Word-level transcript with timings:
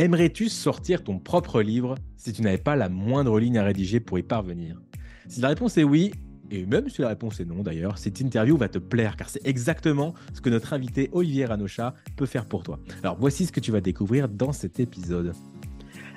Aimerais-tu 0.00 0.48
sortir 0.48 1.04
ton 1.04 1.18
propre 1.18 1.60
livre 1.60 1.94
si 2.16 2.32
tu 2.32 2.40
n'avais 2.40 2.56
pas 2.56 2.74
la 2.74 2.88
moindre 2.88 3.38
ligne 3.38 3.58
à 3.58 3.64
rédiger 3.64 4.00
pour 4.00 4.18
y 4.18 4.22
parvenir? 4.22 4.80
Si 5.28 5.42
la 5.42 5.48
réponse 5.48 5.76
est 5.76 5.84
oui, 5.84 6.10
et 6.50 6.64
même 6.64 6.88
si 6.88 7.02
la 7.02 7.08
réponse 7.08 7.38
est 7.38 7.44
non 7.44 7.62
d'ailleurs, 7.62 7.98
cette 7.98 8.18
interview 8.18 8.56
va 8.56 8.70
te 8.70 8.78
plaire 8.78 9.14
car 9.16 9.28
c'est 9.28 9.46
exactement 9.46 10.14
ce 10.32 10.40
que 10.40 10.48
notre 10.48 10.72
invité 10.72 11.10
Olivier 11.12 11.44
Ranocha 11.44 11.94
peut 12.16 12.24
faire 12.24 12.46
pour 12.46 12.62
toi. 12.62 12.80
Alors 13.02 13.18
voici 13.20 13.44
ce 13.44 13.52
que 13.52 13.60
tu 13.60 13.72
vas 13.72 13.82
découvrir 13.82 14.30
dans 14.30 14.52
cet 14.52 14.80
épisode. 14.80 15.34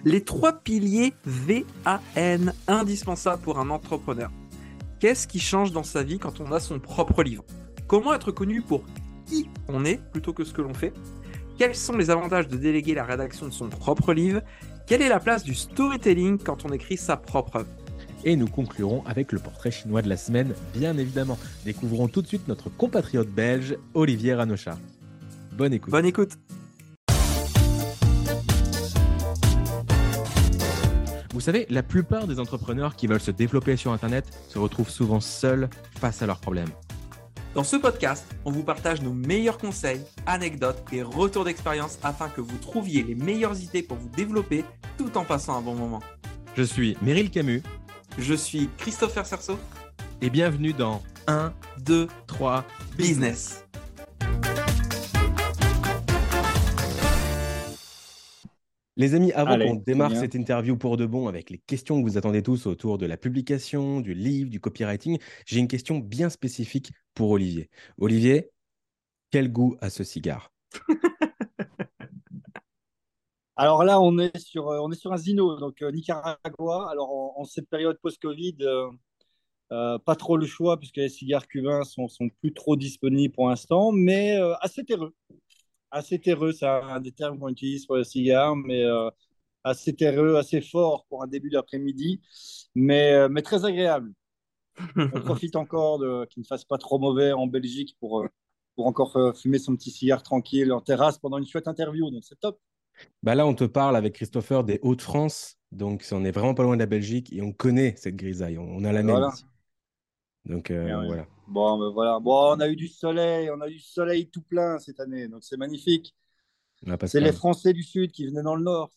Les 0.05 0.21
trois 0.21 0.61
piliers 0.61 1.13
VAN 1.25 2.53
indispensables 2.69 3.41
pour 3.41 3.59
un 3.59 3.69
entrepreneur. 3.69 4.31
Qu'est-ce 5.01 5.27
qui 5.27 5.41
change 5.41 5.73
dans 5.73 5.83
sa 5.83 6.03
vie 6.03 6.19
quand 6.19 6.39
on 6.39 6.53
a 6.53 6.61
son 6.61 6.79
propre 6.79 7.21
livre? 7.21 7.43
Comment 7.87 8.13
être 8.13 8.31
connu 8.31 8.61
pour 8.61 8.85
qui 9.25 9.49
on 9.67 9.83
est 9.83 9.99
plutôt 10.13 10.31
que 10.31 10.45
ce 10.45 10.53
que 10.53 10.61
l'on 10.61 10.73
fait? 10.73 10.93
Quels 11.57 11.75
sont 11.75 11.95
les 11.95 12.09
avantages 12.09 12.47
de 12.47 12.57
déléguer 12.57 12.93
la 12.93 13.05
rédaction 13.05 13.47
de 13.47 13.51
son 13.51 13.69
propre 13.69 14.13
livre? 14.13 14.41
Quelle 14.87 15.01
est 15.01 15.09
la 15.09 15.19
place 15.19 15.43
du 15.43 15.53
storytelling 15.53 16.37
quand 16.37 16.65
on 16.65 16.73
écrit 16.73 16.97
sa 16.97 17.17
propre? 17.17 17.57
Œuvre 17.57 17.67
et 18.25 18.35
nous 18.35 18.47
conclurons 18.47 19.03
avec 19.05 19.31
le 19.31 19.39
portrait 19.39 19.71
chinois 19.71 20.01
de 20.01 20.09
la 20.09 20.17
semaine, 20.17 20.53
bien 20.73 20.97
évidemment. 20.97 21.37
Découvrons 21.65 22.07
tout 22.07 22.21
de 22.21 22.27
suite 22.27 22.47
notre 22.47 22.69
compatriote 22.69 23.29
belge, 23.29 23.75
Olivier 23.93 24.33
Ranocha. 24.33 24.77
Bonne 25.51 25.73
écoute. 25.73 25.91
Bonne 25.91 26.05
écoute. 26.05 26.31
Vous 31.33 31.41
savez, 31.41 31.65
la 31.69 31.81
plupart 31.83 32.27
des 32.27 32.39
entrepreneurs 32.39 32.95
qui 32.95 33.07
veulent 33.07 33.19
se 33.19 33.31
développer 33.31 33.75
sur 33.75 33.91
Internet 33.91 34.25
se 34.47 34.59
retrouvent 34.59 34.89
souvent 34.89 35.19
seuls 35.19 35.67
face 35.99 36.21
à 36.21 36.27
leurs 36.27 36.39
problèmes. 36.39 36.69
Dans 37.53 37.63
ce 37.63 37.75
podcast, 37.75 38.25
on 38.45 38.51
vous 38.51 38.63
partage 38.63 39.03
nos 39.03 39.13
meilleurs 39.13 39.59
conseils, 39.59 40.01
anecdotes 40.25 40.83
et 40.91 41.03
retours 41.03 41.45
d'expérience 41.45 41.99
afin 42.01 42.27
que 42.27 42.41
vous 42.41 42.57
trouviez 42.57 43.03
les 43.03 43.13
meilleures 43.13 43.59
idées 43.61 43.83
pour 43.83 43.97
vous 43.97 44.09
développer 44.09 44.65
tout 44.97 45.15
en 45.17 45.23
passant 45.23 45.55
un 45.59 45.61
bon 45.61 45.75
moment. 45.75 46.01
Je 46.57 46.63
suis 46.63 46.97
Meryl 47.03 47.29
Camus. 47.29 47.61
Je 48.17 48.33
suis 48.33 48.69
Christopher 48.79 49.27
Cerceau. 49.27 49.59
Et 50.21 50.31
bienvenue 50.31 50.73
dans 50.73 51.03
1, 51.27 51.53
2, 51.79 52.07
3 52.25 52.65
Business. 52.97 53.62
Les 58.95 59.15
amis, 59.15 59.31
avant 59.31 59.57
qu'on 59.57 59.75
démarre 59.75 60.15
cette 60.15 60.35
interview 60.35 60.77
pour 60.77 60.97
de 60.97 61.07
bon 61.07 61.27
avec 61.27 61.49
les 61.49 61.57
questions 61.57 62.01
que 62.01 62.07
vous 62.07 62.17
attendez 62.17 62.43
tous 62.43 62.67
autour 62.67 62.99
de 62.99 63.07
la 63.07 63.17
publication, 63.17 64.01
du 64.01 64.13
livre, 64.13 64.51
du 64.51 64.59
copywriting, 64.59 65.17
j'ai 65.47 65.59
une 65.59 65.67
question 65.67 65.97
bien 65.97 66.29
spécifique 66.29 66.91
pour 67.15 67.31
Olivier. 67.31 67.71
Olivier, 67.97 68.51
quel 69.31 69.51
goût 69.51 69.75
a 69.81 69.89
ce 69.89 70.03
cigare? 70.03 70.51
Alors 73.55 73.83
là, 73.83 73.99
on 73.99 74.19
est 74.19 74.37
sur, 74.37 74.69
euh, 74.69 74.79
on 74.79 74.91
est 74.91 74.95
sur 74.95 75.11
un 75.11 75.17
Zino, 75.17 75.57
donc 75.57 75.81
euh, 75.81 75.91
Nicaragua. 75.91 76.89
Alors 76.89 77.39
en, 77.39 77.45
cette 77.45 77.69
période 77.69 77.97
post-Covid, 77.99 78.57
euh, 79.71 79.97
pas 79.99 80.15
trop 80.15 80.37
le 80.37 80.45
choix 80.45 80.77
puisque 80.77 80.97
les 80.97 81.09
cigares 81.09 81.47
cubains 81.47 81.83
sont, 81.83 82.07
sont 82.07 82.29
plus 82.29 82.53
trop 82.53 82.75
disponibles 82.75 83.33
pour 83.33 83.49
l'instant, 83.49 83.91
mais 83.91 84.37
assez 84.61 84.83
terreux 84.83 85.15
assez 85.93 86.19
terreux, 86.19 86.51
c'est 86.51 86.65
un 86.65 86.99
des 86.99 87.11
termes 87.11 87.39
qu'on 87.39 87.49
utilise 87.49 87.85
pour 87.85 87.95
le 87.95 88.03
cigare, 88.03 88.55
mais 88.55 88.83
euh, 88.83 89.09
assez 89.63 89.95
terreux, 89.95 90.35
assez 90.35 90.59
fort 90.59 91.05
pour 91.07 91.23
un 91.23 91.27
début 91.27 91.49
d'après-midi, 91.49 92.21
mais, 92.75 93.13
euh, 93.13 93.29
mais 93.29 93.41
très 93.41 93.63
agréable. 93.63 94.11
On 94.97 95.21
profite 95.21 95.55
encore 95.55 95.99
de 95.99 96.25
qu'il 96.25 96.41
ne 96.41 96.47
fasse 96.47 96.65
pas 96.65 96.79
trop 96.79 96.97
mauvais 96.97 97.31
en 97.31 97.45
Belgique 97.45 97.95
pour, 97.99 98.21
euh, 98.21 98.27
pour 98.75 98.87
encore 98.87 99.37
fumer 99.37 99.59
son 99.59 99.75
petit 99.75 99.91
cigare 99.91 100.23
tranquille 100.23 100.73
en 100.73 100.81
terrasse 100.81 101.19
pendant 101.19 101.37
une 101.37 101.45
chouette 101.45 101.67
interview, 101.67 102.09
donc 102.09 102.23
c'est 102.23 102.39
top. 102.39 102.59
Bah 103.21 103.35
là, 103.35 103.45
on 103.45 103.53
te 103.53 103.63
parle 103.63 103.95
avec 103.95 104.13
Christopher 104.13 104.63
des 104.63 104.79
Hauts-de-France, 104.81 105.57
donc 105.71 106.05
on 106.11 106.25
est 106.25 106.31
vraiment 106.31 106.55
pas 106.55 106.63
loin 106.63 106.75
de 106.75 106.81
la 106.81 106.87
Belgique 106.87 107.31
et 107.33 107.41
on 107.41 107.51
connaît 107.51 107.93
cette 107.97 108.15
grisaille, 108.15 108.57
on, 108.57 108.83
a 108.83 108.91
la 108.91 109.03
même 109.03 109.29
ici. 109.31 109.45
Donc 110.45 110.71
voilà. 110.71 111.27
Bon, 111.47 111.77
ben 111.77 111.89
voilà. 111.89 112.19
Bon, 112.19 112.55
on 112.55 112.59
a 112.59 112.69
eu 112.69 112.75
du 112.75 112.87
soleil, 112.87 113.49
on 113.49 113.61
a 113.61 113.67
eu 113.67 113.75
du 113.75 113.79
soleil 113.79 114.29
tout 114.29 114.41
plein 114.41 114.79
cette 114.79 114.99
année, 114.99 115.27
donc 115.27 115.43
c'est 115.43 115.57
magnifique. 115.57 116.15
C'est 117.05 117.21
les 117.21 117.31
Français 117.31 117.73
du 117.73 117.83
Sud 117.83 118.11
qui 118.11 118.27
venaient 118.27 118.43
dans 118.43 118.55
le 118.55 118.63
Nord, 118.63 118.91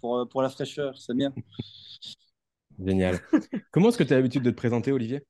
pour, 0.00 0.18
euh, 0.18 0.24
pour 0.24 0.42
la 0.42 0.48
fraîcheur, 0.48 0.96
c'est 0.98 1.14
bien. 1.14 1.32
Génial. 2.84 3.18
Comment 3.72 3.88
est-ce 3.88 3.98
que 3.98 4.04
tu 4.04 4.12
as 4.12 4.16
l'habitude 4.16 4.42
de 4.42 4.50
te 4.50 4.56
présenter, 4.56 4.92
Olivier? 4.92 5.24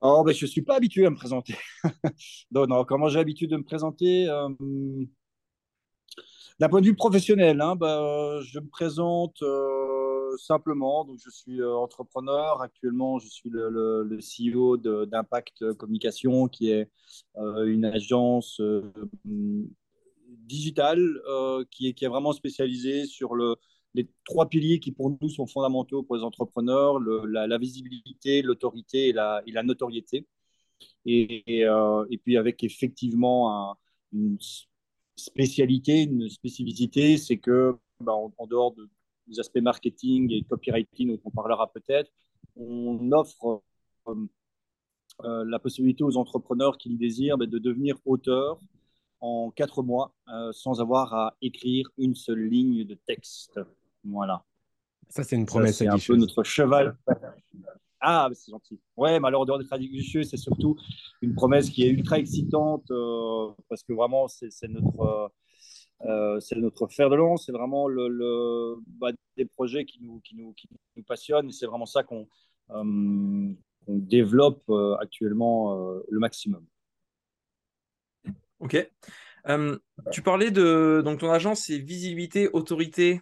Oh, 0.00 0.22
ben, 0.24 0.32
je 0.32 0.44
ne 0.44 0.50
suis 0.50 0.62
pas 0.62 0.76
habitué 0.76 1.06
à 1.06 1.10
me 1.10 1.16
présenter. 1.16 1.56
non, 2.50 2.84
comment 2.84 3.08
j'ai 3.08 3.18
l'habitude 3.18 3.50
de 3.50 3.56
me 3.56 3.64
présenter 3.64 4.28
euh, 4.28 4.48
D'un 6.58 6.68
point 6.68 6.80
de 6.80 6.86
vue 6.86 6.94
professionnel, 6.94 7.60
hein, 7.60 7.76
ben, 7.76 8.40
je 8.42 8.58
me 8.58 8.68
présente. 8.68 9.42
Euh, 9.42 9.97
simplement, 10.36 11.04
donc 11.04 11.18
je 11.24 11.30
suis 11.30 11.60
euh, 11.60 11.74
entrepreneur. 11.74 12.60
Actuellement, 12.62 13.18
je 13.18 13.28
suis 13.28 13.50
le, 13.50 13.70
le, 14.02 14.18
CEO 14.18 14.76
d'Impact 14.76 15.72
Communication, 15.74 16.48
qui 16.48 16.70
est 16.70 16.90
euh, 17.36 17.64
une 17.66 17.84
agence 17.84 18.60
euh, 18.60 18.92
digitale 20.26 21.20
qui, 21.70 21.88
est, 21.88 21.94
qui 21.94 22.04
est 22.04 22.08
vraiment 22.08 22.32
spécialisée 22.32 23.06
sur 23.06 23.34
le, 23.34 23.56
les 23.94 24.08
trois 24.24 24.48
piliers 24.48 24.80
qui 24.80 24.92
pour 24.92 25.16
nous 25.20 25.28
sont 25.28 25.46
fondamentaux 25.46 26.02
pour 26.02 26.16
les 26.16 26.22
entrepreneurs, 26.22 26.98
la, 27.00 27.58
visibilité, 27.58 28.42
l'autorité 28.42 29.08
et 29.08 29.12
la, 29.12 29.42
notoriété. 29.62 30.26
Et, 31.04 31.44
et, 31.46 32.18
puis 32.22 32.36
avec 32.36 32.62
effectivement 32.64 33.76
une 34.12 34.38
spécialité, 35.16 36.02
une 36.02 36.28
spécificité, 36.28 37.16
c'est 37.18 37.38
que 37.38 37.76
bah, 38.00 38.12
en, 38.12 38.46
dehors 38.46 38.72
de, 38.74 38.88
les 39.28 39.40
aspects 39.40 39.60
marketing 39.60 40.32
et 40.32 40.42
copywriting 40.42 41.08
dont 41.08 41.20
on 41.24 41.30
parlera 41.30 41.70
peut-être, 41.72 42.10
on 42.56 43.12
offre 43.12 43.62
euh, 44.08 44.14
euh, 45.24 45.44
la 45.46 45.58
possibilité 45.58 46.04
aux 46.04 46.16
entrepreneurs 46.16 46.78
qui 46.78 46.90
le 46.90 46.96
désirent 46.96 47.38
de 47.38 47.58
devenir 47.58 47.96
auteur 48.04 48.60
en 49.20 49.50
quatre 49.50 49.82
mois 49.82 50.14
euh, 50.32 50.52
sans 50.52 50.80
avoir 50.80 51.12
à 51.14 51.36
écrire 51.42 51.88
une 51.98 52.14
seule 52.14 52.44
ligne 52.44 52.84
de 52.84 52.94
texte. 52.94 53.60
Voilà. 54.04 54.44
Ça, 55.08 55.24
c'est 55.24 55.36
une 55.36 55.46
promesse 55.46 55.78
C'est 55.78 55.88
un 55.88 55.98
peu 55.98 56.16
notre 56.16 56.42
cheval. 56.44 56.96
Ah, 58.00 58.28
c'est 58.32 58.52
gentil. 58.52 58.78
Ouais, 58.96 59.18
mais 59.18 59.26
alors, 59.26 59.40
en 59.40 59.44
dehors 59.44 59.58
d'être 59.58 60.22
c'est 60.22 60.36
surtout 60.36 60.76
une 61.20 61.34
promesse 61.34 61.68
qui 61.68 61.82
est 61.82 61.88
ultra 61.88 62.20
excitante 62.20 62.92
parce 63.68 63.82
que 63.82 63.92
vraiment, 63.92 64.28
c'est 64.28 64.68
notre, 64.68 65.32
euh, 66.04 66.38
c'est 66.40 66.56
notre 66.56 66.86
fer 66.86 67.10
de 67.10 67.16
lance, 67.16 67.46
c'est 67.46 67.52
vraiment 67.52 67.88
le, 67.88 68.76
bah, 68.86 69.10
des 69.36 69.44
projets 69.44 69.84
qui 69.84 70.00
nous, 70.00 70.20
qui 70.20 70.36
nous, 70.36 70.52
qui 70.52 70.68
nous 70.96 71.02
passionnent 71.02 71.50
c'est 71.50 71.66
vraiment 71.66 71.86
ça 71.86 72.04
qu'on 72.04 72.28
euh, 72.70 73.52
développe 73.88 74.62
euh, 74.68 74.96
actuellement 75.00 75.74
le 76.08 76.18
maximum. 76.18 76.64
Ok. 78.60 78.76
tu 80.12 80.22
parlais 80.22 80.50
de. 80.50 81.00
Donc, 81.04 81.20
ton 81.20 81.30
agence, 81.30 81.60
c'est 81.66 81.78
visibilité, 81.78 82.48
autorité. 82.52 83.20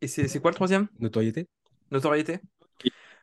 Et 0.00 0.08
c'est 0.08 0.40
quoi 0.40 0.50
le 0.50 0.56
troisième? 0.56 0.88
Notoriété. 0.98 1.48
Notoriété. 1.90 2.40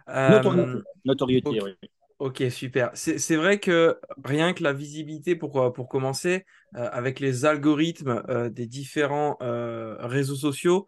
Notoriété, 0.08 0.82
Notoriété 1.06 1.62
oui. 1.62 1.90
Ok, 2.20 2.44
super. 2.52 2.92
C'est 2.96 3.38
vrai 3.38 3.60
que 3.62 3.98
rien 4.26 4.54
que 4.54 4.62
la 4.62 4.74
visibilité 4.74 5.38
pour, 5.38 5.58
euh, 5.62 5.72
pour 5.72 5.88
commencer, 5.88 6.46
euh, 6.76 6.90
avec 6.92 7.22
les 7.22 7.46
algorithmes 7.46 8.24
euh, 8.28 8.50
des 8.50 8.68
différents 8.68 9.38
réseaux 9.40 10.36
sociaux, 10.36 10.86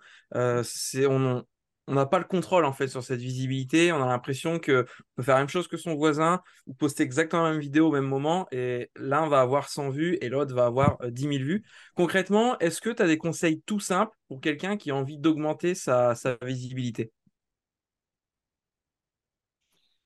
on 1.87 1.95
n'a 1.95 2.05
pas 2.05 2.19
le 2.19 2.25
contrôle 2.25 2.65
en 2.65 2.73
fait 2.73 2.87
sur 2.87 3.03
cette 3.03 3.19
visibilité. 3.21 3.91
On 3.91 4.01
a 4.03 4.05
l'impression 4.07 4.59
que 4.59 4.85
peut 5.15 5.23
faire 5.23 5.35
la 5.35 5.41
même 5.41 5.49
chose 5.49 5.67
que 5.67 5.77
son 5.77 5.95
voisin 5.95 6.41
ou 6.67 6.73
poster 6.73 7.03
exactement 7.03 7.43
la 7.43 7.51
même 7.51 7.59
vidéo 7.59 7.87
au 7.87 7.91
même 7.91 8.05
moment 8.05 8.47
et 8.51 8.91
l'un 8.95 9.27
va 9.27 9.41
avoir 9.41 9.67
100 9.69 9.89
vues 9.89 10.17
et 10.21 10.29
l'autre 10.29 10.53
va 10.53 10.65
avoir 10.67 10.97
10 11.09 11.27
000 11.27 11.43
vues. 11.43 11.63
Concrètement, 11.95 12.57
est-ce 12.59 12.81
que 12.81 12.89
tu 12.91 13.01
as 13.01 13.07
des 13.07 13.17
conseils 13.17 13.61
tout 13.65 13.79
simples 13.79 14.15
pour 14.27 14.41
quelqu'un 14.41 14.77
qui 14.77 14.91
a 14.91 14.95
envie 14.95 15.17
d'augmenter 15.17 15.75
sa, 15.75 16.13
sa 16.15 16.37
visibilité? 16.43 17.11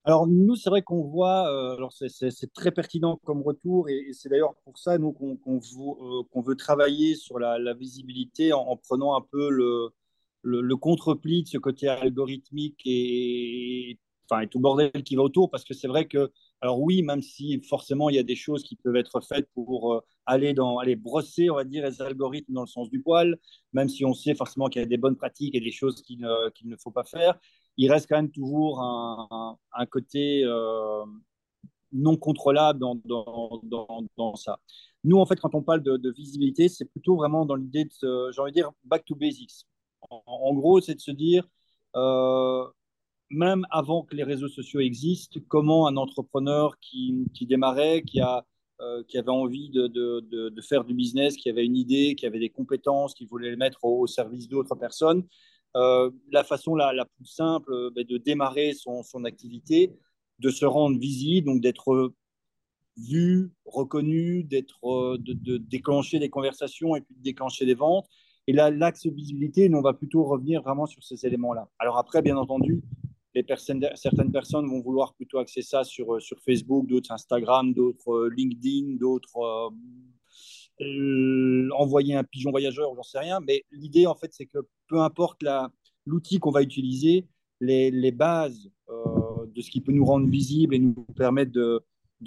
Alors 0.05 0.27
nous, 0.27 0.55
c'est 0.55 0.69
vrai 0.69 0.83
qu'on 0.83 1.01
voit, 1.01 1.49
euh, 1.51 1.75
alors 1.75 1.91
c'est 1.91 2.53
très 2.53 2.71
pertinent 2.71 3.19
comme 3.25 3.41
retour 3.41 3.89
et, 3.89 4.09
c'est 4.13 4.29
d'ailleurs 4.29 4.53
pour 4.63 4.77
ça 4.77 4.99
nous 4.99 5.11
qu'on 5.11 5.39
euh, 5.47 6.41
veut, 6.43 6.55
travailler 6.55 7.15
sur 7.15 7.39
la, 7.39 7.73
visibilité 7.73 8.53
en, 8.53 8.77
prenant 8.77 9.15
un 9.15 9.21
peu 9.21 9.49
le, 9.49 9.89
le, 10.43 10.75
contre-pli 10.77 11.43
de 11.43 11.47
ce 11.47 11.57
côté 11.57 11.87
algorithmique 11.87 12.79
et, 12.85 13.97
enfin, 14.29 14.41
et 14.41 14.47
tout 14.47 14.59
bordel 14.59 14.91
qui 15.03 15.15
va 15.15 15.23
autour. 15.23 15.49
Parce 15.49 15.63
que 15.63 15.73
c'est 15.73 15.87
vrai 15.87 16.05
que, 16.07 16.31
alors 16.61 16.79
oui, 16.81 17.01
même 17.01 17.23
si 17.23 17.59
forcément 17.61 18.09
il 18.09 18.15
y 18.15 18.19
a 18.19 18.23
des 18.23 18.35
choses 18.35 18.63
qui 18.63 18.75
peuvent 18.75 18.95
être 18.97 19.21
faites 19.21 19.49
pour 19.55 19.95
euh, 19.95 20.01
aller 20.27 20.53
dans, 20.53 20.77
aller 20.77 20.95
brosser, 20.95 21.49
on 21.49 21.55
va 21.55 21.63
dire, 21.63 21.83
les 21.83 22.01
algorithmes 22.03 22.53
dans 22.53 22.61
le 22.61 22.67
sens 22.67 22.91
du 22.91 23.01
poil, 23.01 23.37
même 23.73 23.89
si 23.89 24.05
on 24.05 24.13
sait 24.13 24.35
forcément 24.35 24.67
qu'il 24.67 24.81
y 24.81 24.85
a 24.85 24.87
des 24.87 24.97
bonnes 24.97 25.17
pratiques 25.17 25.55
et 25.55 25.61
des 25.61 25.71
choses 25.71 26.03
qu'il 26.03 26.19
ne 26.19 26.77
faut 26.77 26.91
pas 26.91 27.03
faire 27.03 27.39
il 27.77 27.91
reste 27.91 28.07
quand 28.07 28.15
même 28.15 28.31
toujours 28.31 28.81
un, 28.81 29.85
côté 29.89 30.43
euh, 30.45 31.03
non 31.91 32.17
contrôlable 32.17 32.79
dans, 32.79 34.35
ça. 34.35 34.59
Nous, 35.03 35.17
en 35.17 35.25
fait, 35.25 35.39
quand 35.39 35.55
on 35.55 35.61
parle 35.61 35.83
de, 35.83 36.11
visibilité, 36.11 36.69
c'est 36.69 36.85
plutôt 36.85 37.15
vraiment 37.15 37.45
dans 37.45 37.55
l'idée 37.55 37.85
de, 37.85 38.31
j'ai 38.31 38.41
envie 38.41 38.51
de 38.51 38.55
dire, 38.55 38.71
back 38.83 39.05
to 39.05 39.15
basics. 39.15 39.65
En, 40.09 40.53
gros, 40.53 40.81
c'est 40.81 40.95
de 40.95 40.99
se 40.99 41.11
dire, 41.11 41.47
euh, 41.95 42.65
même 43.29 43.65
avant 43.71 44.03
que 44.03 44.15
les 44.15 44.23
réseaux 44.23 44.47
sociaux 44.47 44.79
existent, 44.79 45.39
comment 45.47 45.87
un 45.87 45.97
entrepreneur 45.97 46.77
qui, 46.79 47.27
démarrait, 47.41 48.03
qui, 48.03 48.19
a, 48.21 48.45
euh, 48.81 49.03
qui 49.07 49.17
avait 49.17 49.29
envie 49.29 49.69
de, 49.69 50.61
faire 50.61 50.83
du 50.83 50.93
business, 50.93 51.35
qui 51.35 51.49
avait 51.49 51.65
une 51.65 51.77
idée, 51.77 52.15
qui 52.15 52.25
avait 52.25 52.39
des 52.39 52.49
compétences, 52.49 53.13
qui 53.13 53.25
voulait 53.25 53.49
les 53.49 53.55
mettre 53.55 53.83
au, 53.83 54.07
service 54.07 54.47
d'autres 54.47 54.75
personnes, 54.75 55.23
euh, 55.75 56.11
la 56.31 56.43
façon 56.43 56.75
la, 56.75 56.93
la, 56.93 57.05
plus 57.05 57.25
simple 57.25 57.71
ben, 57.95 58.05
de 58.05 58.17
démarrer 58.17 58.73
son, 58.73 59.03
son, 59.03 59.25
activité, 59.25 59.91
de 60.39 60.49
se 60.49 60.65
rendre 60.65 60.97
visible, 60.97 61.47
donc 61.47 61.61
d'être 61.61 62.13
vu, 62.97 63.51
reconnu, 63.65 64.43
d'être, 64.43 65.17
de, 65.17 65.33
de, 65.33 65.57
déclencher 65.57 66.19
des 66.19 66.29
conversations 66.29 66.95
et 66.95 67.01
puis 67.01 67.15
de 67.15 67.21
déclencher 67.21 67.65
des 67.65 67.73
ventes. 67.73 68.07
Et 68.47 68.53
là, 68.53 68.69
l'axe 68.69 69.05
visibilité, 69.07 69.69
on 69.73 69.81
va 69.81 69.93
plutôt 69.93 70.23
revenir 70.23 70.61
vraiment 70.61 70.85
sur 70.85 71.03
ces 71.03 71.25
éléments-là. 71.25 71.67
Alors 71.79 71.97
après, 71.97 72.21
bien 72.21 72.37
entendu, 72.37 72.83
les 73.35 73.43
personnes, 73.43 73.85
certaines 73.95 74.31
personnes 74.31 74.67
vont 74.67 74.81
vouloir 74.81 75.13
plutôt 75.13 75.39
axer 75.39 75.61
ça 75.61 75.83
sur, 75.83 76.21
sur 76.21 76.39
Facebook, 76.41 76.87
d'autres 76.87 77.11
Instagram, 77.11 77.73
d'autres 77.73 78.11
euh, 78.11 78.29
LinkedIn, 78.29 78.95
d'autres 78.95 79.37
euh, 79.37 79.69
euh, 79.69 79.75
envoyer 81.71 82.15
un 82.15 82.23
pigeon 82.23 82.51
voyageur, 82.51 82.93
j'en 82.95 83.03
sais 83.03 83.19
rien. 83.19 83.39
Mais 83.41 83.63
l'idée, 83.71 84.07
en 84.07 84.15
fait, 84.15 84.33
c'est 84.33 84.45
que 84.45 84.59
peu 84.87 84.99
importe 84.99 85.43
l'outil 86.05 86.39
qu'on 86.39 86.51
va 86.51 86.61
utiliser, 86.61 87.27
les, 87.61 88.11
bases 88.11 88.69
de 88.87 89.61
ce 89.61 89.69
qui 89.71 89.81
peut 89.81 89.91
nous 89.91 90.05
rendre 90.05 90.27
visibles 90.27 90.75
et 90.75 90.79
nous 90.79 90.93
permettre 91.15 91.51
de, 91.51 91.83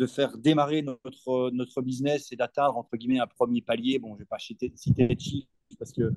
faire 0.06 0.36
démarrer 0.38 0.82
notre, 0.82 1.50
notre 1.50 1.82
business 1.82 2.32
et 2.32 2.36
d'atteindre, 2.36 2.76
entre 2.76 2.96
guillemets, 2.96 3.20
un 3.20 3.26
premier 3.26 3.60
palier. 3.60 3.98
Bon, 3.98 4.08
je 4.10 4.14
ne 4.14 4.18
vais 4.20 4.24
pas 4.26 4.38
citer, 4.38 4.72
citer 4.74 5.06
les 5.06 5.18
chiffres 5.18 5.48
parce 5.78 5.92
que 5.92 6.12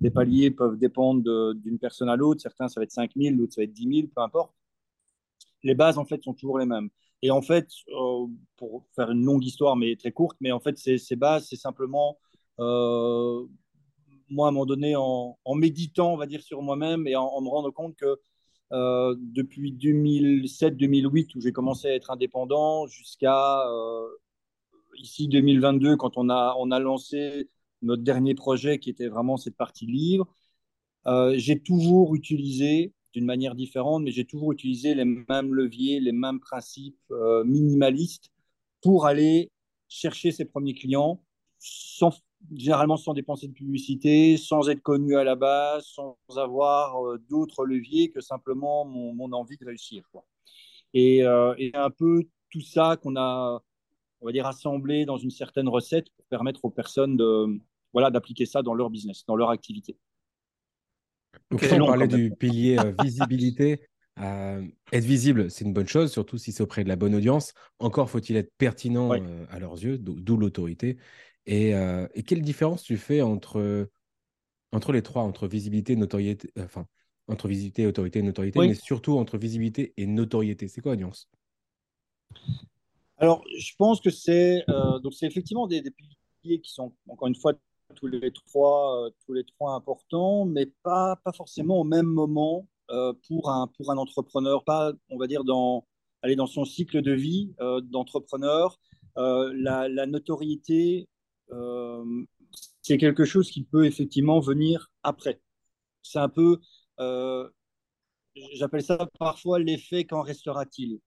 les 0.00 0.10
paliers 0.10 0.50
peuvent 0.50 0.78
dépendre 0.78 1.54
d'une 1.54 1.78
personne 1.78 2.08
à 2.08 2.16
l'autre. 2.16 2.40
Certains, 2.40 2.68
ça 2.68 2.80
va 2.80 2.84
être 2.84 2.92
5 2.92 3.12
000, 3.16 3.36
d'autres, 3.36 3.54
ça 3.54 3.60
va 3.60 3.64
être 3.64 3.72
10 3.72 3.96
000, 4.00 4.08
peu 4.14 4.22
importe. 4.22 4.52
Les 5.62 5.74
bases, 5.74 5.98
en 5.98 6.04
fait, 6.04 6.22
sont 6.22 6.34
toujours 6.34 6.58
les 6.58 6.66
mêmes. 6.66 6.90
Et 7.22 7.30
en 7.30 7.42
fait, 7.42 7.68
euh, 7.88 8.26
pour 8.56 8.84
faire 8.94 9.10
une 9.10 9.24
longue 9.24 9.44
histoire, 9.44 9.76
mais 9.76 9.96
très 9.96 10.12
courte, 10.12 10.36
mais 10.40 10.52
en 10.52 10.60
fait, 10.60 10.78
ces, 10.78 11.16
bases, 11.16 11.46
c'est 11.48 11.56
simplement, 11.56 12.18
euh, 12.60 13.44
moi, 14.28 14.46
à 14.46 14.50
un 14.50 14.52
moment 14.52 14.66
donné, 14.66 14.94
en, 14.96 15.36
méditant, 15.54 16.12
on 16.12 16.16
va 16.16 16.26
dire, 16.26 16.42
sur 16.42 16.62
moi-même 16.62 17.06
et 17.06 17.16
en, 17.16 17.40
me 17.40 17.48
rendant 17.48 17.72
compte 17.72 17.96
que 17.96 18.20
euh, 18.72 19.14
depuis 19.18 19.72
2007-2008, 19.72 21.36
où 21.36 21.40
j'ai 21.40 21.52
commencé 21.52 21.88
à 21.88 21.94
être 21.94 22.10
indépendant, 22.10 22.86
jusqu'à 22.86 23.64
ici 24.96 25.28
2022, 25.28 25.96
quand 25.96 26.16
on 26.18 26.28
a, 26.28 26.54
on 26.58 26.70
a 26.70 26.78
lancé 26.78 27.48
notre 27.82 28.02
dernier 28.02 28.34
projet 28.34 28.78
qui 28.78 28.90
était 28.90 29.08
vraiment 29.08 29.36
cette 29.36 29.56
partie 29.56 29.86
livre, 29.86 30.28
j'ai 31.36 31.60
toujours 31.60 32.14
utilisé 32.14 32.92
d'une 33.14 33.24
manière 33.24 33.54
différente, 33.54 34.02
mais 34.02 34.10
j'ai 34.10 34.24
toujours 34.24 34.52
utilisé 34.52 34.94
les 34.94 35.04
mêmes 35.04 35.54
leviers, 35.54 36.00
les 36.00 36.12
mêmes 36.12 36.40
principes 36.40 36.98
euh, 37.12 37.44
minimalistes 37.44 38.32
pour 38.82 39.06
aller 39.06 39.50
chercher 39.88 40.32
ses 40.32 40.44
premiers 40.44 40.74
clients, 40.74 41.22
sans, 41.58 42.10
généralement 42.52 42.96
sans 42.96 43.14
dépenser 43.14 43.46
de 43.46 43.52
publicité, 43.52 44.36
sans 44.36 44.68
être 44.68 44.82
connu 44.82 45.16
à 45.16 45.24
la 45.24 45.36
base, 45.36 45.86
sans 45.86 46.18
avoir 46.36 47.06
euh, 47.06 47.18
d'autres 47.30 47.64
leviers 47.64 48.10
que 48.10 48.20
simplement 48.20 48.84
mon, 48.84 49.32
envie 49.32 49.56
de 49.56 49.64
réussir. 49.64 50.04
Et, 50.92 51.18
et, 51.18 51.72
un 51.74 51.90
peu 51.90 52.22
tout 52.50 52.60
ça 52.60 52.96
qu'on 53.02 53.16
a, 53.16 53.60
on 54.20 54.26
va 54.26 54.32
dire, 54.32 54.46
assemblé 54.46 55.04
dans 55.06 55.16
une 55.16 55.30
certaine 55.30 55.68
recette 55.68 56.08
pour 56.16 56.24
permettre 56.26 56.64
aux 56.64 56.70
personnes 56.70 57.16
de, 57.16 57.58
voilà, 57.92 58.10
d'appliquer 58.10 58.46
ça 58.46 58.62
dans 58.62 58.74
leur 58.74 58.90
business, 58.90 59.24
dans 59.26 59.36
leur 59.36 59.50
activité. 59.50 59.96
Donc, 61.50 61.64
on 61.70 61.86
parlait 61.86 62.08
du 62.08 62.30
pilier 62.30 62.78
euh, 62.78 62.92
visibilité. 63.02 63.80
Euh, 64.20 64.64
être 64.92 65.04
visible, 65.04 65.50
c'est 65.50 65.64
une 65.64 65.72
bonne 65.72 65.88
chose, 65.88 66.12
surtout 66.12 66.38
si 66.38 66.52
c'est 66.52 66.62
auprès 66.62 66.84
de 66.84 66.88
la 66.88 66.96
bonne 66.96 67.14
audience. 67.14 67.52
Encore 67.78 68.08
faut-il 68.10 68.36
être 68.36 68.52
pertinent 68.58 69.12
euh, 69.12 69.44
à 69.50 69.58
leurs 69.58 69.74
yeux, 69.74 69.98
d'où 69.98 70.36
l'autorité. 70.36 70.98
Et, 71.46 71.74
quelle 72.26 72.42
différence 72.42 72.82
tu 72.82 72.96
fais 72.96 73.22
entre, 73.22 73.88
entre 74.72 74.92
les 74.92 75.02
trois, 75.02 75.22
entre 75.22 75.46
visibilité, 75.46 75.96
notoriété, 75.96 76.50
enfin, 76.58 76.86
entre 77.28 77.48
visibilité, 77.48 77.86
autorité 77.86 78.20
et 78.20 78.22
notoriété, 78.22 78.60
mais 78.60 78.74
surtout 78.74 79.18
entre 79.18 79.36
visibilité 79.36 79.92
et 79.96 80.06
notoriété? 80.06 80.68
C'est 80.68 80.80
quoi 80.80 80.92
la 80.92 80.98
nuance? 80.98 81.28
Alors, 83.18 83.44
je 83.58 83.72
pense 83.76 84.00
que 84.00 84.10
c'est 84.10 84.64
donc 85.02 85.12
c'est 85.12 85.26
effectivement 85.26 85.66
des, 85.66 85.82
des, 85.82 85.92
piliers 86.40 86.60
qui 86.60 86.72
sont, 86.72 86.94
encore 87.08 87.28
une 87.28 87.34
fois, 87.34 87.52
tous 87.94 88.06
les 88.06 88.32
trois, 88.32 89.06
euh, 89.06 89.10
tous 89.26 89.32
les 89.32 89.44
trois 89.44 89.74
importants, 89.74 90.44
mais 90.44 90.66
pas, 90.82 91.16
pas 91.24 91.32
forcément 91.32 91.80
au 91.80 91.84
même 91.84 92.06
moment 92.06 92.68
euh, 92.90 93.12
pour, 93.26 93.50
un, 93.50 93.68
pour 93.76 93.90
un 93.90 93.96
entrepreneur, 93.96 94.64
pas, 94.64 94.92
on 95.10 95.18
va 95.18 95.26
dire, 95.26 95.44
dans, 95.44 95.86
aller 96.22 96.36
dans 96.36 96.46
son 96.46 96.64
cycle 96.64 97.02
de 97.02 97.12
vie 97.12 97.54
euh, 97.60 97.80
d'entrepreneur. 97.80 98.78
La, 99.16 100.06
notoriété, 100.06 101.08
c'est 102.82 102.98
quelque 102.98 103.24
chose 103.24 103.50
qui 103.50 103.62
peut 103.62 103.86
effectivement 103.86 104.40
venir 104.40 104.90
après. 105.04 105.40
C'est 106.02 106.18
un 106.18 106.28
peu, 106.28 106.58
j'appelle 108.54 108.82
ça 108.82 109.08
parfois 109.18 109.60
l'effet 109.60 110.04
qu'en 110.04 110.22
restera-t-il 110.22 110.98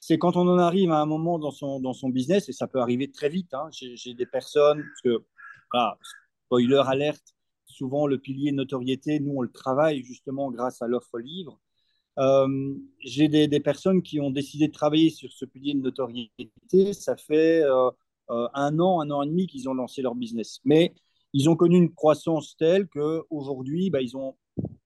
c'est 0.00 0.18
quand 0.18 0.36
on 0.36 0.46
en 0.48 0.58
arrive 0.58 0.90
à 0.90 1.00
un 1.00 1.06
moment 1.06 1.38
dans 1.38 1.50
son, 1.50 1.80
dans 1.80 1.92
son 1.92 2.08
business, 2.08 2.48
et 2.48 2.52
ça 2.52 2.66
peut 2.66 2.80
arriver 2.80 3.10
très 3.10 3.28
vite. 3.28 3.52
Hein. 3.54 3.68
J'ai 3.72 4.14
des 4.14 4.26
personnes, 4.26 4.82
parce 4.82 5.00
que 5.02 5.24
ah, 5.74 5.98
spoiler 6.46 6.82
alerte, 6.86 7.34
souvent 7.66 8.06
le 8.06 8.18
pilier 8.18 8.52
notoriété, 8.52 9.20
nous 9.20 9.34
on 9.36 9.42
le 9.42 9.50
travaille 9.52 10.02
justement 10.02 10.50
grâce 10.50 10.82
à 10.82 10.88
l'offre 10.88 11.18
livre. 11.18 11.60
Euh, 12.18 12.74
j'ai 13.00 13.28
des, 13.28 13.60
personnes 13.60 14.02
qui 14.02 14.20
ont 14.20 14.30
décidé 14.30 14.66
de 14.66 14.72
travailler 14.72 15.10
sur 15.10 15.30
ce 15.32 15.44
pilier 15.44 15.74
de 15.74 15.80
notoriété. 15.80 16.92
Ça 16.92 17.16
fait 17.16 17.62
euh, 17.62 17.90
euh, 18.30 18.48
un 18.54 18.78
an, 18.80 19.00
un 19.00 19.10
an 19.10 19.22
et 19.22 19.26
demi 19.26 19.46
qu'ils 19.46 19.68
ont 19.68 19.74
lancé 19.74 20.02
leur 20.02 20.14
business. 20.14 20.60
Mais 20.64 20.94
ils 21.32 21.48
ont 21.48 21.56
connu 21.56 21.76
une 21.76 21.94
croissance 21.94 22.56
telle 22.56 22.88
qu'aujourd'hui, 22.88 23.90
bah, 23.90 24.02
ils, 24.02 24.16
ont, 24.16 24.34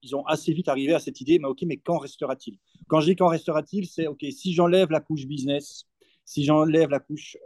ils 0.03 0.15
ont 0.15 0.25
assez 0.25 0.53
vite 0.53 0.67
arrivé 0.67 0.93
à 0.93 0.99
cette 0.99 1.21
idée, 1.21 1.39
mais 1.39 1.47
ok, 1.47 1.63
mais 1.63 1.77
quand 1.77 1.97
restera-t-il? 1.97 2.59
Quand 2.87 2.99
je 2.99 3.07
dis 3.07 3.15
quand 3.15 3.29
restera-t-il, 3.29 3.87
c'est 3.87 4.07
ok, 4.07 4.23
si 4.31 4.53
j'enlève 4.53 4.91
la 4.91 4.99
couche 4.99 5.25
business, 5.25 5.85
si 6.25 6.43
j'enlève 6.43 6.89
la 6.89 6.99
couche 6.99 7.37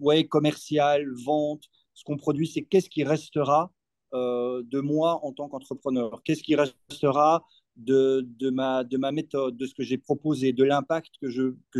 ouais, 0.00 0.26
commerciale, 0.26 1.06
vente, 1.24 1.64
ce 1.94 2.04
qu'on 2.04 2.16
produit, 2.16 2.46
c'est 2.46 2.62
qu'est-ce 2.62 2.90
qui 2.90 3.04
restera 3.04 3.72
euh, 4.12 4.62
de 4.64 4.80
moi 4.80 5.24
en 5.24 5.32
tant 5.32 5.48
qu'entrepreneur? 5.48 6.22
Qu'est-ce 6.24 6.42
qui 6.42 6.56
restera 6.56 7.44
de, 7.76 8.26
ma, 8.50 8.84
de 8.84 8.96
ma 8.96 9.12
méthode, 9.12 9.56
de 9.56 9.66
ce 9.66 9.74
que 9.74 9.82
j'ai 9.82 9.98
proposé, 9.98 10.52
de 10.52 10.64
l'impact 10.64 11.14
que 11.20 11.28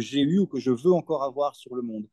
j'ai 0.01 0.21
eu 0.21 0.39
ou 0.39 0.47
que 0.47 0.59
je 0.59 0.71
veux 0.71 0.93
encore 0.93 1.23
avoir 1.23 1.55
sur 1.57 1.75
le 1.75 1.83
monde? 1.83 2.07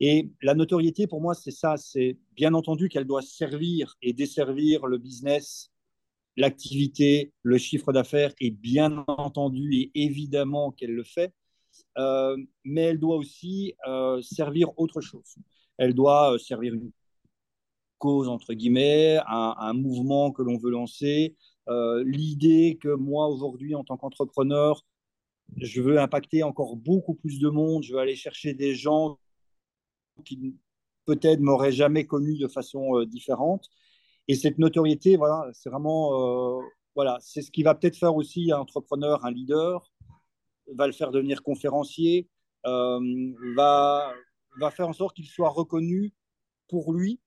Et 0.00 0.30
la 0.42 0.54
notoriété, 0.54 1.06
pour 1.06 1.20
moi, 1.20 1.34
c'est 1.34 1.50
ça. 1.50 1.76
C'est 1.76 2.18
bien 2.34 2.54
entendu 2.54 2.88
qu'elle 2.88 3.04
doit 3.04 3.22
servir 3.22 3.96
et 4.00 4.14
desservir 4.14 4.86
le 4.86 4.96
business, 4.96 5.70
l'activité, 6.36 7.32
le 7.42 7.58
chiffre 7.58 7.92
d'affaires, 7.92 8.32
et 8.40 8.50
bien 8.50 9.04
entendu 9.08 9.72
et 9.74 9.90
évidemment 9.94 10.72
qu'elle 10.72 10.94
le 10.94 11.04
fait. 11.04 11.34
Euh, 11.98 12.36
mais 12.64 12.82
elle 12.82 12.98
doit 12.98 13.16
aussi 13.16 13.74
euh, 13.86 14.22
servir 14.22 14.70
autre 14.78 15.00
chose. 15.00 15.36
Elle 15.76 15.94
doit 15.94 16.36
servir 16.38 16.74
une 16.74 16.90
cause, 18.00 18.28
entre 18.28 18.54
guillemets, 18.54 19.18
un, 19.28 19.72
mouvement 19.74 20.32
que 20.32 20.42
l'on 20.42 20.58
veut 20.58 20.70
lancer. 20.70 21.36
Euh, 21.68 22.02
L'idée 22.04 22.78
que 22.82 22.88
moi, 22.88 23.28
aujourd'hui, 23.28 23.76
en 23.76 23.84
tant 23.84 23.96
qu'entrepreneur, 23.96 24.84
je 25.56 25.80
veux 25.80 26.00
impacter 26.00 26.42
encore 26.42 26.76
beaucoup 26.76 27.14
plus 27.14 27.38
de 27.38 27.48
monde, 27.48 27.84
je 27.84 27.92
veux 27.92 28.00
aller 28.00 28.16
chercher 28.16 28.54
des 28.54 28.74
gens 28.74 29.18
qui 30.24 30.56
peut-être 31.06 31.40
m'auraient 31.40 31.72
jamais 31.72 32.06
connu 32.06 32.38
de 32.38 32.48
façon 32.48 32.96
euh, 32.98 33.06
différente. 33.06 33.68
Et 34.28 34.34
cette 34.34 34.58
notoriété, 34.58 35.16
voilà, 35.16 35.48
c'est 35.52 35.70
vraiment, 35.70 36.58
euh, 36.58 36.62
voilà, 36.94 37.18
c'est 37.20 37.42
ce 37.42 37.50
qui 37.50 37.62
va 37.62 37.74
peut-être 37.74 37.96
faire 37.96 38.16
aussi 38.16 38.50
un 38.52 38.58
entrepreneur, 38.58 39.24
un 39.24 39.30
leader, 39.30 39.92
va 40.74 40.86
le 40.86 40.92
faire 40.92 41.10
devenir 41.10 41.42
conférencier, 41.42 42.28
va, 42.64 44.12
va 44.60 44.70
faire 44.70 44.88
en 44.88 44.92
sorte 44.92 45.16
qu'il 45.16 45.26
soit 45.26 45.48
reconnu 45.48 46.12
pour 46.68 46.92
lui 46.92 47.20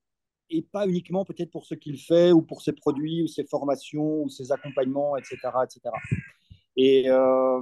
et 0.50 0.62
pas 0.62 0.88
uniquement 0.88 1.26
peut-être 1.26 1.52
pour 1.52 1.66
ce 1.66 1.76
qu'il 1.76 1.98
fait 2.00 2.32
ou 2.32 2.42
pour 2.42 2.62
ses 2.62 2.74
produits 2.74 3.24
ou 3.24 3.28
ses 3.28 3.44
formations 3.46 4.24
ou 4.24 4.30
ses 4.30 4.52
accompagnements, 4.52 5.18
etc. 5.18 5.38
etc. 5.64 5.92
Et, 6.76 7.06
euh, 7.08 7.62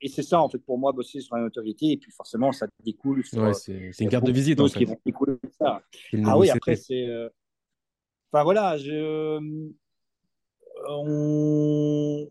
et 0.00 0.08
c'est 0.08 0.22
ça, 0.22 0.40
en 0.40 0.48
fait, 0.48 0.58
pour 0.58 0.78
moi, 0.78 0.92
bosser 0.92 1.20
sur 1.20 1.36
la 1.36 1.42
notoriété. 1.42 1.92
Et 1.92 1.96
puis, 1.96 2.10
forcément, 2.10 2.52
ça 2.52 2.66
découle. 2.84 3.22
Ouais, 3.34 3.54
c'est 3.54 4.00
une 4.00 4.08
carte 4.08 4.26
de 4.26 4.32
visite, 4.32 4.60
en 4.60 4.68
fait. 4.68 4.80
Qui 4.80 4.84
vont 4.84 4.98
découler 5.04 5.34
de 5.42 5.50
ça. 5.50 5.82
Ah 6.24 6.38
oui, 6.38 6.50
après, 6.50 6.76
c'est. 6.76 7.06
Euh, 7.06 7.28
enfin, 8.32 8.42
voilà, 8.44 8.76
je. 8.76 9.38
On... 10.88 12.30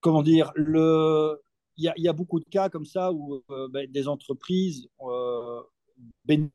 Comment 0.00 0.22
dire 0.22 0.52
le... 0.54 1.40
Il 1.78 1.84
y, 1.84 1.88
a, 1.88 1.94
il 1.96 2.04
y 2.04 2.08
a 2.08 2.12
beaucoup 2.12 2.38
de 2.38 2.44
cas 2.44 2.68
comme 2.68 2.84
ça 2.84 3.10
où 3.10 3.42
euh, 3.48 3.68
ben, 3.68 3.90
des 3.90 4.06
entreprises 4.06 4.86
bénéficient 6.26 6.52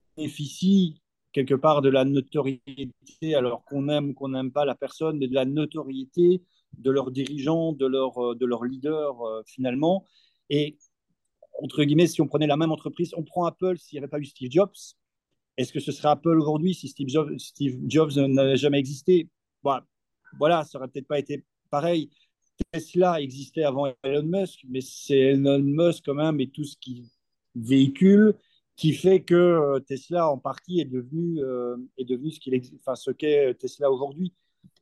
quelque 1.34 1.54
part 1.54 1.82
de 1.82 1.90
la 1.90 2.06
notoriété, 2.06 3.36
alors 3.36 3.64
qu'on 3.66 3.90
aime 3.90 4.10
ou 4.10 4.14
qu'on 4.14 4.30
n'aime 4.30 4.52
pas 4.52 4.66
la 4.66 4.76
personne, 4.76 5.18
mais 5.18 5.28
de 5.28 5.36
la 5.36 5.46
notoriété 5.46 6.42
de 6.78 6.92
leurs 6.92 7.12
dirigeants, 7.12 7.74
de 7.74 7.86
leurs 7.86 8.36
de 8.36 8.46
leur 8.46 8.64
leaders 8.64 9.22
euh, 9.22 9.42
finalement. 9.46 10.06
Et 10.50 10.78
entre 11.62 11.84
guillemets, 11.84 12.08
si 12.08 12.22
on 12.22 12.28
prenait 12.28 12.48
la 12.48 12.58
même 12.58 12.72
entreprise, 12.72 13.14
on 13.16 13.24
prend 13.24 13.46
Apple 13.46 13.78
s'il 13.78 13.98
n'y 13.98 14.04
avait 14.04 14.10
pas 14.10 14.20
eu 14.20 14.26
Steve 14.26 14.52
Jobs. 14.52 14.76
Est-ce 15.58 15.74
que 15.74 15.80
ce 15.80 15.92
serait 15.92 16.10
Apple 16.10 16.38
aujourd'hui 16.38 16.74
si 16.74 16.88
Steve 16.88 17.10
Jobs, 17.10 17.38
Steve 17.40 17.80
Jobs 17.88 18.16
n'avait 18.16 18.58
jamais 18.58 18.80
existé? 18.80 19.30
Voilà, 19.64 19.86
voilà, 20.38 20.64
ça 20.64 20.78
aurait 20.78 20.88
peut-être 20.88 21.08
pas 21.08 21.20
été 21.20 21.44
pareil. 21.70 22.10
Tesla 22.72 23.22
existait 23.22 23.64
avant 23.64 23.94
Elon 24.04 24.24
Musk, 24.24 24.62
mais 24.68 24.82
c'est 24.82 25.18
Elon 25.18 25.60
Musk 25.60 26.06
quand 26.06 26.16
même 26.16 26.40
et 26.40 26.50
tout 26.50 26.64
ce 26.64 26.78
qui 26.78 27.10
véhicule 27.56 28.36
qui 28.78 28.94
fait 28.94 29.22
que 29.22 29.36
euh, 29.36 29.80
Tesla 29.80 30.30
en 30.30 30.38
partie 30.38 30.80
est 30.80 30.86
devenu, 30.86 31.44
euh, 31.44 31.76
est 31.98 32.06
devenu 32.06 32.32
ce 32.32 32.40
qu'est 32.40 32.62
ce 32.96 33.52
Tesla 33.54 33.92
aujourd'hui. 33.92 34.34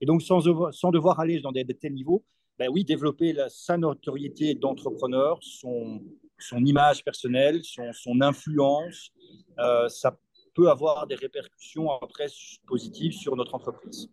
Et 0.01 0.05
donc 0.05 0.21
sans, 0.21 0.41
devoir 0.41 1.19
aller 1.19 1.39
dans 1.39 1.53
des, 1.53 1.63
de 1.63 1.73
tels 1.73 1.93
niveaux, 1.93 2.23
ben 2.59 2.69
oui, 2.69 2.83
développer 2.83 3.31
la, 3.33 3.49
sa 3.49 3.77
notoriété 3.77 4.53
d'entrepreneur, 4.53 5.39
son, 5.41 6.01
son 6.37 6.65
image 6.65 7.03
personnelle, 7.03 7.61
son, 7.63 7.91
son 7.93 8.21
influence, 8.21 9.11
euh, 9.59 9.87
ça 9.87 10.17
peut 10.53 10.69
avoir 10.69 11.07
des 11.07 11.15
répercussions 11.15 11.89
après 11.91 12.27
positives 12.67 13.13
sur 13.13 13.35
notre 13.35 13.55
entreprise. 13.55 14.09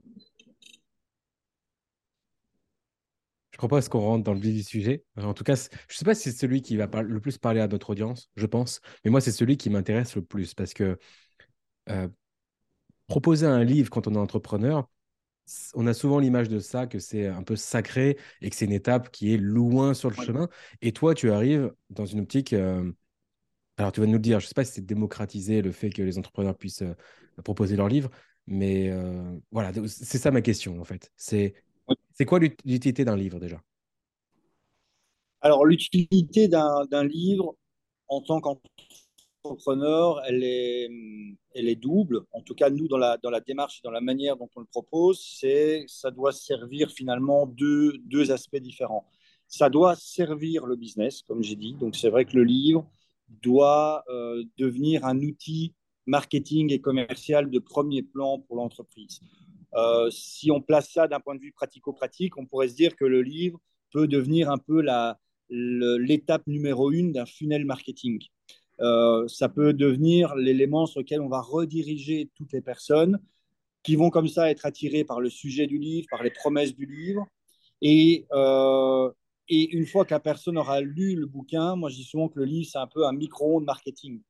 Je 3.52 3.58
propose 3.58 3.88
qu'on 3.88 4.00
rentre 4.00 4.24
dans 4.24 4.32
le 4.32 4.40
vif 4.40 4.54
du 4.54 4.62
sujet. 4.62 5.04
En 5.16 5.34
tout 5.34 5.44
cas, 5.44 5.54
je 5.54 5.68
ne 5.68 5.96
sais 5.96 6.04
pas 6.04 6.14
si 6.14 6.30
c'est 6.30 6.38
celui 6.38 6.62
qui 6.62 6.76
va 6.76 6.88
le 7.02 7.20
plus 7.20 7.36
parler 7.36 7.60
à 7.60 7.68
notre 7.68 7.90
audience, 7.90 8.30
je 8.34 8.46
pense, 8.46 8.80
mais 9.04 9.10
moi, 9.10 9.20
c'est 9.20 9.30
celui 9.30 9.58
qui 9.58 9.68
m'intéresse 9.68 10.16
le 10.16 10.22
plus 10.22 10.54
parce 10.54 10.72
que 10.72 10.98
euh, 11.90 12.08
proposer 13.06 13.46
un 13.46 13.62
livre 13.62 13.90
quand 13.90 14.06
on 14.06 14.14
est 14.14 14.18
entrepreneur, 14.18 14.88
on 15.74 15.86
a 15.86 15.92
souvent 15.92 16.18
l'image 16.18 16.48
de 16.48 16.60
ça, 16.60 16.86
que 16.86 16.98
c'est 16.98 17.26
un 17.26 17.42
peu 17.42 17.56
sacré 17.56 18.16
et 18.40 18.48
que 18.48 18.56
c'est 18.56 18.64
une 18.64 18.72
étape 18.72 19.10
qui 19.10 19.34
est 19.34 19.38
loin 19.38 19.92
sur 19.92 20.08
le 20.08 20.16
chemin. 20.16 20.48
Et 20.80 20.92
toi, 20.92 21.14
tu 21.14 21.30
arrives 21.30 21.74
dans 21.90 22.06
une 22.06 22.20
optique. 22.20 22.54
Euh, 22.54 22.90
alors, 23.76 23.92
tu 23.92 24.00
vas 24.00 24.06
nous 24.06 24.14
le 24.14 24.18
dire, 24.18 24.40
je 24.40 24.46
ne 24.46 24.48
sais 24.48 24.54
pas 24.54 24.64
si 24.64 24.72
c'est 24.72 24.86
démocratiser 24.86 25.60
le 25.60 25.72
fait 25.72 25.90
que 25.90 26.02
les 26.02 26.16
entrepreneurs 26.16 26.56
puissent 26.56 26.82
euh, 26.82 26.94
proposer 27.44 27.76
leurs 27.76 27.88
livres, 27.88 28.10
mais 28.46 28.90
voilà, 29.50 29.72
c'est 29.86 30.18
ça 30.18 30.30
ma 30.30 30.42
question 30.42 30.80
en 30.80 30.84
fait. 30.84 31.12
C'est 31.16 31.54
c'est 32.14 32.24
quoi 32.24 32.38
l'utilité 32.38 33.04
d'un 33.04 33.16
livre 33.16 33.38
déjà? 33.38 33.60
Alors, 35.40 35.64
l'utilité 35.66 36.48
d'un 36.48 37.04
livre 37.04 37.56
en 38.08 38.20
tant 38.20 38.40
qu'entrepreneur, 38.40 40.22
elle 40.26 40.44
est, 40.44 40.88
elle 41.54 41.68
est 41.68 41.76
double. 41.76 42.20
En 42.32 42.42
tout 42.42 42.54
cas, 42.54 42.70
nous, 42.70 42.86
dans 42.86 42.98
la, 42.98 43.16
dans 43.18 43.30
la 43.30 43.40
démarche, 43.40 43.82
dans 43.82 43.90
la 43.90 44.00
manière 44.00 44.36
dont 44.36 44.48
on 44.54 44.60
le 44.60 44.66
propose, 44.66 45.20
c'est 45.20 45.84
ça 45.88 46.10
doit 46.10 46.32
servir 46.32 46.90
finalement 46.90 47.46
deux, 47.46 47.98
deux 48.04 48.30
aspects 48.30 48.58
différents. 48.58 49.04
Ça 49.48 49.68
doit 49.68 49.96
servir 49.96 50.64
le 50.64 50.76
business, 50.76 51.22
comme 51.22 51.42
j'ai 51.42 51.56
dit. 51.56 51.74
Donc, 51.74 51.96
c'est 51.96 52.08
vrai 52.08 52.24
que 52.24 52.36
le 52.36 52.44
livre 52.44 52.88
doit 53.28 54.04
euh, 54.08 54.44
devenir 54.58 55.04
un 55.04 55.18
outil 55.18 55.74
marketing 56.06 56.72
et 56.72 56.80
commercial 56.80 57.50
de 57.50 57.58
premier 57.58 58.02
plan 58.02 58.38
pour 58.38 58.56
l'entreprise. 58.56 59.20
Euh, 59.74 60.10
si 60.10 60.50
on 60.50 60.60
place 60.60 60.90
ça 60.90 61.08
d'un 61.08 61.20
point 61.20 61.34
de 61.34 61.40
vue 61.40 61.52
pratico-pratique, 61.52 62.36
on 62.36 62.46
pourrait 62.46 62.68
se 62.68 62.74
dire 62.74 62.96
que 62.96 63.04
le 63.04 63.22
livre 63.22 63.58
peut 63.92 64.06
devenir 64.06 64.50
un 64.50 64.58
peu 64.58 64.84
l'étape 65.50 66.46
numéro 66.46 66.90
une 66.90 67.12
d'un 67.12 67.26
funnel 67.26 67.64
marketing. 67.64 68.20
Euh, 68.80 69.28
ça 69.28 69.48
peut 69.48 69.72
devenir 69.72 70.34
l'élément 70.34 70.86
sur 70.86 71.00
lequel 71.00 71.20
on 71.20 71.28
va 71.28 71.40
rediriger 71.40 72.30
toutes 72.34 72.52
les 72.52 72.62
personnes 72.62 73.20
qui 73.82 73.96
vont 73.96 74.10
comme 74.10 74.28
ça 74.28 74.50
être 74.50 74.66
attirées 74.66 75.04
par 75.04 75.20
le 75.20 75.28
sujet 75.28 75.66
du 75.66 75.78
livre, 75.78 76.06
par 76.10 76.22
les 76.22 76.30
promesses 76.30 76.74
du 76.74 76.86
livre. 76.86 77.26
Et, 77.80 78.26
euh, 78.32 79.10
une 79.48 79.86
fois 79.86 80.04
que 80.06 80.14
la 80.14 80.20
personne 80.20 80.56
aura 80.56 80.80
lu 80.80 81.14
le 81.14 81.26
bouquin, 81.26 81.76
moi 81.76 81.90
je 81.90 81.96
dis 81.96 82.04
souvent 82.04 82.28
que 82.28 82.38
le 82.38 82.46
livre, 82.46 82.68
c'est 82.70 82.78
un 82.78 82.86
peu 82.86 83.04
un 83.06 83.12
micro-ondes 83.12 83.64
marketing 83.64 84.22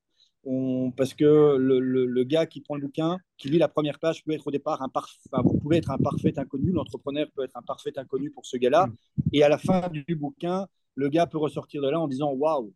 parce 0.97 1.15
que 1.15 1.57
le, 1.57 2.25
gars 2.25 2.47
qui 2.47 2.61
prend 2.61 2.75
le 2.75 2.83
bouquin, 2.83 3.19
qui 3.37 3.49
lit 3.49 3.59
la 3.59 3.69
première 3.69 3.99
page, 3.99 4.25
peut 4.25 4.33
être 4.33 4.47
au 4.47 4.51
départ 4.51 4.83
un 4.83 4.89
parfait, 4.89 5.19
vous 5.45 5.59
pouvez 5.59 5.77
être 5.79 5.91
un 5.91 5.99
parfait 5.99 6.39
inconnu, 6.39 6.73
l'entrepreneur 6.73 7.27
peut 7.35 7.45
être 7.45 7.57
un 7.57 7.63
parfait 7.63 7.93
inconnu 7.97 8.31
pour 8.31 8.45
ce 8.47 8.57
gars-là, 8.57 8.87
mm. 8.87 8.95
et 9.33 9.43
à 9.43 9.49
la 9.49 9.59
fin 9.59 9.89
du 9.89 10.05
bouquin, 10.15 10.67
le 10.95 11.09
gars 11.09 11.27
peut 11.27 11.39
ressortir 11.39 11.83
de 11.83 11.89
là 11.89 12.01
en 12.01 12.09
disant 12.09 12.33
waouh, 12.33 12.73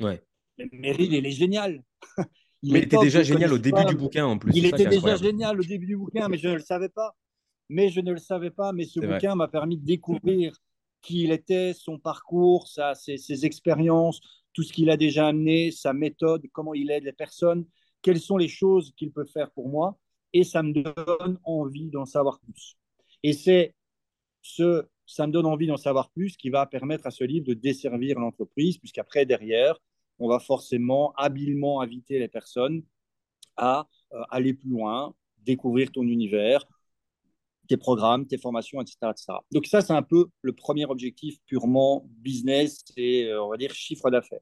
ouais. 0.00 0.22
Meryl, 0.72 1.12
il 1.14 1.26
est 1.26 1.30
génial. 1.30 1.82
il 2.62 2.72
mais 2.72 2.80
était 2.80 2.98
déjà 2.98 3.22
génial 3.22 3.52
au 3.52 3.58
début 3.58 3.84
du 3.84 3.96
bouquin 3.96 4.26
en 4.26 4.38
plus. 4.38 4.52
Il 4.54 4.66
était 4.66 4.86
déjà 4.86 5.16
génial 5.16 5.60
au 5.60 5.64
début 5.64 5.86
du 5.86 5.96
bouquin, 5.96 6.28
mais 6.28 6.38
je 6.38 6.48
ne 6.48 6.54
le 6.54 6.60
savais 6.60 6.88
pas. 6.88 7.14
Mais 7.68 7.90
je 7.90 8.00
ne 8.00 8.12
le 8.12 8.18
savais 8.18 8.50
pas, 8.50 8.72
mais 8.72 8.84
ce 8.84 8.98
bouquin 8.98 9.34
m'a 9.34 9.46
permis 9.46 9.76
de 9.76 9.84
découvrir 9.84 10.58
qui 11.02 11.22
il 11.24 11.32
était, 11.32 11.74
son 11.74 11.98
parcours, 11.98 12.66
sa, 12.66 12.94
ses, 12.94 13.18
ses 13.18 13.46
expériences, 13.46 14.20
tout 14.52 14.62
ce 14.62 14.72
qu'il 14.72 14.90
a 14.90 14.96
déjà 14.96 15.28
amené, 15.28 15.70
sa 15.70 15.92
méthode, 15.92 16.46
comment 16.52 16.74
il 16.74 16.90
aide 16.90 17.04
les 17.04 17.12
personnes, 17.12 17.66
quelles 18.02 18.20
sont 18.20 18.36
les 18.36 18.48
choses 18.48 18.92
qu'il 18.96 19.12
peut 19.12 19.24
faire 19.24 19.50
pour 19.50 19.68
moi, 19.68 19.98
et 20.32 20.44
ça 20.44 20.62
me 20.62 20.72
donne 20.72 21.38
envie 21.44 21.90
d'en 21.90 22.04
savoir 22.04 22.40
plus. 22.40 22.76
Et 23.22 23.32
c'est 23.32 23.74
ce, 24.42 24.84
ça 25.06 25.26
me 25.26 25.32
donne 25.32 25.46
envie 25.46 25.66
d'en 25.66 25.76
savoir 25.76 26.10
plus 26.10 26.36
qui 26.36 26.50
va 26.50 26.66
permettre 26.66 27.06
à 27.06 27.10
ce 27.10 27.24
livre 27.24 27.46
de 27.46 27.54
desservir 27.54 28.18
l'entreprise, 28.18 28.78
puisqu'après, 28.78 29.26
derrière, 29.26 29.78
on 30.18 30.28
va 30.28 30.38
forcément 30.38 31.12
habilement 31.16 31.80
inviter 31.80 32.18
les 32.18 32.28
personnes 32.28 32.82
à 33.56 33.88
euh, 34.12 34.22
aller 34.30 34.54
plus 34.54 34.70
loin, 34.70 35.14
découvrir 35.38 35.90
ton 35.92 36.02
univers, 36.02 36.64
tes 37.68 37.76
programmes, 37.76 38.26
tes 38.26 38.38
formations, 38.38 38.80
etc. 38.80 38.96
etc. 39.10 39.26
Donc 39.52 39.66
ça, 39.66 39.80
c'est 39.80 39.92
un 39.92 40.02
peu 40.02 40.26
le 40.42 40.52
premier 40.52 40.86
objectif 40.86 41.38
purement 41.46 42.08
business 42.18 42.82
et, 42.96 43.26
euh, 43.26 43.42
on 43.42 43.50
va 43.50 43.56
dire, 43.56 43.72
chiffre 43.74 44.10
d'affaires. 44.10 44.40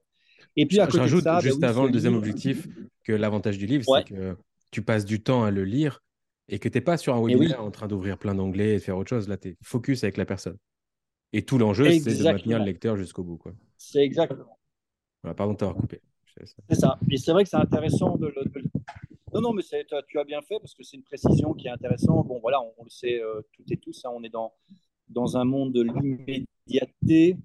Et 0.55 0.65
puis, 0.65 0.79
à 0.79 0.87
côté 0.87 1.03
de 1.03 1.21
ça, 1.21 1.39
juste 1.39 1.59
ben 1.59 1.69
avant 1.69 1.85
le 1.85 1.91
deuxième 1.91 2.15
objectif, 2.15 2.67
que 3.03 3.11
l'avantage 3.11 3.57
du 3.57 3.67
livre, 3.67 3.85
c'est 3.85 4.05
que 4.05 4.35
tu 4.71 4.81
passes 4.81 5.05
du 5.05 5.21
temps 5.21 5.43
à 5.43 5.51
le 5.51 5.63
lire 5.63 6.01
et 6.49 6.59
que 6.59 6.69
tu 6.69 6.77
n'es 6.77 6.81
pas 6.81 6.97
sur 6.97 7.15
un 7.15 7.21
webinaire 7.21 7.63
en 7.63 7.71
train 7.71 7.87
d'ouvrir 7.87 8.17
plein 8.17 8.33
d'onglets 8.33 8.71
et 8.71 8.77
de 8.77 8.81
faire 8.81 8.97
autre 8.97 9.09
chose. 9.09 9.27
Là, 9.27 9.37
tu 9.37 9.49
es 9.49 9.57
focus 9.61 10.03
avec 10.03 10.17
la 10.17 10.25
personne. 10.25 10.57
Et 11.33 11.43
tout 11.43 11.57
l'enjeu, 11.57 11.91
c'est 11.99 12.17
de 12.17 12.23
maintenir 12.23 12.59
le 12.59 12.65
lecteur 12.65 12.95
jusqu'au 12.95 13.23
bout. 13.23 13.39
C'est 13.77 14.03
exactement. 14.03 14.57
Voilà, 15.21 15.35
pardon 15.35 15.53
de 15.53 15.57
t'avoir 15.57 15.77
coupé. 15.77 16.01
C'est 16.69 16.75
ça. 16.75 16.99
Et 17.09 17.17
c'est 17.17 17.31
vrai 17.31 17.43
que 17.43 17.49
c'est 17.49 17.57
intéressant 17.57 18.15
de, 18.17 18.27
le, 18.27 18.43
non, 19.37 19.49
non, 19.49 19.53
mais 19.53 19.61
tu 19.61 20.17
as 20.17 20.23
bien 20.23 20.41
fait 20.41 20.59
parce 20.59 20.73
que 20.73 20.83
c'est 20.83 20.97
une 20.97 21.03
précision 21.03 21.53
qui 21.53 21.67
est 21.67 21.69
intéressante. 21.69 22.27
Bon, 22.27 22.39
voilà, 22.39 22.59
on, 22.59 22.83
le 22.83 22.89
sait 22.89 23.21
euh, 23.21 23.41
toutes 23.53 23.71
et 23.71 23.77
tous, 23.77 24.03
hein, 24.03 24.09
on 24.11 24.23
est 24.23 24.29
dans, 24.29 24.51
dans 25.09 25.37
un 25.37 25.45
monde 25.45 25.73
de 25.73 25.81
l'immédiateté. 25.83 27.37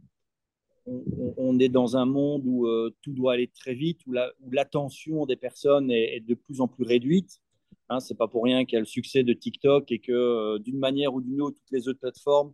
On, 0.86 1.58
est 1.60 1.68
dans 1.68 1.96
un 1.96 2.06
monde 2.06 2.42
où 2.44 2.66
euh, 2.66 2.96
tout 3.02 3.12
doit 3.12 3.34
aller 3.34 3.46
très 3.46 3.74
vite, 3.74 4.00
où 4.06 4.12
l'attention 4.50 5.26
des 5.26 5.36
personnes 5.36 5.90
est, 5.90 6.20
de 6.20 6.34
plus 6.34 6.60
en 6.60 6.66
plus 6.66 6.84
réduite. 6.84 7.40
Hein, 7.88 8.00
c'est 8.00 8.16
pas 8.16 8.26
pour 8.26 8.42
rien 8.42 8.64
qu'il 8.64 8.74
y 8.74 8.78
a 8.78 8.80
le 8.80 8.86
succès 8.86 9.22
de 9.22 9.32
TikTok 9.32 9.92
et 9.92 9.98
que 9.98 10.12
euh, 10.12 10.58
d'une 10.58 10.78
manière 10.78 11.14
ou 11.14 11.20
d'une 11.20 11.42
autre, 11.42 11.58
toutes 11.58 11.70
les 11.72 11.88
autres 11.88 12.00
plateformes 12.00 12.52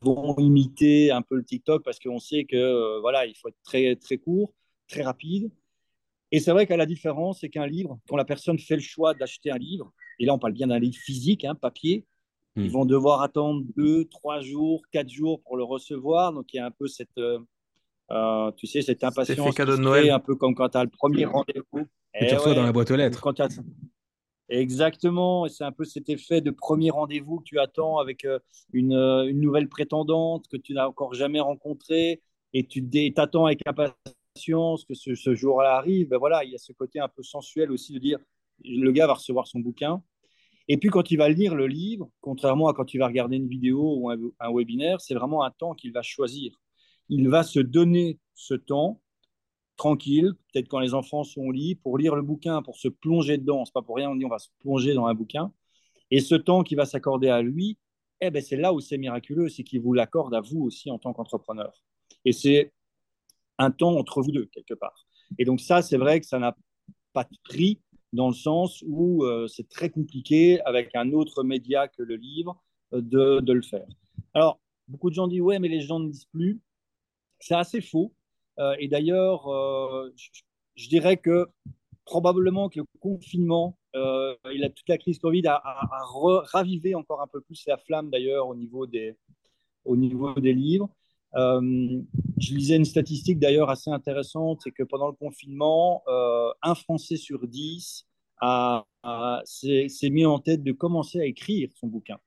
vont 0.00 0.36
imiter 0.38 1.10
un 1.10 1.22
peu 1.22 1.36
le 1.36 1.44
TikTok 1.44 1.82
parce 1.84 1.98
qu'on 1.98 2.18
sait 2.18 2.44
que 2.44 3.00
voilà, 3.00 3.26
il 3.26 3.34
faut 3.36 3.48
être 3.48 3.62
très 3.62 3.96
très 3.96 4.18
court, 4.18 4.52
très 4.88 5.02
rapide. 5.02 5.50
Et 6.34 6.40
c'est 6.40 6.50
vrai 6.50 6.66
qu'à 6.66 6.76
la 6.76 6.84
différence, 6.84 7.42
c'est 7.42 7.48
qu'un 7.48 7.68
livre, 7.68 8.00
quand 8.08 8.16
la 8.16 8.24
personne 8.24 8.58
fait 8.58 8.74
le 8.74 8.82
choix 8.82 9.14
d'acheter 9.14 9.52
un 9.52 9.56
livre, 9.56 9.92
et 10.18 10.26
là 10.26 10.34
on 10.34 10.38
parle 10.40 10.52
bien 10.52 10.66
d'un 10.66 10.80
livre 10.80 10.96
physique, 10.96 11.44
hein, 11.44 11.54
papier, 11.54 12.04
ils 12.56 12.64
hmm. 12.64 12.72
vont 12.72 12.84
devoir 12.84 13.22
attendre 13.22 13.62
deux, 13.76 14.06
trois 14.06 14.40
jours, 14.40 14.82
quatre 14.90 15.08
jours 15.08 15.40
pour 15.42 15.56
le 15.56 15.62
recevoir. 15.62 16.32
Donc 16.32 16.52
il 16.52 16.56
y 16.56 16.58
a 16.58 16.66
un 16.66 16.72
peu 16.72 16.88
cette, 16.88 17.16
euh, 17.18 17.38
euh, 18.10 18.50
tu 18.56 18.66
sais, 18.66 18.82
cette 18.82 19.04
impatience. 19.04 19.54
cadeau 19.54 19.76
de 19.76 19.82
Noël. 19.82 20.10
Un 20.10 20.18
peu 20.18 20.34
comme 20.34 20.56
quand 20.56 20.70
tu 20.70 20.76
as 20.76 20.82
le 20.82 20.90
premier 20.90 21.24
rendez-vous. 21.24 21.86
Et, 22.20 22.26
tu 22.26 22.34
reçois 22.34 22.54
dans 22.54 22.64
la 22.64 22.72
boîte 22.72 22.90
aux 22.90 22.96
lettres. 22.96 23.22
Exactement, 24.48 25.46
et 25.46 25.50
c'est 25.50 25.64
un 25.64 25.72
peu 25.72 25.84
cet 25.84 26.08
effet 26.08 26.40
de 26.40 26.50
premier 26.50 26.90
rendez-vous 26.90 27.38
que 27.38 27.44
tu 27.44 27.60
attends 27.60 27.98
avec 27.98 28.24
euh, 28.24 28.40
une, 28.72 28.92
une, 28.92 29.40
nouvelle 29.40 29.68
prétendante 29.68 30.48
que 30.48 30.56
tu 30.56 30.74
n'as 30.74 30.88
encore 30.88 31.14
jamais 31.14 31.40
rencontrée 31.40 32.22
et 32.52 32.66
tu 32.66 32.84
t'attends 33.14 33.46
avec 33.46 33.60
impatience 33.66 34.14
que 34.34 34.94
ce, 34.94 35.34
jour-là 35.34 35.76
arrive, 35.76 36.08
ben 36.08 36.18
voilà, 36.18 36.44
il 36.44 36.50
y 36.50 36.54
a 36.54 36.58
ce 36.58 36.72
côté 36.72 36.98
un 36.98 37.08
peu 37.08 37.22
sensuel 37.22 37.70
aussi 37.70 37.92
de 37.92 37.98
dire 37.98 38.18
le 38.64 38.90
gars 38.90 39.06
va 39.06 39.14
recevoir 39.14 39.46
son 39.46 39.60
bouquin. 39.60 40.02
Et 40.66 40.76
puis 40.76 40.88
quand 40.88 41.10
il 41.10 41.18
va 41.18 41.28
lire 41.28 41.54
le 41.54 41.66
livre, 41.66 42.10
contrairement 42.20 42.68
à 42.68 42.74
quand 42.74 42.94
il 42.94 42.98
va 42.98 43.06
regarder 43.06 43.36
une 43.36 43.48
vidéo 43.48 43.96
ou 43.96 44.10
un, 44.10 44.52
webinaire, 44.52 45.00
c'est 45.00 45.14
vraiment 45.14 45.44
un 45.44 45.50
temps 45.50 45.74
qu'il 45.74 45.92
va 45.92 46.02
choisir. 46.02 46.60
Il 47.08 47.28
va 47.28 47.42
se 47.42 47.60
donner 47.60 48.18
ce 48.34 48.54
temps 48.54 49.00
tranquille, 49.76 50.32
peut-être 50.52 50.68
quand 50.68 50.78
les 50.80 50.94
enfants 50.94 51.22
sont 51.22 51.42
au 51.42 51.52
lit, 51.52 51.74
pour 51.76 51.98
lire 51.98 52.16
le 52.16 52.22
bouquin, 52.22 52.62
pour 52.62 52.76
se 52.76 52.88
plonger 52.88 53.38
dedans. 53.38 53.64
C'est 53.64 53.74
pas 53.74 53.82
pour 53.82 53.96
rien, 53.96 54.10
on 54.10 54.16
dit 54.16 54.24
on 54.24 54.28
va 54.28 54.38
se 54.38 54.48
plonger 54.60 54.94
dans 54.94 55.06
un 55.06 55.14
bouquin. 55.14 55.52
Et 56.10 56.20
ce 56.20 56.34
temps 56.34 56.62
qu'il 56.62 56.76
va 56.76 56.86
s'accorder 56.86 57.28
à 57.28 57.42
lui, 57.42 57.78
eh 58.20 58.30
ben 58.30 58.42
c'est 58.42 58.56
là 58.56 58.72
où 58.72 58.80
c'est 58.80 58.98
miraculeux, 58.98 59.48
c'est 59.48 59.64
qu'il 59.64 59.80
vous 59.80 59.92
l'accorde 59.92 60.34
à 60.34 60.40
vous 60.40 60.62
aussi 60.62 60.90
en 60.90 60.98
tant 60.98 61.12
qu'entrepreneur. 61.12 61.72
Et 62.24 62.32
c'est 62.32 62.72
un 63.58 63.70
temps 63.70 63.96
entre 63.96 64.22
vous 64.22 64.32
deux, 64.32 64.46
quelque 64.46 64.74
part. 64.74 65.06
Et 65.38 65.44
donc 65.44 65.60
ça, 65.60 65.82
c'est 65.82 65.96
vrai 65.96 66.20
que 66.20 66.26
ça 66.26 66.38
n'a 66.38 66.56
pas 67.12 67.24
de 67.24 67.36
prix 67.44 67.80
dans 68.14 68.28
le 68.28 68.34
sens 68.34 68.82
où 68.86 69.24
euh, 69.24 69.48
c'est 69.48 69.68
très 69.68 69.90
compliqué 69.90 70.60
avec 70.62 70.94
un 70.94 71.12
autre 71.12 71.42
média 71.42 71.88
que 71.88 72.02
le 72.02 72.16
livre 72.16 72.62
euh, 72.92 73.00
de, 73.00 73.40
de, 73.40 73.52
le 73.52 73.62
faire. 73.62 73.86
Alors, 74.34 74.60
beaucoup 74.86 75.10
de 75.10 75.14
gens 75.14 75.26
disent, 75.26 75.40
ouais, 75.40 75.58
mais 75.58 75.68
les 75.68 75.80
gens 75.80 75.98
ne 75.98 76.10
disent 76.10 76.26
plus. 76.26 76.60
C'est 77.40 77.56
assez 77.56 77.80
faux. 77.80 78.14
Euh, 78.60 78.76
et 78.78 78.86
d'ailleurs, 78.86 79.48
je, 80.76 80.88
dirais 80.88 81.16
que 81.16 81.48
probablement 82.04 82.68
que 82.68 82.80
le 82.80 82.86
confinement 83.00 83.76
et 83.94 84.58
la, 84.58 84.70
toute 84.70 84.88
la 84.88 84.98
crise 84.98 85.18
Covid 85.18 85.46
a, 85.46 85.54
a, 85.54 85.88
ravivé 86.52 86.94
encore 86.94 87.20
un 87.20 87.26
peu 87.26 87.40
plus 87.40 87.64
la 87.66 87.78
flamme 87.78 88.10
d'ailleurs 88.10 88.48
au 88.48 88.54
niveau 88.54 88.86
des, 88.86 89.16
au 89.84 89.96
niveau 89.96 90.34
des 90.34 90.52
livres. 90.52 90.88
Je 92.38 92.54
lisais 92.54 92.76
une 92.76 92.84
statistique 92.84 93.38
d'ailleurs 93.38 93.70
assez 93.70 93.90
intéressante, 93.90 94.60
c'est 94.64 94.70
que 94.70 94.82
pendant 94.82 95.08
le 95.08 95.14
confinement, 95.14 96.02
euh, 96.08 96.50
un 96.62 96.74
Français 96.74 97.16
sur 97.16 97.46
dix 97.46 98.06
s'est 99.44 100.10
mis 100.10 100.26
en 100.26 100.38
tête 100.38 100.62
de 100.62 100.72
commencer 100.72 101.20
à 101.20 101.24
écrire 101.24 101.70
son 101.74 101.86
bouquin. 101.86 102.18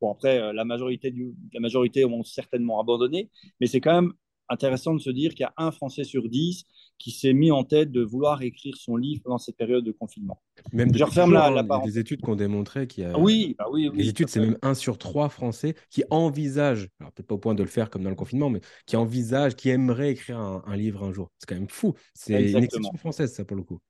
Bon, 0.00 0.12
après, 0.12 0.38
euh, 0.40 0.52
la 0.52 0.64
majorité, 0.64 1.10
du, 1.10 1.32
la 1.52 1.60
majorité 1.60 2.04
ont 2.04 2.24
certainement 2.24 2.80
abandonné, 2.80 3.30
mais 3.60 3.66
c'est 3.66 3.80
quand 3.80 3.94
même 3.94 4.12
intéressant 4.48 4.94
de 4.94 5.00
se 5.00 5.10
dire 5.10 5.30
qu'il 5.30 5.44
y 5.44 5.44
a 5.44 5.54
un 5.56 5.70
Français 5.70 6.04
sur 6.04 6.28
dix 6.28 6.64
qui 6.98 7.10
s'est 7.10 7.32
mis 7.32 7.50
en 7.50 7.64
tête 7.64 7.90
de 7.90 8.02
vouloir 8.02 8.42
écrire 8.42 8.76
son 8.76 8.96
livre 8.96 9.22
pendant 9.24 9.38
cette 9.38 9.56
période 9.56 9.84
de 9.84 9.92
confinement. 9.92 10.40
Même 10.72 10.94
je 10.94 11.02
referme 11.02 11.32
la, 11.32 11.50
la 11.50 11.62
Il 11.62 11.68
y 11.68 11.72
a 11.72 11.80
des 11.84 11.98
études 11.98 12.22
qui 12.22 12.30
ont 12.30 12.36
démontré 12.36 12.86
qu'il 12.86 13.04
y 13.04 13.06
a. 13.06 13.18
Oui, 13.18 13.56
bah 13.58 13.66
oui, 13.70 13.88
oui 13.88 13.98
Les 13.98 14.08
études, 14.08 14.28
c'est 14.28 14.40
même 14.40 14.58
un 14.62 14.74
sur 14.74 14.98
trois 14.98 15.28
Français 15.28 15.74
qui 15.90 16.04
envisagent, 16.10 16.88
alors 17.00 17.12
peut-être 17.12 17.26
pas 17.26 17.34
au 17.34 17.38
point 17.38 17.54
de 17.54 17.62
le 17.62 17.68
faire 17.68 17.90
comme 17.90 18.02
dans 18.02 18.10
le 18.10 18.16
confinement, 18.16 18.50
mais 18.50 18.60
qui 18.86 18.96
envisagent, 18.96 19.56
qui 19.56 19.70
aimeraient 19.70 20.12
écrire 20.12 20.38
un, 20.38 20.62
un 20.66 20.76
livre 20.76 21.02
un 21.02 21.12
jour. 21.12 21.30
C'est 21.38 21.48
quand 21.48 21.54
même 21.54 21.68
fou. 21.68 21.94
C'est 22.14 22.50
une 22.52 22.62
exception 22.62 22.96
française, 22.96 23.32
ça, 23.32 23.44
pour 23.44 23.56
le 23.56 23.62
coup. 23.62 23.80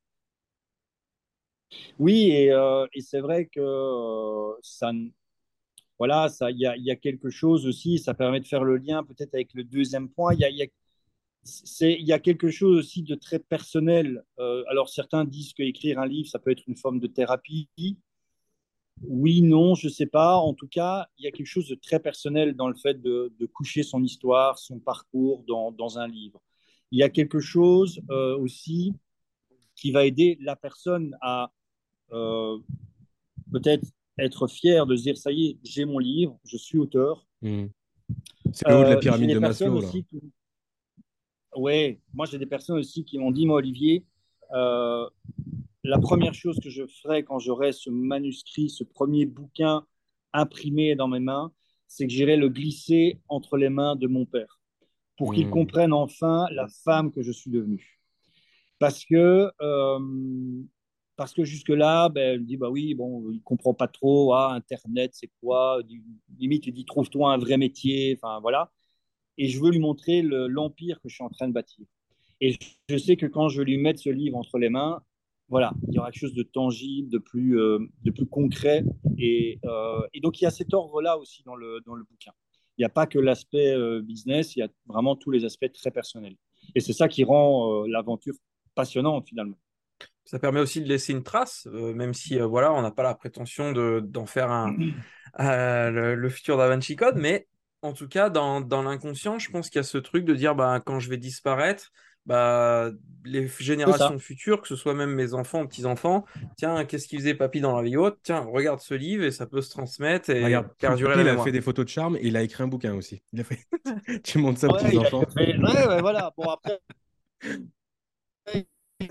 Oui, 1.99 2.31
et, 2.31 2.51
euh, 2.51 2.85
et 2.93 3.01
c'est 3.01 3.19
vrai 3.19 3.45
que 3.45 3.59
euh, 3.59 4.53
ça, 4.61 4.91
voilà, 6.05 6.27
il 6.49 6.57
y 6.57 6.65
a, 6.65 6.75
y 6.75 6.91
a, 6.91 6.97
quelque 6.97 7.29
chose 7.29 7.65
aussi. 7.65 7.97
Ça 7.97 8.13
permet 8.13 8.41
de 8.41 8.45
faire 8.45 8.65
le 8.65 8.75
lien 8.75 9.05
peut-être 9.05 9.33
avec 9.35 9.53
le 9.53 9.63
deuxième 9.63 10.09
point. 10.09 10.33
Il 10.33 10.41
y 10.41 12.11
a, 12.11 12.19
quelque 12.19 12.51
chose 12.51 12.77
aussi 12.77 13.03
de 13.03 13.15
très 13.15 13.39
personnel. 13.39 14.21
Euh, 14.37 14.65
alors 14.67 14.89
certains 14.89 15.23
disent 15.23 15.53
qu'écrire 15.53 15.99
un 15.99 16.05
livre, 16.05 16.27
ça 16.27 16.39
peut 16.39 16.51
être 16.51 16.67
une 16.67 16.75
forme 16.75 16.99
de 16.99 17.07
thérapie. 17.07 17.69
Oui, 19.03 19.41
non, 19.43 19.75
je 19.75 19.87
ne 19.87 19.93
sais 19.93 20.05
pas. 20.05 20.35
En 20.35 20.53
tout 20.53 20.67
cas, 20.67 21.07
il 21.17 21.23
y 21.23 21.27
a 21.29 21.31
quelque 21.31 21.47
chose 21.47 21.69
de 21.69 21.75
très 21.75 22.01
personnel 22.01 22.53
dans 22.53 22.67
le 22.67 22.75
fait 22.75 23.01
de, 23.01 23.31
coucher 23.53 23.83
son 23.83 24.03
histoire, 24.03 24.59
son 24.59 24.79
parcours 24.79 25.45
dans, 25.47 25.71
dans, 25.71 25.99
un 25.99 26.09
livre. 26.09 26.41
Il 26.91 26.99
y 26.99 27.03
a 27.03 27.09
quelque 27.09 27.39
chose 27.39 28.01
euh, 28.09 28.37
aussi 28.37 28.93
qui 29.77 29.93
va 29.93 30.05
aider 30.05 30.37
la 30.41 30.57
personne 30.57 31.17
à 31.21 31.49
euh, 32.11 32.57
peut-être 33.53 33.87
être 34.17 34.47
fier 34.47 34.85
de 34.85 34.95
se 34.95 35.03
dire, 35.03 35.17
ça 35.17 35.31
y 35.31 35.47
est, 35.47 35.57
j'ai 35.63 35.85
mon 35.85 35.99
livre, 35.99 36.39
je 36.45 36.57
suis 36.57 36.77
auteur. 36.77 37.25
Mmh. 37.41 37.65
C'est 38.51 38.67
le 38.67 38.75
haut 38.75 38.83
de 38.83 38.89
la 38.89 38.97
pyramide 38.97 39.33
de 39.33 39.39
Maslow. 39.39 39.81
Oui, 41.55 41.99
moi 42.13 42.25
j'ai 42.25 42.37
des 42.37 42.45
personnes 42.45 42.79
aussi 42.79 43.03
qui 43.03 43.19
m'ont 43.19 43.31
dit, 43.31 43.45
moi 43.45 43.57
Olivier, 43.57 44.05
euh, 44.53 45.07
la 45.83 45.99
première 45.99 46.33
chose 46.33 46.59
que 46.59 46.69
je 46.69 46.85
ferai 46.87 47.23
quand 47.23 47.39
j'aurai 47.39 47.71
ce 47.73 47.89
manuscrit, 47.89 48.69
ce 48.69 48.83
premier 48.83 49.25
bouquin 49.25 49.85
imprimé 50.31 50.95
dans 50.95 51.07
mes 51.07 51.19
mains, 51.19 51.51
c'est 51.87 52.07
que 52.07 52.13
j'irai 52.13 52.37
le 52.37 52.49
glisser 52.49 53.19
entre 53.27 53.57
les 53.57 53.69
mains 53.69 53.95
de 53.95 54.07
mon 54.07 54.25
père 54.25 54.59
pour 55.17 55.31
mmh. 55.31 55.35
qu'il 55.35 55.49
comprenne 55.49 55.93
enfin 55.93 56.47
la 56.51 56.67
femme 56.67 57.11
que 57.11 57.21
je 57.21 57.31
suis 57.31 57.51
devenue. 57.51 57.99
Parce 58.79 59.05
que, 59.05 59.51
euh, 59.61 59.99
parce 61.15 61.33
que 61.33 61.43
jusque-là, 61.43 62.09
ben, 62.09 62.39
il 62.41 62.45
dit, 62.45 62.57
bah 62.57 62.69
oui, 62.69 62.93
bon, 62.95 63.31
il 63.31 63.41
comprend 63.41 63.73
pas 63.73 63.87
trop, 63.87 64.33
ah, 64.33 64.53
Internet, 64.53 65.11
c'est 65.13 65.31
quoi? 65.41 65.81
Limite, 66.39 66.67
il 66.67 66.73
dit, 66.73 66.85
trouve-toi 66.85 67.33
un 67.33 67.37
vrai 67.37 67.57
métier, 67.57 68.17
enfin 68.17 68.39
voilà 68.41 68.71
et 69.37 69.47
je 69.47 69.59
veux 69.59 69.71
lui 69.71 69.79
montrer 69.79 70.21
l'empire 70.21 70.99
que 71.01 71.09
je 71.09 71.15
suis 71.15 71.23
en 71.23 71.29
train 71.29 71.47
de 71.47 71.53
bâtir. 71.53 71.85
Et 72.41 72.57
je 72.89 72.97
sais 72.97 73.15
que 73.15 73.25
quand 73.25 73.49
je 73.49 73.61
lui 73.61 73.77
mettre 73.77 74.01
ce 74.01 74.09
livre 74.09 74.37
entre 74.37 74.57
les 74.57 74.69
mains, 74.69 75.01
voilà, 75.49 75.73
il 75.87 75.93
y 75.93 75.99
aura 75.99 76.11
quelque 76.11 76.21
chose 76.21 76.33
de 76.33 76.43
tangible, 76.43 77.09
de 77.09 77.17
plus, 77.17 77.59
euh, 77.59 77.79
de 78.03 78.11
plus 78.11 78.25
concret. 78.25 78.83
Et, 79.17 79.59
euh, 79.65 80.01
et, 80.13 80.19
donc, 80.19 80.41
il 80.41 80.45
y 80.45 80.47
a 80.47 80.51
cet 80.51 80.73
ordre-là 80.73 81.17
aussi 81.17 81.43
dans 81.43 81.55
le, 81.55 81.79
dans 81.85 81.95
le 81.95 82.03
bouquin. 82.03 82.31
Il 82.77 82.81
n'y 82.81 82.85
a 82.85 82.89
pas 82.89 83.05
que 83.05 83.19
l'aspect 83.19 83.71
euh, 83.71 84.01
business, 84.01 84.55
il 84.55 84.59
y 84.59 84.61
a 84.63 84.69
vraiment 84.87 85.15
tous 85.15 85.31
les 85.31 85.45
aspects 85.45 85.71
très 85.73 85.91
personnels. 85.91 86.35
Et 86.75 86.79
c'est 86.79 86.93
ça 86.93 87.07
qui 87.07 87.23
rend 87.23 87.83
l'aventure 87.85 88.35
passionnante 88.73 89.27
finalement. 89.27 89.57
Ça 90.25 90.39
permet 90.39 90.59
aussi 90.59 90.81
de 90.81 90.87
laisser 90.87 91.11
une 91.11 91.23
trace, 91.23 91.67
euh, 91.71 91.93
même 91.93 92.13
si 92.13 92.39
voilà, 92.39 92.73
on 92.73 92.81
n'a 92.81 92.91
pas 92.91 93.03
la 93.03 93.13
prétention 93.13 93.71
d'en 93.71 94.25
faire 94.25 94.51
un, 94.51 94.73
le, 95.39 96.15
le, 96.15 96.29
futur 96.29 96.57
Da 96.57 96.67
Vinci 96.69 96.95
Code, 96.95 97.15
mais 97.17 97.47
en 97.81 97.93
tout 97.93 98.07
cas, 98.07 98.29
dans, 98.29 98.61
dans 98.61 98.81
l'inconscient, 98.81 99.39
je 99.39 99.51
pense 99.51 99.69
qu'il 99.69 99.79
y 99.79 99.81
a 99.81 99.83
ce 99.83 99.97
truc 99.97 100.23
de 100.23 100.33
dire, 100.33 100.55
bah, 100.55 100.81
quand 100.83 100.99
je 100.99 101.09
vais 101.09 101.17
disparaître, 101.17 101.91
bah, 102.25 102.91
les 103.25 103.49
générations 103.59 104.17
futures, 104.17 104.61
que 104.61 104.67
ce 104.69 104.77
soit 104.77 104.93
même 104.93 105.13
mes 105.13 105.33
enfants, 105.33 105.67
petits-enfants, 105.67 106.23
tiens, 106.55 106.85
qu'est-ce 106.85 107.07
qu'il 107.07 107.19
faisait 107.19 107.33
papy 107.33 107.59
dans 107.59 107.75
la 107.75 107.83
vie 107.83 107.97
haute? 107.97 108.17
Tiens, 108.23 108.39
regarde 108.39 108.79
ce 108.79 108.93
livre 108.93 109.25
et 109.25 109.31
ça 109.31 109.45
peut 109.45 109.61
se 109.61 109.69
transmettre 109.69 110.29
et 110.29 110.45
regarde, 110.45 110.69
perdurer 110.79 111.19
Il 111.19 111.27
a 111.27 111.37
fait 111.43 111.51
des 111.51 111.61
photos 111.61 111.85
de 111.85 111.89
charme 111.89 112.15
et 112.15 112.21
il 112.23 112.37
a 112.37 112.41
écrit 112.41 112.63
un 112.63 112.67
bouquin 112.67 112.93
aussi. 112.93 113.21
Il 113.33 113.41
a 113.41 113.43
fait... 113.43 113.59
tu 114.23 114.37
montres 114.37 114.59
ça 114.59 114.67
aux 114.67 114.75
ouais, 114.75 114.83
petits-enfants. 114.83 115.25
Fait... 115.37 115.57
Ouais, 115.57 115.87
ouais, 115.87 116.01
voilà. 116.01 116.31
Bon, 116.37 116.49
après, 116.49 116.79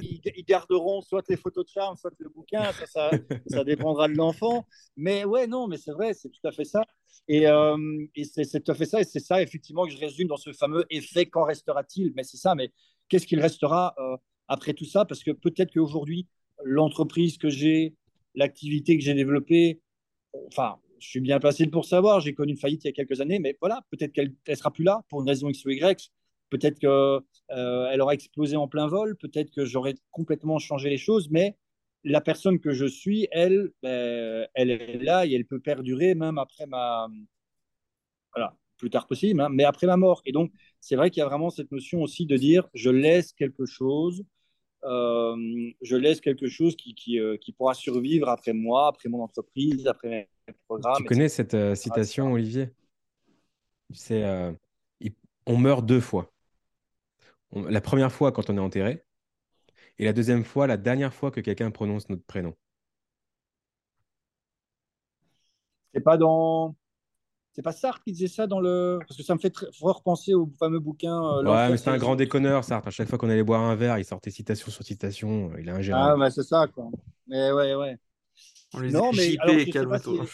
ils 0.00 0.44
garderont 0.44 1.00
soit 1.00 1.28
les 1.28 1.36
photos 1.36 1.64
de 1.64 1.70
charme, 1.70 1.96
soit 1.96 2.12
le 2.18 2.28
bouquin, 2.28 2.70
ça, 2.86 3.10
dépendra 3.64 4.08
de 4.08 4.14
l'enfant. 4.14 4.66
Mais 4.96 5.24
ouais, 5.24 5.46
non, 5.46 5.66
mais 5.68 5.76
c'est 5.76 5.92
vrai, 5.92 6.14
c'est 6.14 6.28
tout 6.28 6.46
à 6.46 6.52
fait 6.52 6.64
ça. 6.64 6.82
Et, 7.28 7.46
euh, 7.46 7.76
c'est 8.24 8.62
tout 8.62 8.72
à 8.72 8.74
fait 8.74 8.86
ça, 8.86 9.00
et 9.00 9.04
c'est 9.04 9.20
ça 9.20 9.42
effectivement 9.42 9.84
que 9.86 9.92
je 9.92 9.98
résume 9.98 10.28
dans 10.28 10.36
ce 10.36 10.52
fameux 10.52 10.84
effet 10.90 11.26
qu'en 11.26 11.44
restera-t-il 11.44 12.12
Mais 12.16 12.24
c'est 12.24 12.36
ça, 12.36 12.54
mais 12.54 12.72
qu'est-ce 13.08 13.26
qu'il 13.26 13.40
restera 13.40 13.94
euh, 13.98 14.16
après 14.48 14.74
tout 14.74 14.84
ça? 14.84 15.04
Parce 15.04 15.22
que 15.22 15.30
peut-être 15.30 15.72
qu'aujourd'hui, 15.72 16.26
l'entreprise 16.64 17.38
que 17.38 17.48
j'ai, 17.48 17.94
l'activité 18.34 18.98
que 18.98 19.04
j'ai 19.04 19.14
développée, 19.14 19.80
enfin, 20.48 20.78
je 20.98 21.08
suis 21.08 21.20
bien 21.20 21.40
placé 21.40 21.66
pour 21.66 21.84
savoir, 21.84 22.20
j'ai 22.20 22.34
connu 22.34 22.52
une 22.52 22.58
faillite 22.58 22.84
il 22.84 22.88
y 22.88 22.90
a 22.90 22.92
quelques 22.92 23.20
années, 23.20 23.38
mais 23.38 23.56
voilà, 23.60 23.84
peut-être 23.90 24.12
qu'elle 24.12 24.34
ne 24.48 24.54
sera 24.54 24.70
plus 24.70 24.84
là 24.84 25.02
pour 25.08 25.20
une 25.20 25.28
raison 25.28 25.48
X 25.48 25.64
ou 25.64 25.70
Y. 25.70 26.10
Peut-être 26.52 26.78
qu'elle 26.78 26.90
euh, 26.90 27.98
aura 27.98 28.12
explosé 28.12 28.56
en 28.56 28.68
plein 28.68 28.86
vol, 28.86 29.16
peut-être 29.16 29.50
que 29.50 29.64
j'aurais 29.64 29.94
complètement 30.10 30.58
changé 30.58 30.90
les 30.90 30.98
choses, 30.98 31.30
mais 31.30 31.56
la 32.04 32.20
personne 32.20 32.60
que 32.60 32.72
je 32.72 32.84
suis, 32.84 33.26
elle, 33.30 33.70
ben, 33.82 34.46
elle 34.52 34.70
est 34.70 34.98
là 34.98 35.24
et 35.24 35.32
elle 35.32 35.46
peut 35.46 35.60
perdurer 35.60 36.14
même 36.14 36.36
après 36.36 36.66
ma. 36.66 37.08
Voilà, 38.34 38.54
plus 38.76 38.90
tard 38.90 39.06
possible, 39.06 39.40
hein, 39.40 39.48
mais 39.50 39.64
après 39.64 39.86
ma 39.86 39.96
mort. 39.96 40.20
Et 40.26 40.32
donc, 40.32 40.52
c'est 40.78 40.94
vrai 40.94 41.08
qu'il 41.08 41.20
y 41.20 41.24
a 41.24 41.26
vraiment 41.26 41.48
cette 41.48 41.72
notion 41.72 42.02
aussi 42.02 42.26
de 42.26 42.36
dire 42.36 42.68
je 42.74 42.90
laisse 42.90 43.32
quelque 43.32 43.64
chose, 43.64 44.22
euh, 44.84 45.34
je 45.80 45.96
laisse 45.96 46.20
quelque 46.20 46.48
chose 46.48 46.76
qui, 46.76 46.94
qui, 46.94 47.18
euh, 47.18 47.38
qui, 47.38 47.52
pourra 47.52 47.72
survivre 47.72 48.28
après 48.28 48.52
moi, 48.52 48.88
après 48.88 49.08
mon 49.08 49.22
entreprise, 49.22 49.86
après 49.86 50.28
mes 50.46 50.54
programmes. 50.68 50.98
Tu 50.98 51.04
connais 51.04 51.30
cette 51.30 51.54
euh, 51.54 51.74
citation, 51.74 52.30
Olivier? 52.30 52.68
C'est 53.94 54.22
on 55.46 55.56
meurt 55.56 55.84
deux 55.84 56.00
fois 56.00 56.32
la 57.54 57.80
première 57.80 58.12
fois 58.12 58.32
quand 58.32 58.50
on 58.50 58.56
est 58.56 58.60
enterré, 58.60 59.04
et 59.98 60.04
la 60.04 60.12
deuxième 60.12 60.44
fois, 60.44 60.66
la 60.66 60.76
dernière 60.76 61.12
fois 61.12 61.30
que 61.30 61.40
quelqu'un 61.40 61.70
prononce 61.70 62.08
notre 62.08 62.24
prénom. 62.24 62.54
C'est 65.94 66.00
pas 66.00 66.16
dans. 66.16 66.74
C'est 67.54 67.60
pas 67.60 67.72
Sartre 67.72 68.02
qui 68.02 68.12
disait 68.12 68.28
ça 68.28 68.46
dans 68.46 68.60
le. 68.60 68.98
Parce 69.06 69.16
que 69.16 69.22
ça 69.22 69.34
me 69.34 69.38
fait 69.38 69.50
très 69.50 69.70
fort 69.72 70.02
penser 70.02 70.32
au 70.32 70.50
fameux 70.58 70.80
bouquin. 70.80 71.14
Euh, 71.14 71.44
ouais, 71.44 71.70
mais 71.70 71.76
c'est 71.76 71.90
un 71.90 71.98
grand 71.98 72.16
déconneur, 72.16 72.64
Sartre. 72.64 72.88
À 72.88 72.90
chaque 72.90 73.08
fois 73.08 73.18
qu'on 73.18 73.28
allait 73.28 73.42
boire 73.42 73.60
un 73.60 73.74
verre, 73.74 73.98
il 73.98 74.04
sortait 74.04 74.30
citation 74.30 74.70
sur 74.70 74.82
citation. 74.82 75.50
Il 75.58 75.68
a 75.68 75.74
un. 75.74 75.92
Ah, 75.92 76.16
bah 76.16 76.30
c'est 76.30 76.44
ça, 76.44 76.66
quoi. 76.66 76.88
Mais 77.26 77.52
ouais, 77.52 77.74
ouais. 77.74 77.98
On 78.72 78.80
les 78.80 78.90
non, 78.90 79.12
mais 79.12 79.36
alors, 79.38 80.26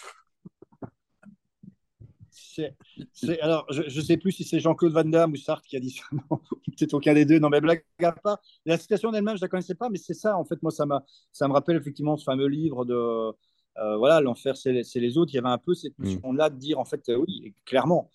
alors, 3.40 3.66
je 3.71 3.83
ne 3.83 4.05
sais 4.05 4.16
plus 4.16 4.33
si 4.33 4.44
c'est 4.44 4.61
Jean-Claude 4.61 4.92
Van 4.92 5.05
Damme 5.05 5.33
ou 5.33 5.37
Sartre 5.37 5.66
qui 5.66 5.77
a 5.77 5.81
dit 5.81 5.90
ça. 5.90 6.05
Peut-être 6.66 6.94
aucun 6.94 7.14
des 7.14 7.25
deux. 7.25 7.38
Non, 7.38 7.49
mais 7.49 7.61
blague 7.61 7.85
à 8.03 8.12
part. 8.12 8.38
La 8.64 8.79
citation 8.79 9.12
elle-même, 9.12 9.37
je 9.37 9.42
ne 9.42 9.44
la 9.44 9.49
connaissais 9.49 9.75
pas, 9.75 9.88
mais 9.88 9.99
c'est 9.99 10.14
ça. 10.14 10.37
En 10.37 10.44
fait, 10.44 10.62
moi, 10.62 10.71
ça, 10.71 10.87
ça 11.33 11.49
me 11.49 11.53
rappelle 11.53 11.77
effectivement 11.77 12.16
ce 12.16 12.25
fameux 12.25 12.49
livre 12.49 12.85
de. 12.85 13.33
Euh, 13.79 13.97
voilà, 13.97 14.21
l'enfer, 14.21 14.57
c'est 14.57 14.73
les, 14.73 14.83
les, 14.94 15.18
autres. 15.18 15.33
Il 15.33 15.37
y 15.37 15.38
avait 15.38 15.49
un 15.49 15.59
peu 15.59 15.75
cette 15.75 15.97
mm. 15.99 16.05
notion-là 16.05 16.51
de 16.51 16.57
dire, 16.57 16.79
en 16.79 16.85
fait, 16.85 17.09
euh, 17.09 17.16
oui, 17.16 17.55
clairement, 17.64 18.11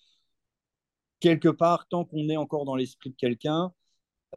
quelque 1.20 1.48
part, 1.48 1.88
tant 1.88 2.04
qu'on 2.04 2.28
est 2.28 2.36
encore 2.36 2.64
dans 2.66 2.76
l'esprit 2.76 3.10
de 3.10 3.16
quelqu'un, 3.16 3.72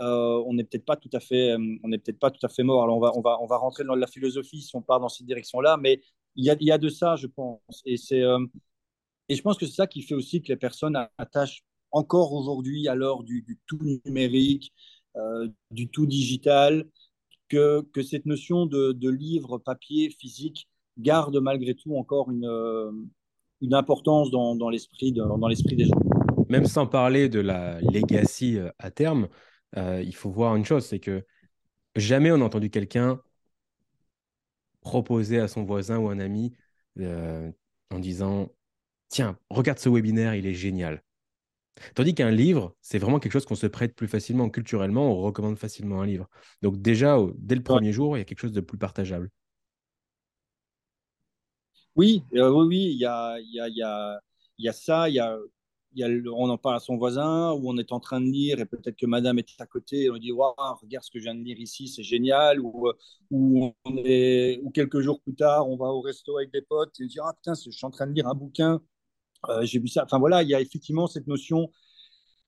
euh, 0.02 0.44
on 0.46 0.54
n'est 0.54 0.64
peut-être 0.64 0.86
pas 0.86 0.96
tout 0.96 1.10
à 1.14 1.20
fait, 1.20 1.56
on 1.84 1.88
n'est 1.90 1.98
peut-être 1.98 2.20
pas 2.20 2.32
tout 2.32 2.46
à 2.46 2.50
fait 2.50 2.64
mort. 2.64 2.84
Alors 2.84 2.98
on 2.98 3.00
va, 3.00 3.12
on 3.16 3.22
va, 3.22 3.40
on 3.42 3.48
va 3.48 3.58
rentrer 3.58 3.84
dans 3.84 3.96
la 3.96 4.08
philosophie 4.08 4.62
si 4.62 4.76
on 4.76 4.82
part 4.82 5.00
dans 5.00 5.10
cette 5.10 5.26
direction-là, 5.26 5.78
mais 5.78 6.02
il 6.36 6.46
y 6.46 6.50
a, 6.50 6.56
il 6.60 6.68
y 6.68 6.72
a 6.72 6.78
de 6.78 6.90
ça, 6.90 7.16
je 7.16 7.28
pense. 7.28 7.82
Et 7.86 7.98
c'est, 7.98 8.22
euh, 8.22 8.40
et 9.30 9.36
je 9.36 9.42
pense 9.42 9.58
que 9.58 9.66
c'est 9.66 9.76
ça 9.76 9.88
qui 9.88 10.02
fait 10.02 10.16
aussi 10.16 10.42
que 10.42 10.48
les 10.50 10.58
personnes 10.58 10.98
attachent 11.18 11.64
encore 11.92 12.34
aujourd'hui, 12.34 12.88
à 12.88 12.96
l'heure 12.96 13.24
du, 13.24 13.60
tout 13.66 13.80
numérique, 14.06 14.74
du 15.72 15.90
tout 15.90 16.06
digital, 16.06 16.86
que, 17.50 17.86
cette 18.04 18.26
notion 18.26 18.66
de, 18.66 18.92
de, 18.92 19.10
livre 19.10 19.58
papier 19.58 20.10
physique 20.10 20.68
garde 20.98 21.38
malgré 21.38 21.76
tout 21.76 21.96
encore 21.96 22.30
une, 22.30 23.08
une 23.62 23.74
importance 23.74 24.32
dans, 24.32 24.70
l'esprit 24.70 25.12
des 25.12 25.86
gens. 25.86 25.94
Même 26.50 26.66
sans 26.66 26.88
parler 26.88 27.30
de 27.30 27.40
la 27.40 27.80
legacy 27.82 28.58
à 28.80 28.92
terme, 28.92 29.30
il 29.76 30.16
faut 30.16 30.30
voir 30.30 30.56
une 30.56 30.66
chose, 30.66 30.86
c'est 30.86 31.00
que 31.00 31.26
jamais 31.96 32.32
on 32.32 32.42
a 32.42 32.44
entendu 32.44 32.70
quelqu'un 32.70 33.22
proposer 34.82 35.40
à 35.40 35.48
son 35.48 35.64
voisin 35.64 35.98
ou 35.98 36.10
un 36.10 36.20
ami 36.20 36.54
euh, 37.00 37.52
en 37.92 38.00
disant 38.00 38.50
Tiens, 39.10 39.38
regarde 39.50 39.80
ce 39.80 39.90
webinaire, 39.90 40.36
il 40.36 40.46
est 40.46 40.54
génial. 40.54 41.04
Tandis 41.96 42.16
qu'un 42.16 42.32
livre, 42.32 42.76
c'est 42.82 43.00
vraiment 43.00 43.20
quelque 43.20 43.34
chose 43.34 43.46
qu'on 43.46 43.56
se 43.56 43.68
prête 43.68 43.96
plus 43.96 44.08
facilement. 44.08 44.50
Culturellement, 44.50 45.12
on 45.12 45.22
recommande 45.22 45.58
facilement 45.58 46.02
un 46.02 46.06
livre. 46.06 46.30
Donc 46.62 46.82
déjà, 46.82 47.18
dès 47.38 47.56
le 47.56 47.64
premier 47.64 47.94
jour, 47.94 48.18
il 48.18 48.22
y 48.22 48.24
a 48.24 48.26
quelque 48.26 48.40
chose 48.40 48.54
de 48.54 48.62
plus 48.62 48.78
partageable. 48.78 49.30
Oui, 51.96 52.24
euh, 52.36 52.50
oui, 52.52 52.66
oui, 52.68 52.84
il 52.94 52.98
y 53.00 53.06
a, 53.06 53.38
y, 53.40 53.60
a, 53.60 54.20
y 54.60 54.68
a 54.70 54.74
ça, 54.74 55.10
il 55.10 55.16
y 55.16 55.20
a 55.20 55.38
on 56.34 56.50
en 56.50 56.58
parle 56.58 56.76
à 56.76 56.80
son 56.80 56.98
voisin, 56.98 57.54
ou 57.54 57.70
on 57.70 57.78
est 57.78 57.92
en 57.92 58.00
train 58.00 58.22
de 58.22 58.28
lire 58.28 58.60
et 58.60 58.66
peut-être 58.66 58.96
que 58.98 59.08
madame 59.08 59.40
est 59.40 59.50
à 59.60 59.66
côté 59.66 60.04
et 60.04 60.10
on 60.12 60.18
dit 60.18 60.32
regarde 60.32 61.04
ce 61.04 61.10
que 61.10 61.18
je 61.20 61.24
viens 61.24 61.34
de 61.36 61.44
lire 61.44 61.60
ici, 61.60 61.88
c'est 61.88 62.04
génial. 62.04 62.60
Ou, 62.62 62.90
est, 64.06 64.60
ou 64.64 64.70
quelques 64.72 65.00
jours 65.02 65.22
plus 65.22 65.34
tard, 65.36 65.68
on 65.70 65.76
va 65.78 65.88
au 65.88 66.02
resto 66.02 66.38
avec 66.38 66.52
des 66.52 66.62
potes 66.62 67.00
et 67.00 67.04
on 67.04 67.08
dit 67.08 67.20
Ah 67.24 67.34
putain, 67.34 67.54
je 67.56 67.72
suis 67.72 67.86
en 67.86 67.90
train 67.92 68.08
de 68.08 68.14
lire 68.14 68.28
un 68.28 68.36
bouquin, 68.36 68.82
euh, 69.50 69.64
j'ai 69.64 69.80
vu 69.80 69.88
ça. 69.88 70.04
Enfin 70.04 70.20
voilà, 70.20 70.44
il 70.44 70.50
y 70.50 70.56
a 70.56 70.62
effectivement 70.62 71.08
cette 71.08 71.28
notion 71.28 71.72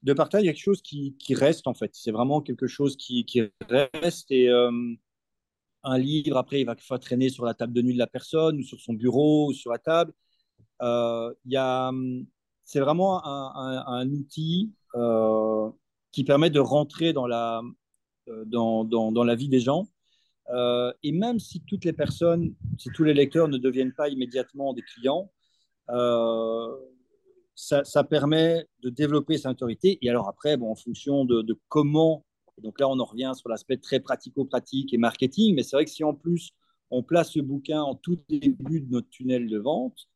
de 0.04 0.14
partage, 0.14 0.44
il 0.44 0.46
y 0.46 0.50
a 0.50 0.54
quelque 0.54 0.64
chose 0.64 0.82
qui, 0.82 1.16
reste 1.32 1.68
en 1.68 1.74
fait. 1.74 1.92
C'est 1.94 2.12
vraiment 2.12 2.42
quelque 2.42 2.68
chose 2.68 2.96
qui, 2.98 3.26
reste 3.70 4.32
et. 4.32 4.50
Euh, 4.50 4.72
un 5.82 5.98
livre, 5.98 6.36
après, 6.36 6.60
il 6.60 6.66
va 6.66 6.76
traîner 6.76 7.30
sur 7.30 7.46
la 7.46 7.54
table 7.54 7.72
de 7.72 7.82
nuit 7.82 7.94
de 7.94 8.00
la 8.00 8.08
personne, 8.08 8.60
ou 8.60 8.64
sur 8.64 8.82
son 8.82 8.94
bureau, 8.94 9.50
ou 9.50 9.54
sur 9.54 9.72
la 9.72 9.78
table. 9.78 10.12
Euh, 10.82 11.34
a, 11.56 11.92
c'est 12.66 12.82
vraiment 12.82 13.26
un, 13.26 14.10
outil 14.12 14.74
qui 16.12 16.24
permet 16.26 16.50
de 16.50 16.60
rentrer 16.60 17.14
dans 17.14 17.28
la, 17.28 17.62
dans, 18.46 18.84
dans, 18.84 19.24
la 19.24 19.36
vie 19.36 19.48
des 19.48 19.62
gens. 19.62 19.88
Et 21.02 21.14
même 21.14 21.40
si 21.40 21.62
toutes 21.62 21.86
les 21.86 21.94
personnes, 21.94 22.54
si 22.78 22.90
tous 22.94 23.06
les 23.06 23.14
lecteurs 23.14 23.48
ne 23.48 23.58
deviennent 23.58 23.94
pas 23.94 24.10
immédiatement 24.10 24.74
des 24.74 24.82
clients, 24.82 25.32
ça, 27.56 27.84
ça, 27.84 28.04
permet 28.04 28.68
de 28.82 28.90
développer 28.90 29.38
sa 29.38 29.52
autorité. 29.52 29.98
Et 30.02 30.10
alors 30.10 30.30
après, 30.30 30.58
bon, 30.58 30.72
en 30.72 30.76
fonction 30.76 31.26
de, 31.26 31.42
de 31.42 31.58
comment, 31.68 32.26
donc 32.60 32.80
là 32.80 32.88
on 32.88 33.00
en 33.00 33.06
revient 33.06 33.32
sur 33.36 33.50
l'aspect 33.50 33.78
très 33.78 34.00
pratico-pratique 34.00 34.94
et 34.94 34.98
marketing, 34.98 35.56
mais 35.56 35.64
c'est 35.64 35.76
vrai 35.76 35.86
que 35.86 35.92
si 35.92 36.04
en 36.04 36.14
plus 36.14 36.52
on 36.92 37.04
place 37.04 37.32
ce 37.32 37.40
bouquin 37.40 37.82
en 37.82 37.96
tout 37.96 38.18
début 38.30 38.82
de 38.82 38.92
notre 38.92 39.10
tunnel 39.10 39.48
de 39.48 39.58
vente, 39.60 40.08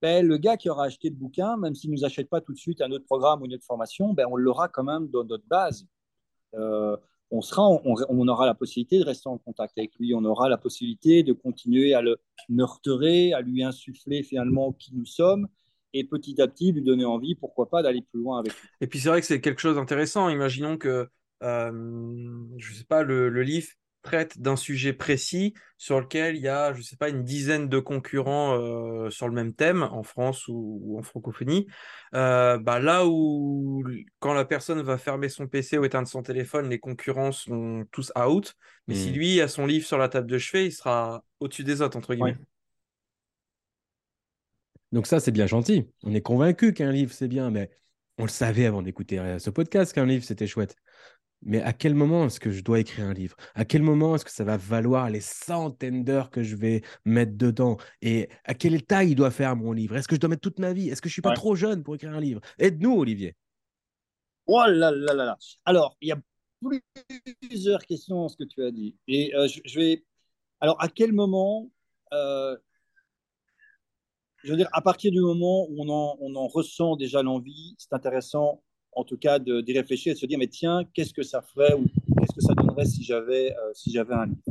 ben, 0.00 0.24
le 0.24 0.36
gars 0.38 0.56
qui 0.56 0.70
aura 0.70 0.84
acheté 0.84 1.10
le 1.10 1.16
bouquin, 1.16 1.56
même 1.56 1.74
s'il 1.74 1.90
ne 1.90 1.96
nous 1.96 2.04
achète 2.04 2.28
pas 2.28 2.40
tout 2.40 2.52
de 2.52 2.58
suite 2.58 2.80
un 2.80 2.90
autre 2.92 3.04
programme 3.04 3.42
ou 3.42 3.46
une 3.46 3.54
autre 3.54 3.64
formation, 3.64 4.12
ben, 4.14 4.26
on 4.30 4.36
l'aura 4.36 4.68
quand 4.68 4.84
même 4.84 5.08
dans 5.08 5.24
notre 5.24 5.46
base. 5.46 5.86
Euh, 6.54 6.96
on, 7.30 7.42
sera, 7.42 7.68
on, 7.68 8.28
aura 8.28 8.46
la 8.46 8.54
possibilité 8.54 8.98
de 8.98 9.04
rester 9.04 9.28
en 9.28 9.38
contact 9.38 9.76
avec 9.76 9.92
lui, 9.98 10.14
on 10.14 10.24
aura 10.24 10.48
la 10.48 10.56
possibilité 10.56 11.22
de 11.22 11.32
continuer 11.32 11.94
à 11.94 12.02
le 12.02 12.18
meurtrer, 12.48 13.32
à 13.32 13.40
lui 13.40 13.62
insuffler 13.62 14.22
finalement 14.22 14.72
qui 14.72 14.94
nous 14.94 15.04
sommes, 15.04 15.48
et 15.92 16.04
petit 16.04 16.40
à 16.40 16.48
petit 16.48 16.72
lui 16.72 16.82
donner 16.82 17.04
envie, 17.04 17.34
pourquoi 17.34 17.68
pas, 17.68 17.82
d'aller 17.82 18.02
plus 18.02 18.20
loin 18.20 18.38
avec 18.38 18.52
lui. 18.52 18.68
Et 18.80 18.86
puis 18.86 18.98
c'est 18.98 19.08
vrai 19.08 19.20
que 19.20 19.26
c'est 19.26 19.40
quelque 19.40 19.60
chose 19.60 19.76
d'intéressant. 19.76 20.28
Imaginons 20.28 20.78
que, 20.78 21.08
euh, 21.42 21.70
je 22.56 22.72
ne 22.72 22.76
sais 22.76 22.84
pas, 22.84 23.02
le, 23.02 23.28
le 23.28 23.42
livre 23.42 23.68
traite 24.08 24.40
d'un 24.40 24.56
sujet 24.56 24.94
précis 24.94 25.52
sur 25.76 26.00
lequel 26.00 26.36
il 26.36 26.42
y 26.42 26.48
a, 26.48 26.72
je 26.72 26.80
sais 26.80 26.96
pas, 26.96 27.10
une 27.10 27.24
dizaine 27.24 27.68
de 27.68 27.78
concurrents 27.78 28.54
euh, 28.54 29.10
sur 29.10 29.28
le 29.28 29.34
même 29.34 29.52
thème 29.52 29.82
en 29.82 30.02
France 30.02 30.48
ou, 30.48 30.96
en 30.98 31.02
francophonie, 31.02 31.66
euh, 32.14 32.56
bah 32.58 32.80
là 32.80 33.06
où 33.06 33.84
quand 34.18 34.32
la 34.32 34.46
personne 34.46 34.80
va 34.80 34.96
fermer 34.96 35.28
son 35.28 35.46
PC 35.46 35.76
ou 35.76 35.84
éteindre 35.84 36.08
son 36.08 36.22
téléphone, 36.22 36.70
les 36.70 36.78
concurrents 36.78 37.32
sont 37.32 37.84
tous 37.92 38.10
out. 38.18 38.54
Mais 38.86 38.94
si 38.94 39.10
mmh. 39.10 39.14
lui 39.14 39.40
a 39.42 39.48
son 39.48 39.66
livre 39.66 39.86
sur 39.86 39.98
la 39.98 40.08
table 40.08 40.30
de 40.30 40.38
chevet, 40.38 40.66
il 40.66 40.72
sera 40.72 41.22
au-dessus 41.40 41.64
des 41.64 41.82
autres 41.82 41.98
entre 41.98 42.14
guillemets. 42.14 42.38
Donc 44.92 45.06
ça, 45.06 45.20
c'est 45.20 45.32
bien 45.32 45.46
gentil. 45.46 45.86
On 46.02 46.14
est 46.14 46.22
convaincu 46.22 46.72
qu'un 46.72 46.92
livre, 46.92 47.12
c'est 47.12 47.28
bien, 47.28 47.50
mais 47.50 47.70
on 48.16 48.22
le 48.22 48.30
savait 48.30 48.64
avant 48.64 48.80
d'écouter 48.80 49.18
euh, 49.18 49.38
ce 49.38 49.50
podcast 49.50 49.92
qu'un 49.92 50.06
livre, 50.06 50.24
c'était 50.24 50.46
chouette. 50.46 50.76
Mais 51.42 51.62
à 51.62 51.72
quel 51.72 51.94
moment 51.94 52.26
est-ce 52.26 52.40
que 52.40 52.50
je 52.50 52.62
dois 52.62 52.80
écrire 52.80 53.06
un 53.06 53.12
livre? 53.12 53.36
À 53.54 53.64
quel 53.64 53.82
moment 53.82 54.16
est-ce 54.16 54.24
que 54.24 54.30
ça 54.30 54.44
va 54.44 54.56
valoir 54.56 55.08
les 55.08 55.20
centaines 55.20 56.04
d'heures 56.04 56.30
que 56.30 56.42
je 56.42 56.56
vais 56.56 56.82
mettre 57.04 57.36
dedans? 57.36 57.76
Et 58.02 58.28
à 58.44 58.54
quel 58.54 58.74
état 58.74 59.04
il 59.04 59.14
doit 59.14 59.30
faire 59.30 59.54
mon 59.54 59.72
livre? 59.72 59.96
Est-ce 59.96 60.08
que 60.08 60.16
je 60.16 60.20
dois 60.20 60.30
mettre 60.30 60.42
toute 60.42 60.58
ma 60.58 60.72
vie? 60.72 60.88
Est-ce 60.88 61.00
que 61.00 61.08
je 61.08 61.12
suis 61.12 61.22
pas 61.22 61.34
trop 61.34 61.54
jeune 61.54 61.82
pour 61.82 61.94
écrire 61.94 62.12
un 62.12 62.20
livre? 62.20 62.40
Aide-nous, 62.58 62.92
Olivier. 62.92 63.36
Oh 64.46 64.64
là 64.66 64.90
là 64.90 65.14
là 65.14 65.24
là. 65.26 65.38
Alors, 65.64 65.96
il 66.00 66.08
y 66.08 66.12
a 66.12 66.18
plusieurs 67.40 67.84
questions 67.84 68.16
dans 68.16 68.28
ce 68.28 68.36
que 68.36 68.44
tu 68.44 68.64
as 68.64 68.70
dit. 68.70 68.96
Et 69.06 69.34
euh, 69.36 69.46
je, 69.46 69.78
vais. 69.78 70.04
Alors, 70.60 70.82
à 70.82 70.88
quel 70.88 71.12
moment 71.12 71.70
euh, 72.12 72.56
Je 74.42 74.50
veux 74.50 74.56
dire, 74.56 74.68
à 74.72 74.80
partir 74.80 75.12
du 75.12 75.20
moment 75.20 75.66
où 75.68 75.76
on 75.78 75.88
en, 75.88 76.16
on 76.20 76.34
en 76.34 76.48
ressent 76.48 76.96
déjà 76.96 77.22
l'envie, 77.22 77.76
c'est 77.78 77.92
intéressant 77.92 78.62
en 78.98 79.04
tout 79.04 79.16
cas 79.16 79.38
d'y 79.38 79.72
réfléchir 79.72 80.10
et 80.10 80.14
de 80.14 80.18
se 80.18 80.26
dire 80.26 80.38
mais 80.38 80.48
tiens 80.48 80.82
qu'est-ce 80.92 81.14
que 81.14 81.22
ça 81.22 81.40
ferait 81.40 81.72
ou 81.74 81.84
qu'est-ce 82.18 82.34
que 82.34 82.40
ça 82.40 82.52
donnerait 82.54 82.84
si 82.84 83.04
j'avais 83.04 83.52
euh, 83.52 83.72
si 83.72 83.92
j'avais 83.92 84.14
un 84.14 84.26
livre? 84.26 84.42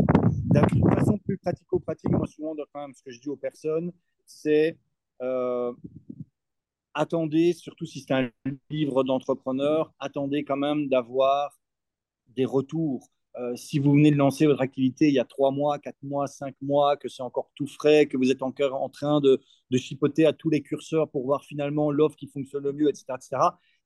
De 0.50 0.96
façon 0.96 1.18
plus 1.18 1.38
pratico-pratique 1.38 2.12
moi 2.12 2.28
souvent 2.28 2.56
quand 2.74 2.90
ce 2.96 3.04
que 3.04 3.12
je 3.12 3.20
dis 3.20 3.28
aux 3.28 3.36
personnes 3.36 3.92
c'est 4.26 4.78
euh, 5.22 5.74
attendez 6.94 7.52
surtout 7.52 7.86
si 7.86 8.00
c'est 8.00 8.14
un 8.14 8.30
livre 8.70 9.04
d'entrepreneur 9.04 9.94
attendez 10.00 10.46
quand 10.46 10.56
même 10.56 10.88
d'avoir 10.88 11.60
des 12.30 12.46
retours 12.46 13.10
euh, 13.40 13.56
si 13.56 13.78
vous 13.78 13.92
venez 13.92 14.12
de 14.12 14.16
lancer 14.16 14.48
votre 14.48 14.62
activité 14.62 15.10
il 15.10 15.14
y 15.14 15.20
a 15.20 15.26
trois 15.26 15.52
mois, 15.52 15.78
quatre 15.78 16.02
mois, 16.02 16.26
cinq 16.26 16.56
mois, 16.60 16.98
que 16.98 17.08
c'est 17.08 17.22
encore 17.22 17.52
tout 17.54 17.68
frais, 17.68 18.08
que 18.08 18.18
vous 18.18 18.32
êtes 18.32 18.42
encore 18.42 18.82
en 18.82 18.90
train 18.90 19.20
de, 19.22 19.40
chipoter 19.78 20.26
à 20.26 20.34
tous 20.34 20.50
les 20.50 20.64
curseurs 20.64 21.08
pour 21.10 21.24
voir 21.24 21.44
finalement 21.44 21.92
l'offre 21.92 22.16
qui 22.16 22.28
fonctionne 22.28 22.64
le 22.64 22.74
mieux, 22.74 22.90
etc., 22.90 23.06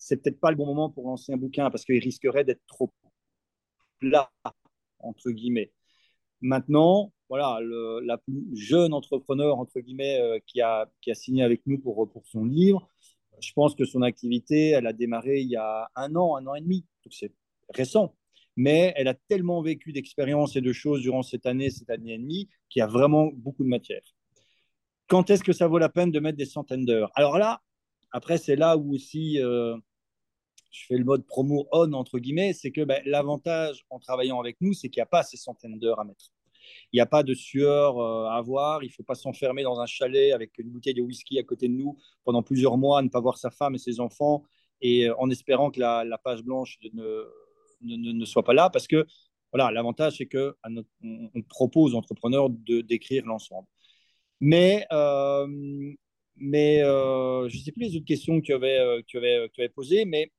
c'est 0.02 0.18
peut-être 0.18 0.40
pas 0.40 0.50
le 0.50 0.58
bon 0.58 0.66
moment 0.66 0.90
pour 0.90 1.08
lancer 1.08 1.32
un 1.32 1.38
bouquin 1.38 1.70
parce 1.70 1.86
qu'il 1.86 2.00
risquerait 2.00 2.44
d'être 2.44 2.66
trop 2.68 2.92
plat, 4.00 4.32
entre 5.00 5.30
guillemets. 5.32 5.72
Maintenant, 6.42 7.14
voilà, 7.30 7.60
la 8.04 8.18
plus 8.18 8.44
jeune 8.56 8.94
entrepreneur, 8.94 9.58
entre 9.60 9.80
guillemets, 9.80 10.20
euh, 10.20 10.40
qui, 10.48 10.60
a, 10.60 10.90
qui 11.02 11.12
a 11.12 11.16
signé 11.16 11.44
avec 11.44 11.62
nous 11.68 11.80
pour, 11.80 12.10
pour 12.12 12.26
son 12.26 12.46
livre, 12.46 12.90
je 13.40 13.54
pense 13.54 13.76
que 13.76 13.86
son 13.86 14.02
activité, 14.02 14.72
elle 14.72 14.88
a 14.88 14.94
démarré 14.94 15.40
il 15.42 15.50
y 15.50 15.56
a 15.56 15.90
un 15.96 16.16
an, 16.16 16.36
un 16.36 16.48
an 16.48 16.56
et 16.56 16.62
demi. 16.62 16.86
Donc 17.06 17.14
c'est 17.14 17.32
récent 17.70 18.16
mais 18.56 18.94
elle 18.96 19.08
a 19.08 19.14
tellement 19.14 19.62
vécu 19.62 19.94
d'expériences 19.94 20.56
et 20.56 20.62
de 20.62 20.74
choses 20.74 21.02
durant 21.02 21.24
cette 21.24 21.46
année, 21.46 21.70
cette 21.70 21.90
année 21.90 22.14
et 22.14 22.18
demie, 22.18 22.50
qu'il 22.70 22.80
y 22.82 22.84
a 22.84 22.88
vraiment 22.88 23.30
beaucoup 23.34 23.64
de 23.64 23.70
matière. 23.70 24.02
Quand 25.08 25.30
est-ce 25.30 25.44
que 25.44 25.54
ça 25.54 25.68
vaut 25.68 25.78
la 25.78 25.90
peine 25.90 26.12
de 26.12 26.20
mettre 26.20 26.38
des 26.38 26.46
centaines 26.46 26.86
d'heures? 26.86 27.12
Alors 27.16 27.38
là, 27.38 27.62
après, 28.12 28.38
c'est 28.38 28.56
là 28.56 28.78
où 28.78 28.94
aussi 28.94 29.40
euh, 29.40 29.78
je 30.72 30.86
fais 30.88 30.98
le 30.98 31.04
mode 31.04 31.26
promo 31.26 31.68
on, 31.72 31.94
entre 31.94 32.20
guillemets, 32.20 32.54
c'est 32.54 32.72
que 32.72 32.82
ben, 32.82 33.02
l'avantage 33.06 33.86
en 33.90 34.00
travaillant 34.00 34.40
avec 34.40 34.58
nous, 34.62 34.74
c'est 34.74 34.90
qu'il 34.90 35.00
n'y 35.00 35.04
a 35.04 35.08
pas 35.08 35.24
ces 35.24 35.38
centaines 35.38 35.78
d'heures 35.78 36.00
à 36.00 36.06
mettre. 36.06 36.32
Il 36.94 36.98
n'y 36.98 37.02
a 37.02 37.06
pas 37.06 37.24
de 37.24 37.34
sueur 37.34 38.00
euh, 38.00 38.26
à 38.28 38.36
avoir, 38.36 38.84
il 38.84 38.88
ne 38.88 38.92
faut 38.92 39.04
pas 39.04 39.16
s'enfermer 39.16 39.64
dans 39.64 39.80
un 39.80 39.86
chalet 39.86 40.32
avec 40.32 40.58
une 40.58 40.70
bouteille 40.70 40.94
de 40.94 41.02
whisky 41.02 41.40
à 41.40 41.44
côté 41.44 41.68
de 41.68 41.74
nous 41.74 41.98
pendant 42.24 42.44
plusieurs 42.44 42.78
mois, 42.78 43.02
ne 43.02 43.10
pas 43.10 43.20
voir 43.20 43.38
sa 43.38 43.52
femme 43.52 43.76
et 43.76 43.80
ses 43.80 44.00
enfants, 44.00 44.44
et 44.82 45.08
euh, 45.10 45.16
en 45.18 45.30
espérant 45.30 45.72
que 45.72 45.80
la, 45.80 46.18
page 46.24 46.44
blanche 46.44 46.78
ne, 46.94 47.26
ne, 47.82 48.12
ne, 48.12 48.26
soit 48.26 48.44
pas 48.44 48.54
là 48.54 48.70
parce 48.70 48.88
que 48.88 49.06
voilà, 49.54 49.72
l'avantage, 49.72 50.18
c'est 50.18 50.28
qu'on 50.28 50.54
on 51.04 51.42
propose 51.42 51.94
aux 51.94 51.98
entrepreneurs 51.98 52.50
de, 52.50 52.80
d'écrire 52.82 53.26
l'ensemble. 53.26 53.68
Mais, 54.40 54.86
euh, 54.92 55.46
mais 56.38 56.80
je 56.80 57.58
ne 57.58 57.62
sais 57.62 57.72
plus 57.72 57.84
les 57.84 57.96
autres 57.96 58.06
questions 58.06 58.40
que 58.40 58.46
tu 58.46 58.54
avais, 58.54 58.80
euh, 58.80 59.02
tu 59.06 59.18
avais, 59.18 59.50
tu 59.54 59.62
avais 59.62 59.70
posées, 59.70 60.06
mais 60.06 60.32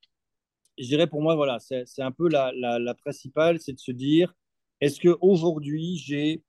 je 0.78 0.86
dirais 0.86 1.06
pour 1.06 1.22
moi, 1.22 1.34
voilà, 1.34 1.58
c'est, 1.58 1.84
un 1.98 2.12
peu 2.12 2.28
la, 2.28 2.52
la, 2.54 2.78
la 2.78 2.94
principale, 2.94 3.60
c'est 3.60 3.72
de 3.72 3.78
se 3.78 3.92
dire, 3.92 4.34
est-ce 4.80 5.00
qu'aujourd'hui, 5.00 5.96
j'ai 5.96 6.42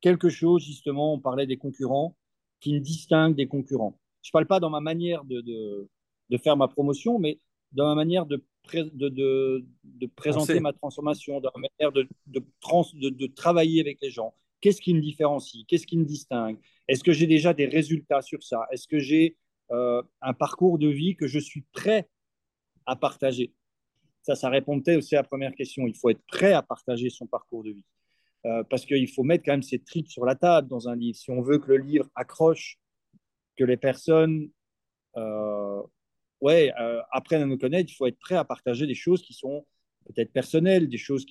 quelque 0.00 0.28
chose, 0.28 0.64
justement, 0.64 1.14
on 1.14 1.20
parlait 1.20 1.46
des 1.46 1.56
concurrents, 1.56 2.16
qui 2.60 2.72
me 2.74 2.80
distingue 2.80 3.34
des 3.34 3.46
concurrents. 3.46 3.98
Je 4.22 4.30
ne 4.30 4.32
parle 4.32 4.46
pas 4.46 4.58
dans 4.58 4.70
ma 4.70 4.80
manière 4.80 5.24
de, 5.24 5.42
de, 5.42 5.88
de 6.30 6.36
faire 6.38 6.56
ma 6.56 6.66
promotion, 6.66 7.18
mais 7.18 7.38
dans 7.72 7.86
ma 7.86 7.94
manière 7.94 8.26
de 8.26 8.42
de, 8.72 9.08
de, 9.84 10.06
présenter 10.16 10.60
ma 10.60 10.72
transformation, 10.72 11.40
dans 11.40 11.50
ma 11.54 11.68
manière 11.78 11.92
de, 11.92 12.08
trans, 12.60 12.86
de, 12.94 13.26
travailler 13.26 13.80
avec 13.80 14.00
les 14.00 14.10
gens. 14.10 14.34
Qu'est-ce 14.60 14.80
qui 14.80 14.94
me 14.94 15.00
différencie? 15.00 15.64
Qu'est-ce 15.68 15.86
qui 15.86 15.98
me 15.98 16.04
distingue? 16.04 16.58
Est-ce 16.88 17.04
que 17.04 17.12
j'ai 17.12 17.26
déjà 17.26 17.52
des 17.52 17.66
résultats 17.66 18.22
sur 18.22 18.42
ça? 18.42 18.62
Est-ce 18.72 18.88
que 18.88 18.98
j'ai 18.98 19.36
euh, 19.70 20.02
un 20.22 20.32
parcours 20.32 20.78
de 20.78 20.88
vie 20.88 21.16
que 21.16 21.26
je 21.26 21.38
suis 21.38 21.62
prêt 21.72 22.08
à 22.86 22.96
partager 22.96 23.52
ça, 24.24 24.34
ça 24.34 24.48
répondait 24.48 24.96
aussi 24.96 25.14
à 25.16 25.18
la 25.18 25.24
première 25.24 25.54
question. 25.54 25.86
Il 25.86 25.94
faut 25.94 26.08
être 26.08 26.24
prêt 26.26 26.54
à 26.54 26.62
partager 26.62 27.10
son 27.10 27.26
parcours 27.26 27.62
de 27.62 27.72
vie. 27.72 27.84
Euh, 28.46 28.62
parce 28.64 28.86
qu'il 28.86 29.08
faut 29.08 29.22
mettre 29.22 29.44
quand 29.44 29.52
même 29.52 29.62
ses 29.62 29.78
tripes 29.78 30.08
sur 30.08 30.24
la 30.24 30.34
table 30.34 30.66
dans 30.68 30.88
un 30.88 30.96
livre. 30.96 31.16
Si 31.16 31.30
on 31.30 31.42
veut 31.42 31.58
que 31.58 31.68
le 31.68 31.76
livre 31.76 32.08
accroche, 32.14 32.78
que 33.56 33.64
les 33.64 33.76
personnes 33.76 34.48
euh, 35.16 35.82
ouais, 36.40 36.72
euh, 36.80 37.02
apprennent 37.10 37.42
à 37.42 37.46
nous 37.46 37.58
connaître, 37.58 37.92
il 37.92 37.94
faut 37.94 38.06
être 38.06 38.18
prêt 38.18 38.34
à 38.34 38.44
partager 38.44 38.86
des 38.86 38.94
choses 38.94 39.22
qui 39.22 39.34
sont 39.34 39.66
peut-être 40.06 40.32
personnelles, 40.32 40.88
des 40.88 40.98
choses 40.98 41.26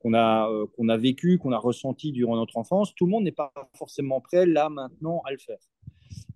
qu'on 0.00 0.14
a, 0.14 0.48
qu'on 0.76 0.88
a 0.88 0.96
vécues, 0.96 1.38
qu'on 1.38 1.52
a 1.52 1.58
ressenties 1.58 2.10
durant 2.10 2.34
notre 2.34 2.56
enfance. 2.56 2.92
Tout 2.94 3.06
le 3.06 3.12
monde 3.12 3.24
n'est 3.24 3.32
pas 3.32 3.52
forcément 3.74 4.20
prêt 4.20 4.46
là, 4.46 4.68
maintenant, 4.68 5.22
à 5.24 5.30
le 5.30 5.38
faire. 5.38 5.58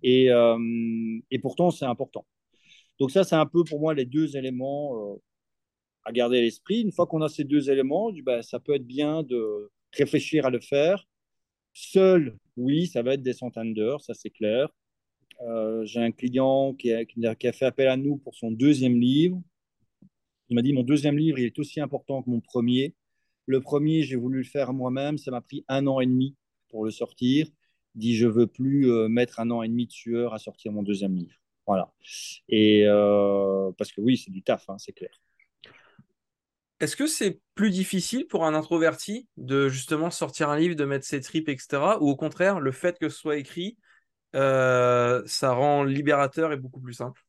Et 0.03 1.39
pourtant, 1.41 1.71
c'est 1.71 1.85
important. 1.85 2.25
Donc 2.99 3.11
ça, 3.11 3.23
c'est 3.23 3.35
un 3.35 3.45
peu 3.45 3.63
pour 3.63 3.79
moi 3.79 3.93
les 3.93 4.05
deux 4.05 4.37
éléments 4.37 5.19
à 6.03 6.11
garder 6.11 6.37
à 6.37 6.41
l'esprit. 6.41 6.81
Une 6.81 6.91
fois 6.91 7.05
qu'on 7.05 7.21
a 7.21 7.29
ces 7.29 7.43
deux 7.43 7.69
éléments, 7.69 8.11
ben, 8.23 8.41
ça 8.41 8.59
peut 8.59 8.75
être 8.75 8.87
bien 8.87 9.23
de 9.23 9.69
réfléchir 9.91 10.45
à 10.45 10.49
le 10.49 10.59
faire. 10.59 11.05
Seul, 11.73 12.37
oui, 12.55 12.87
ça 12.87 13.03
va 13.03 13.13
être 13.13 13.21
des 13.21 13.33
centaines 13.33 13.73
d'heures, 13.73 14.01
ça 14.01 14.13
c'est 14.13 14.29
clair. 14.29 14.69
Euh, 15.41 15.85
j'ai 15.85 15.99
un 15.99 16.11
client 16.11 16.73
qui 16.73 16.91
a, 16.91 17.05
fait 17.53 17.65
appel 17.65 17.87
à 17.87 17.97
nous 17.97 18.17
pour 18.17 18.35
son 18.35 18.51
deuxième 18.51 18.99
livre. 18.99 19.41
Il 20.49 20.55
m'a 20.55 20.61
dit, 20.61 20.73
mon 20.73 20.83
deuxième 20.83 21.17
livre, 21.17 21.39
il 21.39 21.45
est 21.45 21.59
aussi 21.59 21.79
important 21.79 22.23
que 22.23 22.29
mon 22.29 22.39
premier. 22.39 22.95
Le 23.45 23.61
premier, 23.61 24.01
j'ai 24.01 24.15
voulu 24.15 24.39
le 24.39 24.43
faire 24.43 24.73
moi-même. 24.73 25.17
Ça 25.17 25.29
m'a 25.29 25.41
pris 25.41 25.65
un 25.67 25.85
an 25.87 25.99
et 25.99 26.05
demi 26.05 26.35
pour 26.69 26.85
le 26.85 26.91
sortir. 26.91 27.47
Dit, 27.95 28.15
je 28.15 28.27
veux 28.27 28.47
plus 28.47 28.89
euh, 28.89 29.07
mettre 29.07 29.39
un 29.39 29.51
an 29.51 29.61
et 29.61 29.67
demi 29.67 29.87
de 29.87 29.91
sueur 29.91 30.33
à 30.33 30.39
sortir 30.39 30.71
mon 30.71 30.83
deuxième 30.83 31.15
livre. 31.15 31.35
Voilà. 31.67 31.91
Et 32.49 32.83
euh, 32.87 33.71
parce 33.77 33.91
que 33.91 34.01
oui, 34.01 34.17
c'est 34.17 34.31
du 34.31 34.43
taf, 34.43 34.69
hein, 34.69 34.77
c'est 34.77 34.93
clair. 34.93 35.11
Est-ce 36.79 36.95
que 36.95 37.07
c'est 37.07 37.41
plus 37.55 37.71
difficile 37.71 38.27
pour 38.27 38.45
un 38.45 38.53
introverti 38.53 39.27
de 39.37 39.67
justement 39.67 40.11
sortir 40.11 40.49
un 40.49 40.57
livre, 40.57 40.75
de 40.75 40.85
mettre 40.85 41.05
ses 41.05 41.21
tripes, 41.21 41.49
etc. 41.49 41.97
Ou 42.01 42.09
au 42.09 42.15
contraire, 42.15 42.59
le 42.59 42.71
fait 42.71 42.99
que 42.99 43.09
ce 43.09 43.17
soit 43.17 43.37
écrit, 43.37 43.77
euh, 44.35 45.23
ça 45.27 45.53
rend 45.53 45.83
libérateur 45.83 46.53
et 46.53 46.57
beaucoup 46.57 46.81
plus 46.81 46.93
simple? 46.95 47.23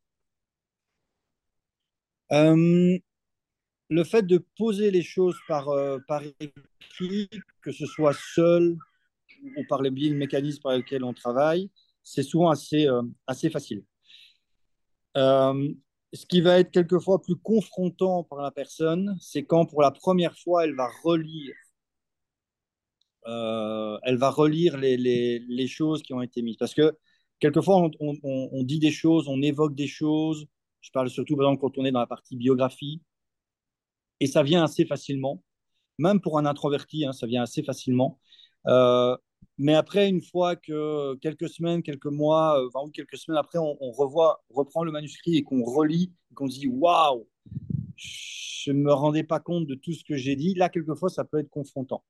Euh, 2.33 2.99
Le 3.91 4.05
fait 4.05 4.23
de 4.27 4.39
poser 4.59 4.91
les 4.91 5.03
choses 5.03 5.37
par, 5.49 5.69
euh, 5.71 5.99
par 6.09 6.23
écrit, 6.41 7.31
que 7.63 7.73
ce 7.73 7.87
soit 7.87 8.15
seul 8.15 8.77
ou 9.57 9.65
par 9.65 9.83
le 9.83 9.91
biais 9.91 10.11
de 10.11 10.17
mécanismes 10.17 10.63
par 10.63 10.77
lesquels 10.77 11.05
on 11.05 11.15
travaille, 11.15 11.71
c'est 12.03 12.23
souvent 12.23 12.51
assez, 12.51 12.89
assez 13.27 13.51
facile 13.51 13.85
ce 16.13 16.27
qui 16.27 16.41
va 16.41 16.59
être 16.59 16.71
quelquefois 16.71 17.21
plus 17.21 17.37
confrontant 17.37 18.25
pour 18.25 18.39
la 18.39 18.51
personne, 18.51 19.17
c'est 19.21 19.45
quand 19.45 19.67
pour 19.67 19.83
la 19.83 19.91
première 19.91 20.37
fois, 20.39 20.65
elle 20.65 20.75
va 20.75 20.89
relire, 21.03 21.55
euh, 23.27 23.99
elle 24.05 24.17
va 24.17 24.31
relire 24.31 24.77
les, 24.79 25.67
choses 25.67 26.03
qui 26.03 26.15
ont 26.15 26.23
été 26.23 26.43
mises. 26.43 26.57
Parce 26.57 26.75
que 26.75 26.97
quelquefois, 27.41 27.91
on, 28.01 28.63
dit 28.63 28.79
des 28.79 28.91
choses, 28.91 29.29
on 29.29 29.43
évoque 29.43 29.75
des 29.75 29.87
choses. 29.87 30.47
Je 30.81 30.91
parle 30.93 31.11
surtout, 31.11 31.37
par 31.37 31.47
exemple, 31.47 31.61
quand 31.61 31.79
on 31.79 31.85
est 31.85 31.93
dans 31.93 32.01
la 32.01 32.07
partie 32.07 32.37
biographie. 32.37 33.03
Et 34.21 34.27
ça 34.27 34.43
vient 34.43 34.65
assez 34.65 34.85
facilement. 34.87 35.43
Même 35.99 36.21
pour 36.21 36.39
un 36.39 36.47
introverti, 36.47 37.05
hein, 37.05 37.13
ça 37.13 37.27
vient 37.27 37.43
assez 37.43 37.63
facilement. 37.63 38.19
Euh, 38.67 39.17
mais 39.59 39.75
après, 39.75 40.09
une 40.09 40.23
fois 40.23 40.55
que 40.55 41.17
quelques 41.17 41.49
semaines, 41.49 41.83
quelques 41.83 42.07
mois, 42.07 42.61
euh, 42.61 42.69
enfin, 42.69 42.87
ou 42.87 42.91
quelques 42.91 43.17
semaines 43.17 43.39
après, 43.39 43.59
on, 43.59 43.91
revoit, 43.91 44.45
reprend 44.51 44.85
le 44.85 44.93
manuscrit 44.93 45.37
et 45.37 45.43
qu'on 45.43 45.65
relit, 45.65 46.13
qu'on 46.35 46.49
se 46.49 46.61
dit 46.61 46.69
waouh, 46.69 47.27
je 47.97 48.71
ne 48.71 48.79
me 48.79 48.93
rendais 48.93 49.25
pas 49.25 49.41
compte 49.41 49.67
de 49.67 49.75
tout 49.75 49.93
ce 49.93 50.05
que 50.05 50.17
j'ai 50.17 50.37
dit. 50.37 50.55
Là, 50.55 50.69
quelquefois, 50.69 51.09
ça 51.09 51.25
peut 51.25 51.39
être 51.41 51.51
confrontant. 51.51 52.05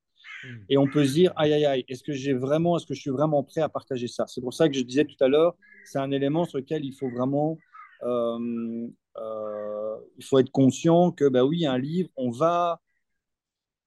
Hmm. 0.44 0.56
Et 0.68 0.76
on 0.76 0.87
peut 0.87 1.06
se 1.06 1.14
dire 1.14 1.32
aïe 1.37 1.54
aïe 1.54 1.64
aïe, 1.64 1.84
est-ce 1.88 2.02
que 2.02 2.12
j'ai 2.12 2.34
vraiment, 2.34 2.76
est-ce 2.76 2.87
que 2.87 2.94
je 2.94 3.00
suis 3.00 3.11
vraiment 3.11 3.42
prêt 3.42 3.62
à 3.62 3.70
partager 3.70 4.08
ça? 4.08 4.26
C'est 4.26 4.42
pour 4.42 4.52
ça 4.52 4.68
que 4.68 4.74
je 4.76 4.82
disais 4.82 5.06
tout 5.06 5.16
à 5.20 5.28
l'heure, 5.28 5.56
c'est 5.84 5.98
un 5.98 6.11
élément 6.11 6.44
sur 6.44 6.58
lequel 6.58 6.84
il 6.84 6.92
faut 6.92 7.08
vraiment, 7.08 7.56
euh, 8.02 8.88
euh, 9.16 9.96
il 10.18 10.24
faut 10.24 10.38
être 10.38 10.50
conscient 10.50 11.12
que 11.12 11.28
bah 11.28 11.44
oui, 11.44 11.64
un 11.64 11.78
livre, 11.78 12.11
on 12.16 12.30
va 12.30 12.80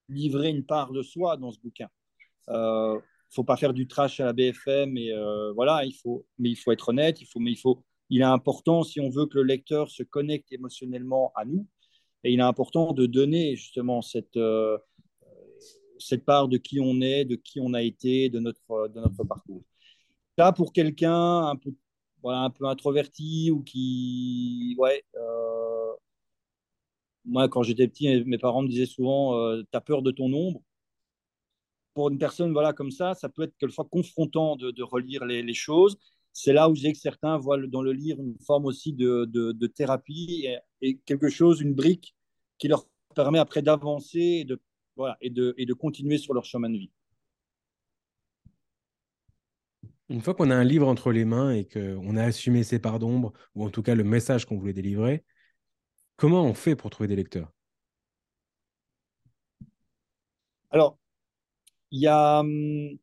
livrer 0.10 0.50
une 0.50 0.66
part 0.66 0.92
de 0.92 1.04
soi 1.04 1.38
dans 1.38 1.52
ce 1.52 1.60
bouquin. 1.60 1.88
Euh, 2.50 3.00
faut 3.32 3.44
pas 3.44 3.58
faire 3.58 3.74
du 3.74 3.88
trash 3.88 4.20
à 4.20 4.26
la 4.26 4.34
BFM 4.34 4.98
et 4.98 5.14
euh, 5.14 5.54
voilà, 5.54 5.86
il 5.86 5.94
faut, 5.94 6.26
mais 6.38 6.50
il 6.50 6.56
faut 6.56 6.72
être 6.72 6.90
honnête, 6.90 7.22
il 7.22 7.26
faut, 7.26 7.40
mais 7.40 7.52
il 7.52 7.58
faut, 7.58 7.84
il 8.10 8.22
est 8.22 8.26
important 8.26 8.84
si 8.84 9.00
on 9.00 9.10
veut 9.10 9.26
que 9.26 9.38
le 9.38 9.44
lecteur 9.44 9.90
se 9.90 10.04
connecte 10.04 10.52
émotionnellement 10.52 11.32
à 11.36 11.46
nous, 11.46 11.68
et 12.24 12.34
il 12.34 12.40
est 12.40 12.44
important 12.44 12.94
de 12.94 13.06
donner 13.06 13.56
justement 13.56 14.02
cette 14.02 14.38
euh, 14.38 14.78
cette 16.00 16.26
part 16.26 16.48
de 16.48 16.58
qui 16.58 16.80
on 16.80 17.00
est, 17.02 17.26
de 17.26 17.36
qui 17.36 17.60
on 17.62 17.74
a 17.74 17.82
été, 17.82 18.30
de 18.30 18.40
notre 18.40 18.90
de 18.90 19.00
notre 19.00 19.24
parcours. 19.24 19.64
Ça 20.38 20.52
pour 20.52 20.74
quelqu'un 20.74 21.48
un 21.48 21.56
peu 21.56 21.74
voilà 22.24 22.42
un 22.42 22.50
peu 22.50 22.66
introverti 22.66 23.52
ou 23.52 23.64
qui 23.64 24.76
ouais 24.80 25.04
euh, 25.16 25.94
moi 27.26 27.48
quand 27.50 27.64
j'étais 27.64 27.88
petit 27.88 28.24
mes 28.26 28.38
parents 28.38 28.62
me 28.64 28.68
disaient 28.68 28.86
souvent 28.86 29.56
tu 29.62 29.68
as 29.74 29.82
peur 29.82 30.02
de 30.02 30.12
ton 30.12 30.34
ombre? 30.34 30.62
Pour 31.94 32.10
une 32.10 32.18
personne 32.18 32.54
voilà, 32.54 32.74
comme 32.74 32.92
ça, 32.92 33.14
ça 33.14 33.30
peut 33.30 33.44
être 33.44 33.58
quelquefois 33.58 33.88
confrontant 33.90 34.56
de, 34.56 34.72
de 34.72 34.84
relire 34.84 35.26
les, 35.26 35.42
les 35.44 35.54
choses. 35.54 35.98
C'est 36.34 36.54
là 36.54 36.70
où 36.70 36.76
j'ai 36.76 36.94
que 36.94 36.98
certains 36.98 37.38
voient 37.38 37.58
dans 37.68 37.82
le 37.82 37.92
lire 37.92 38.18
une 38.20 38.38
forme 38.40 38.66
aussi 38.66 38.94
de, 38.94 39.26
de, 39.26 39.52
de 39.52 39.68
thérapie 39.68 40.46
et, 40.46 40.58
et, 40.82 40.98
quelque 41.00 41.30
chose, 41.30 41.60
une 41.60 41.74
brique 41.74 42.16
qui 42.58 42.70
leur 42.70 42.86
permet 43.14 43.40
après 43.40 43.62
d'avancer 43.62 44.20
et 44.20 44.46
de, 44.46 44.62
voilà, 44.96 45.18
et, 45.20 45.30
de, 45.30 45.54
et 45.58 45.66
de 45.66 45.74
continuer 45.74 46.18
sur 46.18 46.34
leur 46.34 46.46
chemin 46.46 46.70
de 46.70 46.78
vie. 46.78 46.92
Une 50.08 50.22
fois 50.22 50.34
qu'on 50.34 50.52
a 50.52 50.56
un 50.56 50.64
livre 50.64 50.88
entre 50.88 51.12
les 51.12 51.26
mains 51.26 51.52
et 51.52 51.66
qu'on 51.66 52.16
a 52.18 52.24
assumé 52.24 52.64
ses 52.64 52.80
parts 52.80 53.00
d'ombre, 53.00 53.34
ou 53.56 53.66
en 53.66 53.70
tout 53.70 53.82
cas 53.82 53.96
le 53.96 54.04
message 54.04 54.46
qu'on 54.46 54.58
voulait 54.58 54.74
délivrer, 54.74 55.24
comment 56.18 56.44
on 56.44 56.54
fait 56.54 56.76
pour 56.76 56.90
trouver 56.90 57.08
des 57.08 57.16
lecteurs? 57.16 57.52
Alors, 60.70 60.98
il 61.92 62.02
y 62.02 62.08
a 62.08 62.40
hum, 62.40 62.98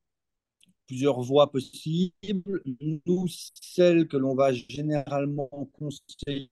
plusieurs 0.87 1.21
voies 1.21 1.51
possibles. 1.51 2.63
Nous, 3.07 3.27
celles 3.61 4.09
que 4.09 4.17
l'on 4.17 4.35
va 4.35 4.53
généralement 4.53 5.49
conseiller 5.79 6.51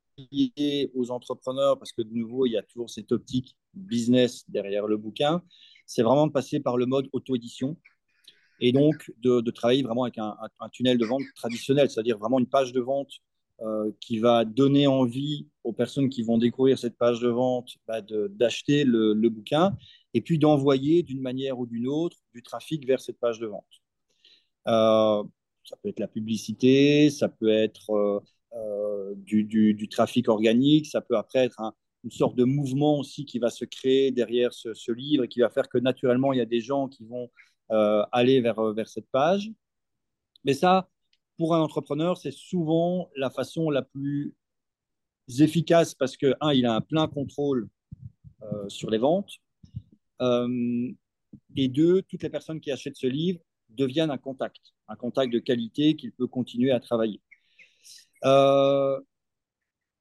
aux 0.95 1.11
entrepreneurs, 1.11 1.79
parce 1.79 1.93
que 1.93 2.03
de 2.03 2.13
nouveau, 2.13 2.47
il 2.47 2.53
y 2.53 2.57
a 2.57 2.63
toujours 2.63 2.91
cette 2.91 3.13
optique 3.13 3.57
business 3.75 4.49
derrière 4.49 4.87
le 4.87 4.97
bouquin, 4.97 5.43
c'est 5.87 6.03
vraiment 6.03 6.27
de 6.27 6.33
passer 6.33 6.61
par 6.61 6.77
le 6.77 6.87
mode 6.87 7.09
auto-édition 7.13 7.77
et 8.61 8.73
donc 8.73 9.13
de, 9.19 9.41
travailler 9.51 9.83
vraiment 9.83 10.05
avec 10.05 10.19
un, 10.19 10.37
tunnel 10.73 10.99
de 10.99 11.05
vente 11.05 11.23
traditionnel, 11.35 11.91
c'est-à-dire 11.91 12.19
vraiment 12.19 12.39
une 12.39 12.47
page 12.47 12.73
de 12.73 12.81
vente 12.81 13.13
euh, 13.61 13.91
qui 14.01 14.19
va 14.19 14.45
donner 14.45 14.87
envie 14.87 15.49
aux 15.65 15.73
personnes 15.73 16.09
qui 16.09 16.23
vont 16.23 16.39
découvrir 16.39 16.79
cette 16.79 16.97
page 16.97 17.21
de 17.21 17.29
vente 17.29 17.77
bah, 17.87 18.01
d'acheter 18.03 18.85
le, 18.85 19.15
bouquin 19.29 19.77
et 20.17 20.23
puis 20.23 20.39
d'envoyer 20.39 21.03
d'une 21.03 21.21
manière 21.21 21.59
ou 21.59 21.67
d'une 21.67 21.87
autre 21.87 22.17
du 22.33 22.43
trafic 22.43 22.87
vers 22.87 23.03
cette 23.03 23.19
page 23.19 23.39
de 23.39 23.49
vente. 23.49 23.67
Euh, 24.67 25.23
ça 25.63 25.77
peut 25.77 25.91
être 25.91 26.01
la 26.01 26.09
publicité, 26.09 27.11
ça 27.11 27.29
peut 27.29 27.51
être 27.51 27.91
euh, 27.91 28.21
euh, 28.55 29.15
du, 29.15 29.89
trafic 29.91 30.31
organique, 30.31 30.87
ça 30.87 31.03
peut 31.03 31.19
après 31.19 31.41
être 31.41 31.61
une 32.03 32.11
sorte 32.11 32.35
de 32.35 32.45
mouvement 32.45 32.99
aussi 32.99 33.27
qui 33.27 33.39
va 33.39 33.51
se 33.51 33.67
créer 33.67 34.11
derrière 34.11 34.55
ce, 34.55 34.73
ce, 34.73 34.91
livre 34.91 35.25
et 35.25 35.29
qui 35.29 35.41
va 35.41 35.51
faire 35.51 35.69
que 35.69 35.77
naturellement, 35.77 36.33
il 36.33 36.39
y 36.39 36.43
a 36.43 36.47
des 36.47 36.61
gens 36.61 36.89
qui 36.89 37.05
vont 37.05 37.29
aller 37.69 38.41
vers, 38.41 38.73
vers 38.73 38.89
cette 38.89 39.11
page. 39.11 39.51
Mais 40.45 40.55
ça, 40.55 40.89
pour 41.37 41.55
un 41.55 41.61
entrepreneur, 41.61 42.17
c'est 42.17 42.33
souvent 42.33 43.11
la 43.17 43.29
façon 43.29 43.69
la 43.69 43.83
plus 43.83 44.35
efficace 45.41 45.95
parce 45.95 46.17
que, 46.17 46.33
un, 46.41 46.55
il 46.55 46.65
a 46.65 46.75
un 46.75 46.81
plein 46.81 47.07
contrôle 47.07 47.69
sur 48.69 48.89
les 48.89 48.99
ventes. 48.99 49.41
Euh, 50.21 50.89
et 51.57 51.69
deux, 51.69 52.03
toutes 52.03 52.23
les 52.23 52.31
personnes 52.31 52.61
qui 52.61 52.71
achètent 52.71 52.97
ce 52.97 53.07
livre 53.07 53.41
deviennent 53.71 54.11
un 54.11 54.19
contact, 54.19 54.75
un 54.89 54.97
contact 54.97 55.33
de 55.33 55.39
qualité 55.39 55.97
qu'il 55.97 56.13
peut 56.13 56.27
continuer 56.27 56.71
à 56.73 56.81
travailler. 56.81 57.21
Euh, 58.25 58.99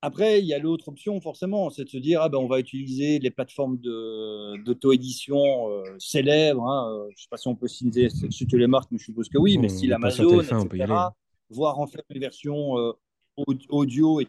après, 0.01 0.39
il 0.39 0.45
y 0.45 0.54
a 0.54 0.60
l'autre 0.60 0.89
option, 0.89 1.19
forcément, 1.19 1.69
c'est 1.71 1.84
de 1.84 1.89
se 1.89 1.97
dire, 1.97 2.21
ah 2.21 2.30
ben, 2.30 2.38
on 2.38 2.47
va 2.47 2.60
utiliser 2.60 3.17
les 3.17 3.32
plateformes 3.32 3.78
d'auto-édition 3.78 5.71
euh, 5.71 5.84
célèbres. 5.97 6.63
Hein, 6.63 7.08
je 7.10 7.13
ne 7.13 7.17
sais 7.17 7.28
pas 7.30 7.38
si 7.38 7.47
on 7.47 7.56
peut 7.56 7.67
citer, 7.67 8.10
citer 8.10 8.58
les 8.58 8.67
marques, 8.67 8.91
mais 8.91 8.99
je 8.99 9.06
suppose 9.06 9.30
que 9.30 9.38
oui, 9.38 9.58
mais 9.58 9.69
style 9.69 9.93
Amazon, 9.93 10.41
etc. 10.41 10.93
Voire 11.49 11.80
en 11.80 11.88
faire 11.88 12.04
une 12.10 12.19
version 12.19 12.78
euh, 12.78 12.93
audio. 13.69 14.21
Et... 14.21 14.28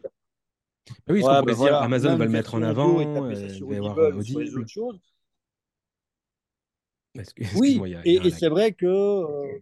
Oui, 1.09 1.22
ouais, 1.22 1.42
ben 1.44 1.55
dire, 1.55 1.75
Amazon 1.77 2.16
va 2.16 2.25
le 2.25 2.31
mettre 2.31 2.55
en 2.55 2.62
avant, 2.62 3.01
il 3.01 3.07
va 3.07 3.75
y 3.75 3.77
avoir 3.77 3.99
Audible, 3.99 4.59
autres 4.59 4.68
choses. 4.68 4.99
Oui, 7.57 7.81
et, 8.05 8.31
c'est 8.31 8.49
vrai 8.49 8.73
que. 8.73 8.87
Euh, 8.87 9.59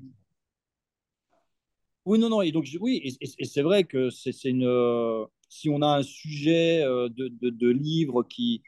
oui, 2.04 2.18
non, 2.18 2.28
non, 2.28 2.42
et 2.42 2.52
donc 2.52 2.66
oui, 2.80 3.16
et, 3.20 3.44
c'est 3.44 3.62
vrai 3.62 3.84
que 3.84 4.10
c'est 4.10 4.44
une. 4.44 4.66
Euh, 4.66 5.24
si 5.48 5.68
on 5.68 5.82
a 5.82 5.98
un 5.98 6.02
sujet 6.02 6.82
euh, 6.84 7.08
de, 7.08 7.28
de, 7.28 7.68
livre 7.68 8.24
qui, 8.24 8.62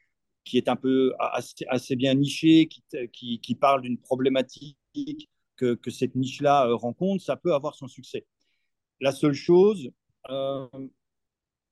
qui 0.45 0.57
est 0.57 0.69
un 0.69 0.77
peu 0.77 1.13
assez, 1.19 1.97
bien 1.97 2.15
niché, 2.15 2.69
qui, 3.13 3.41
qui, 3.41 3.55
parle 3.55 3.83
d'une 3.83 3.99
problématique 3.99 4.79
que, 5.57 5.75
que 5.75 5.91
cette 5.91 6.15
niche-là 6.15 6.73
rencontre, 6.75 7.25
ça 7.25 7.37
peut 7.37 7.55
avoir 7.55 7.75
son 7.75 7.89
succès. 7.89 8.25
La 9.01 9.13
seule 9.13 9.35
chose, 9.35 9.91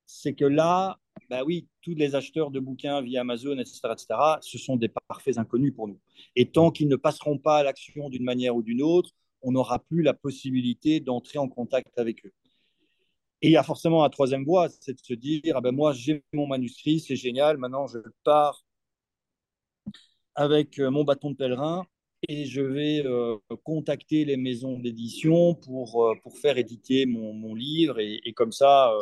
c'est 0.07 0.35
que 0.35 0.44
là, 0.44 0.98
bah 1.31 1.42
oui, 1.44 1.68
tous 1.83 1.94
les 1.94 2.14
acheteurs 2.14 2.50
de 2.50 2.61
bouquins 2.61 3.00
via 3.00 3.22
Amazon, 3.22 3.59
etc., 3.59 3.81
etc., 3.92 4.07
ce 4.40 4.59
sont 4.59 4.77
des 4.77 4.88
parfaits 5.09 5.38
inconnus 5.38 5.74
pour 5.74 5.88
nous. 5.88 5.98
Et 6.37 6.50
tant 6.50 6.70
qu'ils 6.70 6.88
ne 6.88 6.96
passeront 6.96 7.38
pas 7.38 7.59
à 7.59 7.62
l'action 7.62 8.09
d'une 8.09 8.24
manière 8.24 8.55
ou 8.57 8.62
d'une 8.62 8.83
autre, 8.83 9.11
on 9.42 9.53
n'aura 9.53 9.79
plus 9.79 10.03
la 10.03 10.14
possibilité 10.14 11.00
d'entrer 11.00 11.38
en 11.38 11.48
contact 11.48 11.98
avec 11.98 12.24
eux. 12.27 12.33
Et 13.42 13.48
il 13.48 13.53
y 13.53 13.57
a 13.57 13.62
forcément 13.62 14.05
un 14.05 14.11
troisième 14.11 14.44
voie, 14.44 14.68
c'est 14.68 14.94
de 14.94 15.00
se 15.00 15.14
dire, 15.14 15.57
ah 15.57 15.61
ben 15.61 15.72
moi 15.72 15.92
j'ai 15.92 16.24
mon 16.33 16.46
manuscrit, 16.46 17.00
c'est 17.00 17.16
génial, 17.16 17.59
maintenant 17.59 17.87
je 17.87 17.98
pars 18.24 18.64
avec 20.35 20.79
euh, 20.79 20.90
mon 20.90 21.05
bâton 21.05 21.31
de 21.31 21.37
pèlerin 21.37 21.87
et 22.29 22.46
je 22.46 22.62
vais 22.62 23.03
euh, 23.05 23.37
contacter 23.64 24.24
les 24.24 24.37
maisons 24.37 24.79
d'édition 24.79 25.55
pour, 25.55 26.05
euh, 26.05 26.14
pour 26.22 26.38
faire 26.38 26.57
éditer 26.59 27.07
mon, 27.07 27.55
livre 27.55 27.98
et, 28.00 28.33
comme 28.35 28.53
ça 28.53 28.92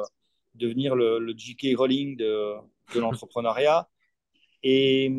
devenir 0.55 0.95
le, 0.95 1.19
le 1.19 1.35
J.K. 1.37 1.77
Rowling 1.77 2.17
de, 2.17 2.55
l'entrepreneuriat. 2.95 3.89
Et, 4.65 5.11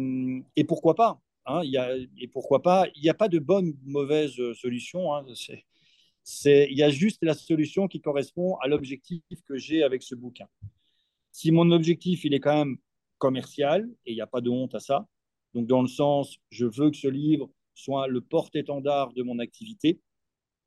pourquoi 0.68 0.96
pas 0.96 1.20
hein, 1.46 1.64
y 1.64 1.78
a, 1.78 1.96
Et 2.18 2.28
pourquoi 2.28 2.62
pas 2.62 2.88
Il 2.96 3.02
n'y 3.02 3.10
a 3.10 3.14
pas 3.14 3.28
de 3.28 3.40
bonne 3.40 3.70
ou 3.70 3.78
mauvaise 3.84 4.36
solution. 4.54 5.14
Hein, 5.14 5.26
il 6.46 6.78
y 6.78 6.84
a 6.84 6.90
juste 6.90 7.24
la 7.24 7.34
solution 7.34 7.88
qui 7.88 8.00
correspond 8.00 8.56
à 8.58 8.68
l'objectif 8.68 9.22
que 9.46 9.58
j'ai 9.58 9.84
avec 9.84 10.04
ce 10.04 10.16
bouquin. 10.16 10.48
Si 11.32 11.52
mon 11.52 11.72
objectif, 11.72 12.24
il 12.24 12.34
est 12.34 12.40
quand 12.40 12.56
même 12.56 12.78
commercial, 13.18 13.90
et 14.06 14.12
il 14.12 14.16
n'y 14.16 14.22
a 14.22 14.28
pas 14.28 14.42
de 14.42 14.50
honte 14.50 14.76
à 14.76 14.80
ça, 14.80 15.08
donc 15.54 15.68
dans 15.68 15.82
le 15.82 15.88
sens, 15.88 16.38
je 16.50 16.66
veux 16.66 16.90
que 16.90 16.98
ce 16.98 17.08
livre 17.08 17.50
soit 17.74 18.08
le 18.08 18.22
porte-étendard 18.22 19.14
de 19.14 19.24
mon 19.24 19.40
activité, 19.40 20.00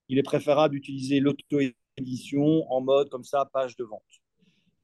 il 0.08 0.18
est 0.18 0.22
préférable 0.22 0.74
d'utiliser 0.74 1.20
l'auto-édition 1.20 2.70
en 2.70 2.80
mode 2.80 3.08
comme 3.10 3.24
ça, 3.24 3.48
page 3.52 3.76
de 3.76 3.84
vente. 3.84 4.02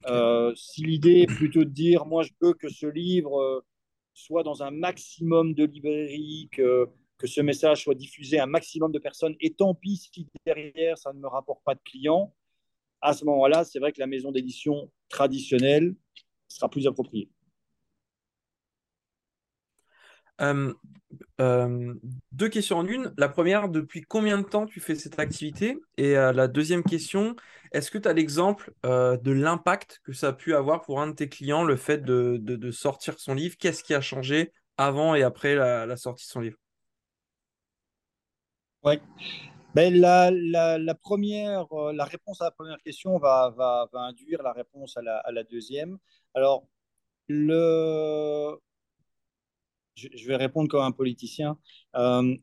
Euh, 0.07 0.53
si 0.55 0.83
l'idée 0.83 1.21
est 1.21 1.27
plutôt 1.27 1.63
de 1.63 1.69
dire, 1.69 2.05
moi, 2.05 2.23
je 2.23 2.31
veux 2.41 2.53
que 2.53 2.69
ce 2.69 2.87
livre 2.87 3.39
euh, 3.39 3.65
soit 4.13 4.43
dans 4.43 4.63
un 4.63 4.71
maximum 4.71 5.53
de 5.53 5.65
librairies, 5.65 6.49
que, 6.51 6.89
ce 7.25 7.39
message 7.39 7.83
soit 7.83 7.95
diffusé 7.95 8.37
à 8.37 8.43
un 8.43 8.47
maximum 8.47 8.91
de 8.91 8.99
personnes, 8.99 9.35
et 9.39 9.53
tant 9.53 9.73
pis 9.73 9.95
si 9.95 10.27
derrière, 10.45 10.97
ça 10.97 11.13
ne 11.13 11.19
me 11.19 11.27
rapporte 11.27 11.63
pas 11.63 11.73
de 11.73 11.79
clients, 11.85 12.33
à 13.01 13.13
ce 13.13 13.23
moment-là, 13.25 13.63
c'est 13.63 13.79
vrai 13.79 13.91
que 13.91 13.99
la 13.99 14.07
maison 14.07 14.31
d'édition 14.31 14.91
traditionnelle 15.07 15.95
sera 16.47 16.69
plus 16.69 16.85
appropriée. 16.85 17.29
Euh, 20.41 20.73
euh, 21.41 21.93
deux 22.31 22.49
questions 22.49 22.77
en 22.77 22.85
une. 22.85 23.13
La 23.17 23.29
première, 23.29 23.69
depuis 23.69 24.01
combien 24.01 24.37
de 24.37 24.43
temps 24.43 24.65
tu 24.65 24.79
fais 24.79 24.95
cette 24.95 25.19
activité? 25.19 25.77
Et 25.97 26.17
euh, 26.17 26.31
la 26.31 26.47
deuxième 26.47 26.83
question, 26.83 27.35
est-ce 27.71 27.89
que 27.89 27.97
tu 27.97 28.07
as 28.07 28.13
l'exemple 28.13 28.71
de 28.83 29.31
l'impact 29.31 30.01
que 30.03 30.13
ça 30.13 30.29
a 30.29 30.33
pu 30.33 30.53
avoir 30.53 30.81
pour 30.81 31.01
un 31.01 31.07
de 31.07 31.13
tes 31.13 31.29
clients, 31.29 31.63
le 31.63 31.75
fait 31.75 31.99
de, 31.99 32.37
de, 32.39 32.71
sortir 32.71 33.19
son 33.19 33.33
livre? 33.33 33.55
Qu'est-ce 33.57 33.83
qui 33.83 33.93
a 33.93 34.01
changé 34.01 34.51
avant 34.77 35.15
et 35.15 35.23
après 35.23 35.55
la, 35.55 35.97
sortie 35.97 36.25
de 36.25 36.31
son 36.31 36.41
livre? 36.41 36.57
Oui. 38.83 38.99
Ben, 39.73 39.91
la, 39.95 40.29
la, 40.31 40.77
la, 40.77 40.93
première, 40.93 41.65
la 41.93 42.05
réponse 42.05 42.41
à 42.41 42.45
la 42.45 42.51
première 42.51 42.77
question 42.83 43.17
va, 43.17 43.51
va, 43.57 43.89
va 43.91 44.01
induire 44.01 44.43
la 44.43 44.53
réponse 44.53 44.95
à 44.97 45.01
la, 45.01 45.17
à 45.17 45.31
la 45.31 45.43
deuxième. 45.43 45.97
Alors, 46.35 46.67
le, 47.27 48.59
je, 49.95 50.27
vais 50.27 50.35
répondre 50.35 50.69
comme 50.69 50.83
un 50.83 50.91
politicien. 50.91 51.57
Euh, 51.95 52.35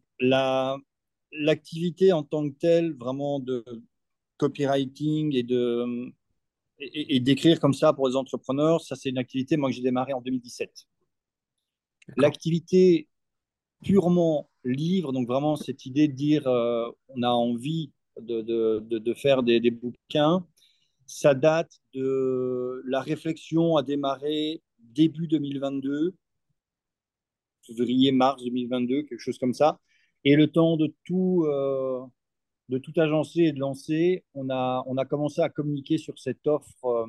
l'activité 1.33 2.13
en 2.13 2.23
tant 2.23 2.49
que 2.49 2.55
telle, 2.55 2.93
vraiment 2.95 3.41
de 3.41 3.65
copywriting 4.37 5.35
et 5.35 5.43
de 5.43 6.13
et, 6.83 7.21
d'écrire 7.21 7.61
comme 7.61 7.75
ça 7.75 7.93
pour 7.93 8.09
les 8.09 8.17
entrepreneurs, 8.17 8.81
ça 8.81 8.97
c'est 8.97 9.11
une 9.11 9.19
activité 9.19 9.57
moi 9.59 9.69
que 9.69 9.77
j'ai 9.77 9.83
démarré 9.83 10.15
en 10.15 10.23
2017. 10.23 10.87
L'activité 12.17 13.09
purement 13.85 14.51
livre, 14.65 15.13
donc 15.13 15.27
vraiment 15.27 15.57
cette 15.57 15.85
idée 15.85 16.09
de 16.09 16.15
dire 16.15 16.47
euh, 16.47 16.91
on 17.09 17.23
a 17.23 17.29
envie 17.29 17.93
de, 18.21 18.41
de, 18.41 18.81
de, 18.99 19.15
faire 19.15 19.43
des, 19.43 19.61
des, 19.61 19.71
bouquins, 19.71 20.47
ça 21.07 21.35
date 21.35 21.81
de 21.95 22.83
la 22.87 23.01
réflexion 23.01 23.77
a 23.77 23.83
démarré 23.83 24.63
début 24.79 25.29
2022 25.29 26.15
février-mars 27.75 28.43
2022, 28.45 29.03
quelque 29.03 29.21
chose 29.21 29.39
comme 29.39 29.55
ça. 29.55 29.79
Et 30.25 30.37
le 30.37 30.49
temps 30.49 30.77
de 30.77 30.95
tout, 31.05 31.45
euh, 31.47 32.01
de 32.69 32.79
tout 32.79 32.93
agencer 32.97 33.41
et 33.41 33.53
de 33.53 33.61
lancer, 33.61 34.25
on 34.35 34.51
a, 34.51 34.83
on 34.87 34.97
a 34.97 35.05
commencé 35.05 35.41
à 35.41 35.49
communiquer 35.49 35.99
sur 35.99 36.19
cette 36.19 36.47
offre 36.47 36.85
euh, 36.85 37.07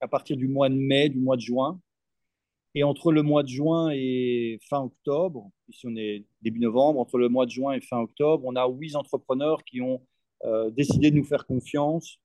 à 0.00 0.08
partir 0.08 0.36
du 0.36 0.48
mois 0.48 0.68
de 0.68 0.74
mai, 0.74 1.08
du 1.08 1.18
mois 1.18 1.36
de 1.36 1.42
juin. 1.42 1.80
Et 2.74 2.84
entre 2.84 3.10
le 3.10 3.22
mois 3.22 3.42
de 3.42 3.48
juin 3.48 3.90
et 3.90 4.58
fin 4.68 4.82
octobre, 4.82 5.50
ici 5.68 5.86
on 5.86 5.96
est 5.96 6.26
début 6.42 6.60
novembre, 6.60 7.00
entre 7.00 7.16
le 7.16 7.30
mois 7.30 7.46
de 7.46 7.50
juin 7.50 7.72
et 7.72 7.80
fin 7.80 7.98
octobre, 7.98 8.44
on 8.46 8.54
a 8.54 8.68
huit 8.68 8.94
entrepreneurs 8.96 9.64
qui 9.64 9.80
ont 9.80 10.02
euh, 10.44 10.70
décidé 10.70 11.10
de 11.10 11.16
nous 11.16 11.24
faire 11.24 11.46
confiance 11.46 12.20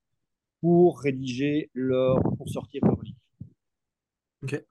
pour 0.59 0.99
rédiger 0.99 1.69
leur, 1.73 2.21
pour 2.37 2.49
sortir 2.49 2.81
leur 2.85 3.01
livre. 3.01 3.17
Ok. 4.43 4.61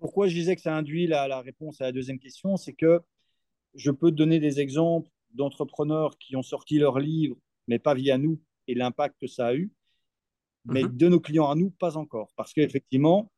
Pourquoi 0.00 0.26
je 0.28 0.34
disais 0.34 0.56
que 0.56 0.62
ça 0.62 0.74
induit 0.74 1.06
la, 1.06 1.40
réponse 1.40 1.80
à 1.80 1.84
la 1.84 1.92
deuxième 1.92 2.18
question 2.18 2.56
C'est 2.56 2.72
que 2.72 3.00
je 3.74 3.90
peux 3.90 4.10
te 4.10 4.16
donner 4.16 4.40
des 4.40 4.60
exemples 4.60 5.10
d'entrepreneurs 5.32 6.18
qui 6.18 6.34
ont 6.36 6.42
sorti 6.42 6.78
leur 6.78 6.98
livre, 6.98 7.36
mais 7.68 7.78
pas 7.78 7.94
via 7.94 8.18
nous, 8.18 8.40
et 8.66 8.74
l'impact 8.74 9.16
que 9.20 9.26
ça 9.26 9.48
a 9.48 9.54
eu. 9.54 9.70
Mais 10.64 10.82
mhm. 10.82 10.96
de 10.96 11.08
nos 11.08 11.20
clients 11.20 11.50
à 11.50 11.54
nous, 11.54 11.70
pas 11.70 11.96
encore. 11.96 12.32
Parce 12.36 12.52
qu'effectivement, 12.52 13.30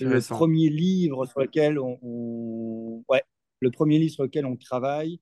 le 0.00 0.20
premier 0.20 0.68
livre 0.70 1.26
sur 1.26 1.40
lequel 1.40 1.78
on, 1.78 3.04
ouais, 3.08 3.22
le 3.60 3.70
premier 3.70 3.98
livre 3.98 4.12
sur 4.12 4.24
lequel 4.24 4.46
on 4.46 4.56
travaille, 4.56 5.20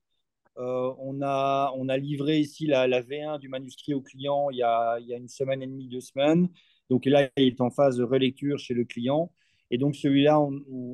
euh, 0.57 0.93
on, 0.97 1.21
a, 1.21 1.73
on 1.75 1.89
a 1.89 1.97
livré 1.97 2.39
ici 2.39 2.67
la, 2.67 2.87
la, 2.87 3.01
V1 3.01 3.39
du 3.39 3.49
manuscrit 3.49 3.95
au 3.95 4.01
client 4.01 4.51
il 4.51 4.57
y, 4.57 4.63
a, 4.63 4.99
il 4.99 5.07
y 5.07 5.13
a 5.13 5.17
une 5.17 5.27
semaine 5.27 5.61
et 5.63 5.67
demie, 5.67 5.87
deux 5.87 6.01
semaines. 6.01 6.49
Donc 6.89 7.05
là, 7.05 7.29
il 7.37 7.47
est 7.47 7.61
en 7.61 7.71
phase 7.71 7.97
de 7.97 8.03
relecture 8.03 8.59
chez 8.59 8.73
le 8.73 8.85
client. 8.85 9.31
Et 9.71 9.77
donc 9.77 9.95
celui-là, 9.95 10.39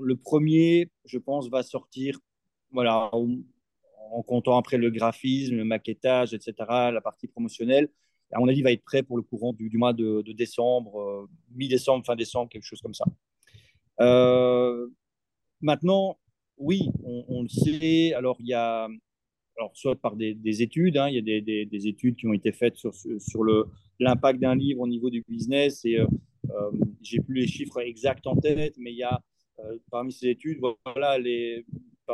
le 0.02 0.16
premier, 0.16 0.90
je 1.06 1.18
pense, 1.18 1.50
va 1.50 1.64
sortir, 1.64 2.20
voilà, 2.72 3.10
en, 3.14 4.24
comptant 4.24 4.58
après 4.58 4.78
le 4.78 4.90
graphisme, 4.90 5.56
le 5.56 5.66
maquettage, 5.66 6.34
etc., 6.34 6.54
la 6.60 7.02
partie 7.02 7.28
promotionnelle. 7.28 7.90
À 8.32 8.40
mon 8.40 8.48
avis, 8.48 8.62
va 8.62 8.72
être 8.72 8.84
prêt 8.84 9.04
pour 9.04 9.18
le 9.18 9.24
courant 9.24 9.54
du, 9.54 9.70
mois 9.78 9.94
de, 9.94 10.22
décembre, 10.34 11.00
euh, 11.00 11.30
mi-décembre, 11.56 12.06
fin 12.06 12.16
décembre, 12.16 12.50
quelque 12.50 12.66
chose 12.66 12.82
comme 12.82 12.94
ça. 12.94 13.06
Euh, 14.02 14.88
maintenant, 15.62 16.18
oui, 16.58 16.90
on, 17.04 17.42
le 17.42 17.50
sait. 17.50 18.14
Alors, 18.14 18.38
il 18.40 18.48
y 18.48 18.54
a, 18.54 18.88
alors, 19.58 19.72
soit 19.74 19.96
par 19.96 20.16
des, 20.16 20.62
études, 20.62 20.98
hein, 20.98 21.10
il 21.10 21.16
y 21.16 21.18
a 21.18 21.42
des, 21.42 21.66
des, 21.66 21.88
études 21.88 22.16
qui 22.16 22.28
ont 22.28 22.34
été 22.34 22.52
faites 22.52 22.78
sur, 22.78 22.94
sur 22.94 23.44
l'impact 24.00 24.40
d'un 24.40 24.56
livre 24.56 24.82
au 24.82 24.88
niveau 24.88 25.10
du 25.10 25.24
business 25.28 25.84
et 25.86 25.98
euh, 25.98 26.08
j'ai 27.02 27.20
plus 27.20 27.36
les 27.36 27.48
chiffres 27.48 27.80
exacts 27.82 28.28
en 28.28 28.36
tête, 28.36 28.76
mais 28.78 28.92
il 28.92 28.98
y 28.98 29.04
a 29.04 29.22
euh, 29.66 29.78
parmi 29.92 30.12
ces 30.12 30.28
études, 30.28 30.60
voilà, 30.86 31.18
les, 31.18 31.66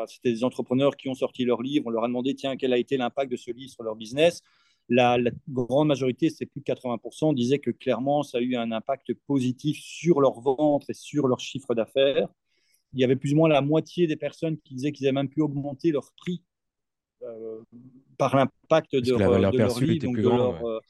c'était 0.07 0.31
des 0.31 0.43
entrepreneurs 0.43 0.97
qui 0.97 1.09
ont 1.09 1.13
sorti 1.13 1.45
leur 1.45 1.61
livre. 1.61 1.85
On 1.87 1.89
leur 1.89 2.03
a 2.03 2.07
demandé, 2.07 2.35
tiens, 2.35 2.57
quel 2.57 2.73
a 2.73 2.77
été 2.77 2.97
l'impact 2.97 3.31
de 3.31 3.37
ce 3.37 3.51
livre 3.51 3.71
sur 3.71 3.83
leur 3.83 3.95
business? 3.95 4.41
La, 4.87 5.17
grande 5.49 5.87
majorité, 5.87 6.29
c'est 6.29 6.45
plus 6.45 6.61
de 6.61 6.65
80%, 6.65 7.33
disaient 7.33 7.59
que 7.59 7.71
clairement, 7.71 8.23
ça 8.23 8.37
a 8.37 8.41
eu 8.41 8.55
un 8.55 8.71
impact 8.71 9.13
positif 9.25 9.77
sur 9.79 10.21
leur 10.21 10.39
vente 10.41 10.89
et 10.89 10.93
sur 10.93 11.27
leur 11.27 11.39
chiffre 11.39 11.73
d'affaires. 11.73 12.27
Il 12.93 12.99
y 12.99 13.03
avait 13.03 13.15
plus 13.15 13.33
ou 13.33 13.37
moins 13.37 13.49
la 13.49 13.61
moitié 13.61 14.07
des 14.07 14.15
personnes 14.15 14.57
qui 14.59 14.75
disaient 14.75 14.91
qu'ils 14.91 15.07
avaient 15.07 15.13
même 15.13 15.29
pu 15.29 15.41
augmenter 15.41 15.91
leur 15.91 16.11
prix 16.17 16.43
euh, 17.23 17.61
par 18.17 18.35
l'impact 18.35 18.95
de, 18.95 18.99
de, 18.99 19.15
leur 19.57 19.79
livre, 19.79 20.05
donc 20.05 20.17
de 20.17 20.21
leur, 20.21 20.81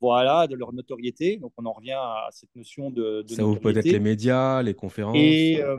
voilà, 0.00 0.46
de 0.46 0.54
leur 0.56 0.72
notoriété. 0.72 1.36
Donc, 1.36 1.52
on 1.56 1.66
en 1.66 1.72
revient 1.72 1.98
à 1.98 2.28
cette 2.30 2.54
notion 2.56 2.90
de, 2.90 3.24
Ça 3.28 3.44
ouvre 3.44 3.60
peut-être 3.60 3.84
les 3.84 4.00
médias, 4.00 4.62
les 4.62 4.74
conférences. 4.74 5.16
Et, 5.16 5.62
euh, 5.62 5.78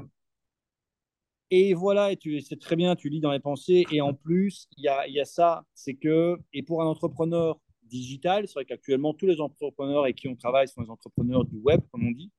et 1.49 1.73
voilà, 1.73 2.11
et 2.11 2.17
c'est 2.41 2.59
très 2.59 2.75
bien, 2.75 2.95
tu 2.95 3.09
lis 3.09 3.19
dans 3.19 3.31
les 3.31 3.39
pensées. 3.39 3.85
Et 3.91 3.99
en 4.01 4.13
plus, 4.13 4.67
il 4.77 4.83
y 4.83 4.87
a, 4.87 5.07
y 5.07 5.19
a, 5.19 5.25
ça, 5.25 5.65
c'est 5.73 5.95
que, 5.95 6.37
et 6.53 6.63
pour 6.63 6.81
un 6.81 6.85
entrepreneur 6.85 7.59
digital, 7.83 8.47
c'est 8.47 8.53
vrai 8.53 8.65
qu'actuellement, 8.65 9.13
tous 9.13 9.25
les 9.25 9.41
entrepreneurs 9.41 10.03
avec 10.03 10.15
qui 10.15 10.27
on 10.27 10.35
travaille 10.35 10.67
sont 10.67 10.81
des 10.81 10.89
entrepreneurs 10.89 11.43
du 11.45 11.57
web, 11.57 11.81
comme 11.91 12.07
on 12.07 12.11
dit. 12.11 12.31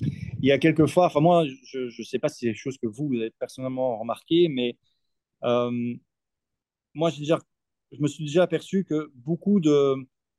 Il 0.00 0.48
y 0.48 0.50
a 0.50 0.58
quelquefois, 0.58 1.06
enfin 1.06 1.20
moi, 1.20 1.44
je 1.46 1.78
ne 1.96 2.04
sais 2.04 2.18
pas 2.18 2.28
si 2.28 2.40
c'est 2.40 2.52
des 2.52 2.54
choses 2.54 2.76
que 2.78 2.88
vous, 2.88 3.06
vous 3.06 3.14
avez 3.14 3.30
personnellement 3.30 3.98
remarqué, 3.98 4.48
mais 4.48 4.76
euh, 5.44 5.94
moi, 6.94 7.12
déjà, 7.12 7.38
je 7.92 8.02
me 8.02 8.08
suis 8.08 8.24
déjà 8.24 8.42
aperçu 8.42 8.84
que 8.84 9.12
beaucoup 9.14 9.60
de, 9.60 9.94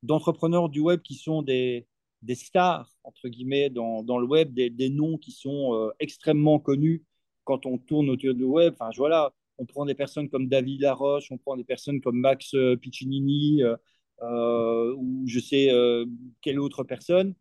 d'entrepreneurs 0.06 0.70
du 0.70 0.80
web 0.80 1.02
qui 1.02 1.16
sont 1.16 1.42
des, 1.42 1.88
des 2.22 2.36
stars, 2.36 2.90
entre 3.04 3.28
guillemets, 3.28 3.70
dans, 3.70 4.04
dans 4.04 4.18
le 4.18 4.26
web, 4.26 4.54
des, 4.54 4.70
des, 4.70 4.90
noms 4.90 5.18
qui 5.18 5.32
sont 5.32 5.74
euh, 5.74 5.92
extrêmement 6.00 6.60
connus 6.60 7.04
quand 7.44 7.66
on 7.66 7.78
tourne 7.78 8.10
autour 8.10 8.34
du 8.34 8.44
web. 8.44 8.74
Enfin, 8.80 8.90
voilà, 8.98 9.34
on 9.58 9.66
prend 9.66 9.86
des 9.86 9.96
personnes 9.96 10.30
comme 10.30 10.48
David 10.48 10.82
Laroche, 10.82 11.32
on 11.32 11.38
prend 11.38 11.56
des 11.56 11.64
personnes 11.64 12.02
comme 12.02 12.20
Max 12.20 12.54
euh, 12.56 12.76
Piccinini, 12.76 13.62
euh, 14.22 14.96
ou 14.98 15.24
je 15.28 15.40
sais 15.40 15.70
quelle 16.42 16.60
autre 16.60 16.84
personne. 16.84 17.36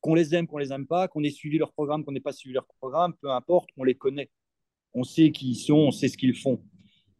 Qu'on 0.00 0.14
les 0.14 0.34
aime, 0.34 0.46
qu'on 0.46 0.58
les 0.58 0.72
aime 0.72 0.86
pas, 0.86 1.08
qu'on 1.08 1.24
ait 1.24 1.30
suivi 1.30 1.58
leur 1.58 1.72
programme, 1.72 2.04
qu'on 2.04 2.12
n'ait 2.12 2.20
pas 2.20 2.32
suivi 2.32 2.54
leur 2.54 2.66
programme, 2.66 3.14
peu 3.20 3.30
importe, 3.30 3.70
on 3.76 3.84
les 3.84 3.96
connaît. 3.96 4.30
On 4.94 5.02
sait 5.02 5.32
qui 5.32 5.50
ils 5.50 5.56
sont, 5.56 5.74
on 5.74 5.90
sait 5.90 6.08
ce 6.08 6.16
qu'ils 6.16 6.36
font. 6.36 6.62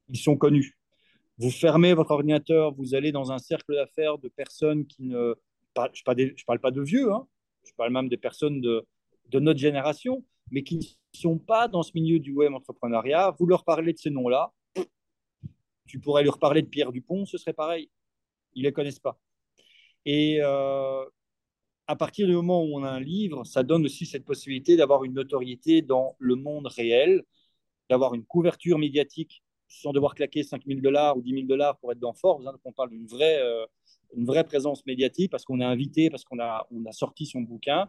Ils 0.09 0.19
sont 0.19 0.37
connus. 0.37 0.76
Vous 1.39 1.51
fermez 1.51 1.93
votre 1.95 2.13
ordinateur, 2.13 2.75
vous 2.75 2.95
allez 2.95 3.13
dans 3.13 3.31
un 3.31 3.39
cercle 3.39 3.75
d'affaires 3.75 4.19
de 4.19 4.29
personnes 4.29 4.87
qui 4.87 5.05
ne 5.05 5.37
je 5.93 6.03
ne 6.11 6.45
parle 6.47 6.61
pas 6.61 6.71
de 6.71 6.81
vieux, 6.81 7.13
hein. 7.13 7.27
je 7.65 7.73
parle 7.77 7.93
même 7.93 8.09
des 8.09 8.17
personnes 8.17 8.61
de, 8.61 8.87
notre 9.35 9.61
génération, 9.61 10.25
mais 10.51 10.63
qui 10.63 10.77
ne 10.77 11.19
sont 11.19 11.39
pas 11.39 11.69
dans 11.69 11.83
ce 11.83 11.93
milieu 11.95 12.19
du 12.19 12.33
web 12.33 12.55
entrepreneuriat. 12.55 13.35
Vous 13.39 13.47
leur 13.47 13.65
parlez 13.65 13.93
de 13.93 13.99
ces 13.99 14.11
noms-là, 14.11 14.53
tu 15.87 16.01
pourrais 16.01 16.25
leur 16.25 16.39
parler 16.39 16.63
de 16.63 16.69
Pierre 16.69 16.93
Dupont, 16.93 17.27
ce 17.27 17.39
serait 17.39 17.53
pareil. 17.53 17.91
Ils 18.55 18.63
ne 18.63 18.69
les 18.69 18.73
connaissent 18.73 18.99
pas. 18.99 19.21
Et 20.05 20.39
euh, 20.41 21.05
à 21.87 21.97
partir 21.97 22.27
du 22.27 22.33
moment 22.33 22.63
où 22.63 22.79
on 22.79 22.85
a 22.85 22.91
un 22.91 23.01
livre, 23.01 23.45
ça 23.45 23.63
donne 23.63 23.85
aussi 23.85 24.07
cette 24.07 24.25
possibilité 24.25 24.77
d'avoir 24.77 25.05
une 25.05 25.15
notoriété 25.15 25.83
dans 25.83 26.17
le 26.19 26.37
monde 26.37 26.67
réel, 26.67 27.23
d'avoir 27.91 28.15
une 28.15 28.25
couverture 28.25 28.79
médiatique 28.79 29.43
sans 29.69 29.93
devoir 29.93 30.15
claquer 30.15 30.43
5 30.43 30.63
000 30.67 30.81
dollars 30.81 31.17
ou 31.17 31.23
10 31.23 31.31
000 31.33 31.47
dollars 31.47 31.77
pour 31.79 31.93
être 31.93 31.99
dans 31.99 32.13
Forbes. 32.13 32.47
Hein, 32.47 32.57
on 32.65 32.73
parle 32.73 32.91
d'une 32.91 33.07
vraie, 33.07 33.41
euh, 33.41 33.67
une 34.15 34.27
vraie 34.27 34.45
présence 34.45 34.85
médiatique 34.87 35.31
parce 35.31 35.45
qu'on 35.45 35.61
est 35.61 35.65
invité, 35.65 36.11
parce 36.11 36.25
qu'on 36.25 36.39
a, 36.39 36.67
on 36.71 36.85
a 36.87 36.93
sorti 36.93 37.27
son 37.27 37.41
bouquin, 37.41 37.89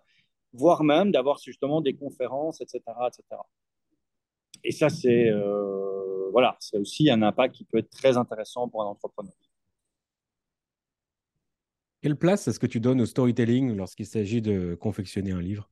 voire 0.53 0.83
même 0.83 1.11
d'avoir 1.11 1.37
justement 1.37 1.81
des 1.81 1.93
conférences, 1.93 2.61
etc. 2.61 2.81
etc. 3.07 3.41
Et 4.63 4.71
ça, 4.71 4.89
c'est 4.89 5.29
euh, 5.29 6.29
voilà, 6.31 6.55
c'est 6.59 6.77
aussi 6.77 7.09
un 7.09 7.21
impact 7.21 7.55
qui 7.55 7.63
peut 7.63 7.77
être 7.77 7.89
très 7.89 8.17
intéressant 8.17 8.67
pour 8.67 8.81
un 8.81 8.87
entrepreneur. 8.87 9.33
Quelle 12.01 12.15
place 12.15 12.47
est-ce 12.47 12.59
que 12.59 12.67
tu 12.67 12.79
donnes 12.79 13.01
au 13.01 13.05
storytelling 13.05 13.75
lorsqu'il 13.75 14.05
s'agit 14.05 14.41
de 14.41 14.75
confectionner 14.75 15.31
un 15.31 15.41
livre? 15.41 15.69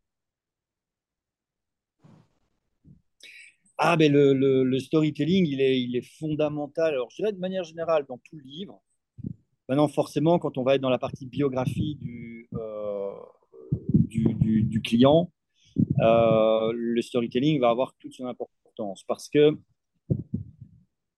Ah, 3.78 3.98
ben 3.98 4.12
le, 4.12 4.34
le, 4.34 4.64
le, 4.64 4.80
storytelling, 4.80 5.46
il 5.48 5.60
est, 5.60 5.82
il 5.82 5.96
est 5.98 6.18
fondamental. 6.18 6.94
Alors, 6.94 7.10
je 7.10 7.18
dirais 7.18 7.34
de 7.34 7.40
manière 7.40 7.64
générale, 7.64 8.06
dans 8.08 8.18
tout 8.20 8.40
livre, 8.40 8.82
Maintenant, 9.68 9.88
forcément, 9.88 10.38
quand 10.38 10.58
on 10.58 10.64
va 10.64 10.76
être 10.76 10.82
dans 10.82 10.90
la 10.90 11.00
partie 11.00 11.26
biographie 11.26 11.96
du, 11.96 12.48
euh, 12.54 13.12
du, 13.94 14.64
du, 14.64 14.82
client, 14.82 15.32
euh, 16.02 16.72
le 16.76 17.02
storytelling 17.02 17.60
va 17.60 17.70
avoir 17.70 17.96
toute 18.00 18.14
son 18.14 18.28
importance 18.28 19.04
parce 19.08 19.28
que, 19.28 19.58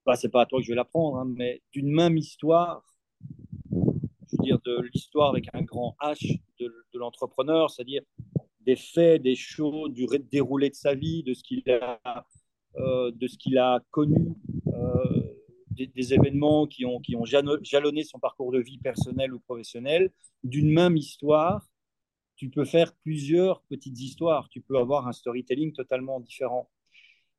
bah, 0.06 0.16
c'est 0.16 0.30
pas 0.30 0.44
à 0.44 0.46
toi 0.46 0.60
que 0.60 0.66
je 0.66 0.72
vais 0.72 0.76
l'apprendre, 0.76 1.18
hein, 1.18 1.26
mais 1.28 1.62
d'une 1.74 1.92
même 1.92 2.16
histoire, 2.16 2.84
je 3.70 4.38
veux 4.38 4.44
dire 4.44 4.60
de 4.64 4.82
l'histoire 4.94 5.32
avec 5.32 5.50
un 5.54 5.64
grand 5.64 5.98
H 6.02 6.40
de, 6.62 6.74
de 6.94 7.00
l'entrepreneur, 7.00 7.70
c'est-à-dire 7.70 8.04
des 8.62 8.78
faits, 8.78 9.22
des 9.22 9.36
choses, 9.36 9.92
du 9.92 10.08
déroulé 10.32 10.70
de 10.70 10.76
sa 10.76 10.96
vie, 10.96 11.22
de 11.24 11.34
ce 11.34 11.44
qu'il 11.44 11.64
a, 11.70 12.26
de 12.78 13.28
ce 13.28 13.38
qu'il 13.38 13.58
a 13.58 13.82
connu, 13.92 14.36
euh, 14.68 15.22
des, 15.72 16.14
événements 16.14 16.66
qui 16.68 16.86
ont, 16.86 17.00
qui 17.00 17.16
ont 17.16 17.26
jalonné 17.26 18.04
son 18.04 18.20
parcours 18.20 18.52
de 18.52 18.60
vie 18.60 18.80
personnel 18.80 19.34
ou 19.34 19.40
professionnel, 19.40 20.12
d'une 20.44 20.72
même 20.72 20.98
histoire, 20.98 21.68
tu 22.36 22.50
peux 22.50 22.66
faire 22.66 22.94
plusieurs 23.04 23.62
petites 23.64 24.00
histoires. 24.00 24.50
Tu 24.50 24.62
peux 24.62 24.78
avoir 24.78 25.08
un 25.08 25.12
storytelling 25.12 25.74
totalement 25.74 26.20
différent. 26.20 26.70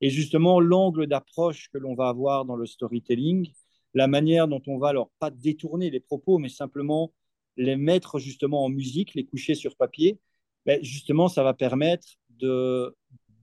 Et 0.00 0.10
justement, 0.10 0.60
l'angle 0.60 1.06
d'approche 1.06 1.68
que 1.70 1.78
l'on 1.78 1.94
va 1.94 2.08
avoir 2.08 2.44
dans 2.44 2.56
le 2.56 2.66
storytelling, 2.66 3.50
la 3.94 4.06
manière 4.06 4.46
dont 4.46 4.62
on 4.66 4.78
va 4.78 4.88
alors 4.88 5.10
pas 5.18 5.30
détourner 5.30 5.90
les 5.90 6.00
propos, 6.00 6.38
mais 6.38 6.48
simplement 6.48 7.12
les 7.56 7.76
mettre 7.76 8.18
justement 8.18 8.64
en 8.64 8.68
musique, 8.68 9.14
les 9.14 9.24
coucher 9.24 9.54
sur 9.54 9.76
papier, 9.76 10.20
ben 10.66 10.82
justement, 10.82 11.28
ça 11.28 11.42
va 11.42 11.54
permettre 11.54 12.06
de 12.30 12.96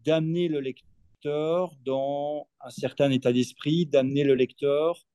d'amener 0.05 0.47
le 0.47 0.59
lecteur 0.59 0.94
dans 1.25 2.47
un 2.61 2.69
certain 2.69 3.11
état 3.11 3.33
d'esprit, 3.33 3.85
d'amener 3.85 4.23
le 4.23 4.35
lecteur 4.35 5.05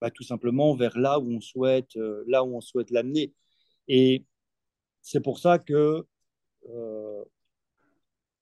bah, 0.00 0.10
tout 0.10 0.22
simplement 0.22 0.74
vers 0.74 0.98
là 0.98 1.18
où 1.18 1.30
on 1.32 1.40
souhaite, 1.40 1.96
euh, 1.96 2.22
là 2.28 2.44
où 2.44 2.56
on 2.56 2.60
souhaite 2.60 2.90
l'amener. 2.90 3.32
Et 3.88 4.26
c'est 5.02 5.20
pour 5.20 5.38
ça 5.38 5.58
que 5.58 6.06
euh, 6.68 7.24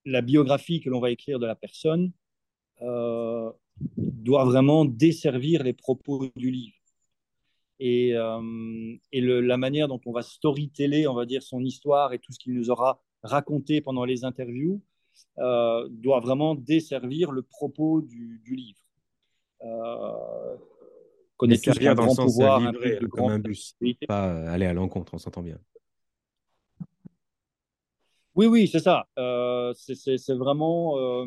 la 0.05 0.21
biographie 0.23 0.81
que 0.81 0.91
l'on 0.91 1.01
va 1.01 1.11
écrire 1.11 1.39
de 1.39 1.47
la 1.47 1.55
personne 1.55 2.13
euh, 2.83 3.53
doit 3.97 4.45
vraiment 4.45 4.85
desservir 4.85 5.63
les 5.63 5.73
propos 5.73 6.29
du 6.37 6.51
livre. 6.51 6.77
Et, 7.81 8.13
la 8.13 9.57
manière 9.57 9.89
dont 9.89 10.01
on 10.07 10.13
va 10.13 10.23
storyteller, 10.23 11.07
on 11.07 11.15
va 11.15 11.27
dire, 11.27 11.43
son 11.43 11.63
histoire 11.63 12.13
et 12.13 12.19
tout 12.19 12.33
ce 12.33 12.39
qu'il 12.39 12.55
nous 12.55 12.71
aura 12.71 13.03
raconté 13.23 13.81
pendant 13.81 14.05
les 14.05 14.25
interviews, 14.25 14.81
euh, 15.39 15.89
doit 15.91 16.21
vraiment 16.21 16.55
desservir 16.55 17.33
le 17.33 17.43
propos 17.43 18.01
du, 18.01 18.41
du 18.45 18.55
livre. 18.55 18.81
Euh, 19.63 20.57
connaît 21.37 21.59
tous 21.59 21.79
qu'un 21.79 21.95
grand 21.95 22.15
pouvoir, 22.15 22.63
un 22.63 22.73
de 22.73 23.07
comme 23.07 23.31
un 23.31 23.39
bus, 23.39 23.77
pas 24.07 24.51
aller 24.51 24.67
à 24.67 24.73
l'encontre, 24.73 25.15
on 25.15 25.19
s'entend 25.19 25.43
bien. 25.43 25.59
Oui, 28.35 28.47
oui, 28.47 28.67
c'est 28.67 28.81
ça. 28.81 29.07
Euh, 29.17 29.73
c'est 29.75 30.35
vraiment, 30.35 30.99
euh, 30.99 31.27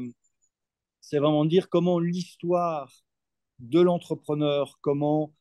c'est 0.99 1.19
vraiment 1.19 1.45
dire 1.45 1.69
comment 1.69 1.99
l'histoire 1.99 2.91
de 3.59 3.79
l'entrepreneur, 3.79 4.77
comment 4.81 5.31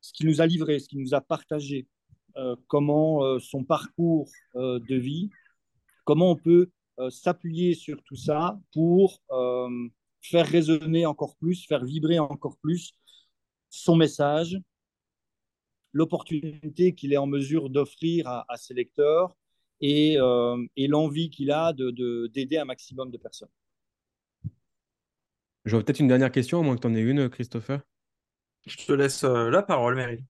ce 0.00 0.12
qu'il 0.12 0.26
nous 0.26 0.42
a 0.42 0.46
livré, 0.46 0.78
ce 0.78 0.88
qu'il 0.88 1.00
nous 1.00 1.14
a 1.14 1.22
partagé, 1.22 1.86
euh, 2.36 2.54
comment 2.68 3.38
son 3.40 3.64
parcours 3.64 4.28
de 4.54 4.94
vie, 4.94 5.30
comment 6.04 6.32
on 6.32 6.36
peut 6.36 6.70
s'appuyer 7.10 7.74
sur 7.74 8.02
tout 8.04 8.16
ça 8.16 8.58
pour 8.72 9.22
euh, 9.30 9.88
faire 10.20 10.46
résonner 10.46 11.06
encore 11.06 11.36
plus, 11.36 11.66
faire 11.66 11.84
vibrer 11.84 12.18
encore 12.18 12.56
plus 12.58 12.92
son 13.70 13.96
message, 13.96 14.58
l'opportunité 15.92 16.94
qu'il 16.94 17.12
est 17.12 17.16
en 17.16 17.26
mesure 17.26 17.70
d'offrir 17.70 18.28
à, 18.28 18.56
ses 18.56 18.74
lecteurs 18.74 19.36
et, 19.80 20.16
euh, 20.18 20.64
et 20.76 20.86
l'envie 20.86 21.30
qu'il 21.30 21.50
a 21.50 21.72
d'aider 21.72 21.92
de, 21.92 22.30
d'aider 22.32 22.58
un 22.58 22.64
maximum 22.64 23.10
de 23.10 23.18
personnes. 23.18 23.48
J'aurais 25.64 25.82
peut-être 25.82 26.00
une 26.00 26.08
dernière 26.08 26.30
question, 26.30 26.60
à 26.60 26.62
moins 26.62 26.76
que 26.76 26.82
tu 26.82 26.86
en 26.86 26.94
aies 26.94 27.00
une, 27.00 27.28
Christopher. 27.28 27.80
Je 28.66 28.76
te 28.76 28.92
laisse 28.92 29.24
la 29.24 29.62
parole, 29.62 29.96
Mary. 29.96 30.24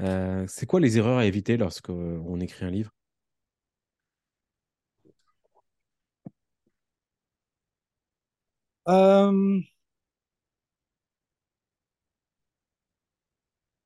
Euh, 0.00 0.44
c'est 0.46 0.66
quoi 0.66 0.80
les 0.80 0.98
erreurs 0.98 1.18
à 1.18 1.26
éviter 1.26 1.56
lorsqu'on 1.56 2.40
écrit 2.40 2.64
un 2.64 2.70
livre? 2.70 2.92
Euh, 8.88 9.60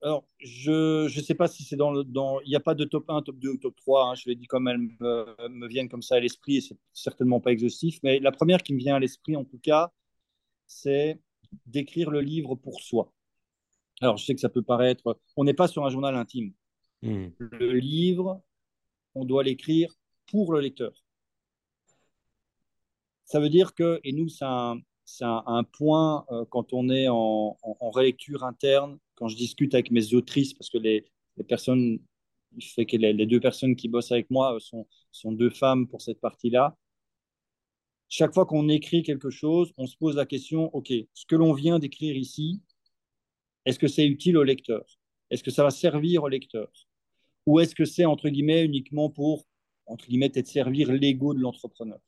alors, 0.01 0.25
je 0.39 1.05
ne 1.05 1.23
sais 1.23 1.35
pas 1.35 1.49
si 1.49 1.65
c'est 1.65 1.77
dans 1.77 1.91
le. 1.93 2.05
Dans... 2.05 2.41
Il 2.41 2.49
n'y 2.49 2.57
a 2.57 2.61
pas 2.61 2.75
de 2.75 2.85
top 2.85 3.05
1, 3.09 3.23
top 3.23 3.37
2 3.39 3.49
ou 3.51 3.57
top 3.57 3.77
3. 3.77 4.11
Hein. 4.11 4.15
Je 4.15 4.29
l'ai 4.29 4.37
dit 4.37 4.47
comme 4.47 4.69
elles 4.69 4.79
me, 4.79 5.49
me, 5.49 5.69
viennent 5.69 5.89
comme 5.89 6.03
ça 6.03 6.17
à 6.17 6.21
l'esprit 6.21 6.59
et 6.59 6.61
c'est 6.61 6.77
certainement 6.93 7.41
pas 7.41 7.53
exhaustif. 7.53 7.99
Mais 8.03 8.21
la 8.21 8.33
première 8.33 8.63
qui 8.63 8.75
me 8.75 8.79
vient 8.79 8.97
à 8.97 9.01
l'esprit, 9.01 9.37
en 9.37 9.45
tout 9.45 9.59
cas, 9.59 9.93
c'est 10.67 11.21
d'écrire 11.67 12.11
le 12.11 12.21
livre 12.21 12.55
pour 12.55 12.81
soi. 12.81 13.13
Alors, 14.01 14.17
je 14.17 14.25
sais 14.25 14.35
que 14.35 14.41
ça 14.41 14.49
peut 14.49 14.63
paraître. 14.63 15.19
On 15.37 15.45
n'est 15.45 15.55
pas 15.55 15.69
sur 15.69 15.85
un 15.85 15.91
journal 15.91 16.17
intime. 16.17 16.53
Mmh. 17.03 17.29
Le 17.39 17.73
livre, 17.73 18.43
on 19.15 19.25
doit 19.25 19.43
l'écrire 19.43 19.95
pour 20.27 20.53
le 20.53 20.61
lecteur. 20.61 20.93
Ça 23.25 23.41
veut 23.41 23.49
dire 23.49 23.75
que, 23.75 24.01
et 24.05 24.13
nous, 24.13 24.29
c'est 24.29 24.45
un, 24.45 24.81
c'est 25.05 25.25
un, 25.25 25.65
point 25.65 26.25
euh, 26.31 26.45
quand 26.49 26.73
on 26.73 26.89
est 26.89 27.09
en, 27.09 27.57
en, 27.63 27.91
relecture 27.91 28.45
interne, 28.45 28.99
quand 29.15 29.29
je 29.29 29.37
discute 29.37 29.75
avec 29.75 29.91
mes 29.91 30.15
autrices, 30.15 30.55
parce 30.55 30.71
que 30.71 30.79
les, 30.79 31.05
les 31.37 33.27
deux 33.27 33.41
personnes 33.41 33.77
qui 33.77 33.89
bossent 33.89 34.13
avec 34.13 34.31
moi 34.31 34.57
sont, 34.61 34.87
sont 35.11 35.33
deux 35.33 35.51
femmes 35.51 35.89
pour 35.89 36.03
cette 36.03 36.21
partie-là. 36.21 36.77
Chaque 38.09 38.35
fois 38.35 38.47
qu'on 38.47 38.69
écrit 38.69 39.03
quelque 39.03 39.31
chose, 39.31 39.73
on 39.77 39.87
se 39.87 39.97
pose 39.97 40.17
la 40.17 40.27
question, 40.27 40.75
OK, 40.75 40.93
ce 41.15 41.27
que 41.27 41.37
l'on 41.37 41.55
vient 41.55 41.79
d'écrire 41.79 42.17
ici, 42.17 42.61
est-ce 43.65 43.79
que 43.79 43.89
c'est 43.89 44.07
utile 44.07 44.37
au 44.37 44.43
lecteur? 44.43 44.85
Est-ce 45.31 45.43
que 45.43 45.51
ça 45.51 45.63
va 45.63 45.71
servir 45.71 46.23
au 46.25 46.29
lecteur? 46.29 46.69
Ou 47.47 47.61
est-ce 47.61 47.75
que 47.75 47.85
c'est, 47.85 48.05
entre 48.05 48.29
guillemets, 48.29 48.65
uniquement 48.65 49.09
pour, 49.09 49.47
entre 49.87 50.07
guillemets, 50.07 50.29
peut-être 50.29 50.49
servir 50.49 50.93
l'ego 50.93 51.33
de 51.33 51.41
l'entrepreneur? 51.41 52.01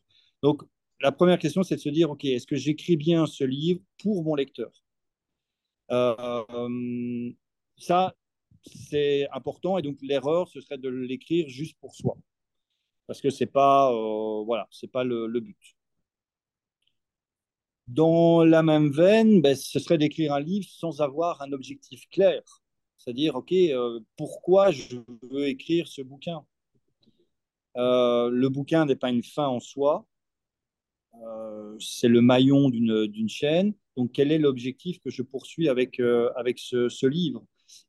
Donc, 0.42 0.62
la 1.00 1.12
première 1.12 1.38
question, 1.38 1.62
c'est 1.62 1.76
de 1.76 1.80
se 1.80 1.88
dire, 1.88 2.10
OK, 2.10 2.24
est-ce 2.24 2.46
que 2.46 2.56
j'écris 2.56 2.96
bien 2.96 3.26
ce 3.26 3.44
livre 3.44 3.80
pour 4.02 4.24
mon 4.24 4.34
lecteur? 4.34 4.70
Euh, 5.90 7.30
Ça, 7.76 8.14
c'est 8.64 9.28
important 9.32 9.78
et 9.78 9.82
donc 9.82 9.98
l'erreur, 10.00 10.48
ce 10.48 10.60
serait 10.60 10.78
de 10.78 10.88
l'écrire 10.88 11.48
juste 11.48 11.76
pour 11.80 11.94
soi. 11.94 12.16
Parce 13.06 13.20
que 13.20 13.30
ce 13.30 13.44
n'est 13.44 13.50
pas, 13.50 13.92
euh, 13.92 14.44
voilà, 14.44 14.68
pas 14.92 15.04
le, 15.04 15.28
but. 15.40 15.76
Dans 17.86 18.44
la 18.44 18.62
même 18.62 18.90
veine, 18.90 19.42
ben, 19.42 19.54
ce 19.54 19.78
serait 19.78 19.98
d'écrire 19.98 20.32
un 20.32 20.40
livre 20.40 20.66
sans 20.70 21.02
avoir 21.02 21.42
un 21.42 21.52
objectif 21.52 22.08
clair. 22.08 22.42
C'est-à-dire, 22.96 23.34
OK, 23.34 23.52
euh, 23.52 24.00
pourquoi 24.16 24.70
je 24.70 24.96
veux 25.22 25.48
écrire 25.48 25.86
ce 25.88 26.00
bouquin? 26.00 26.44
Le 27.76 28.48
bouquin 28.48 28.86
n'est 28.86 28.96
pas 28.96 29.10
une 29.10 29.24
fin 29.24 29.48
en 29.48 29.60
soi, 29.60 30.06
c'est 31.80 32.08
le 32.08 32.20
maillon 32.20 32.70
d'une 32.70 33.28
chaîne. 33.28 33.74
Donc, 33.96 34.12
quel 34.12 34.32
est 34.32 34.38
l'objectif 34.38 34.98
que 35.00 35.10
je 35.10 35.22
poursuis 35.22 35.68
avec, 35.68 36.00
euh, 36.00 36.30
avec 36.36 36.58
ce, 36.58 37.06
livre? 37.06 37.44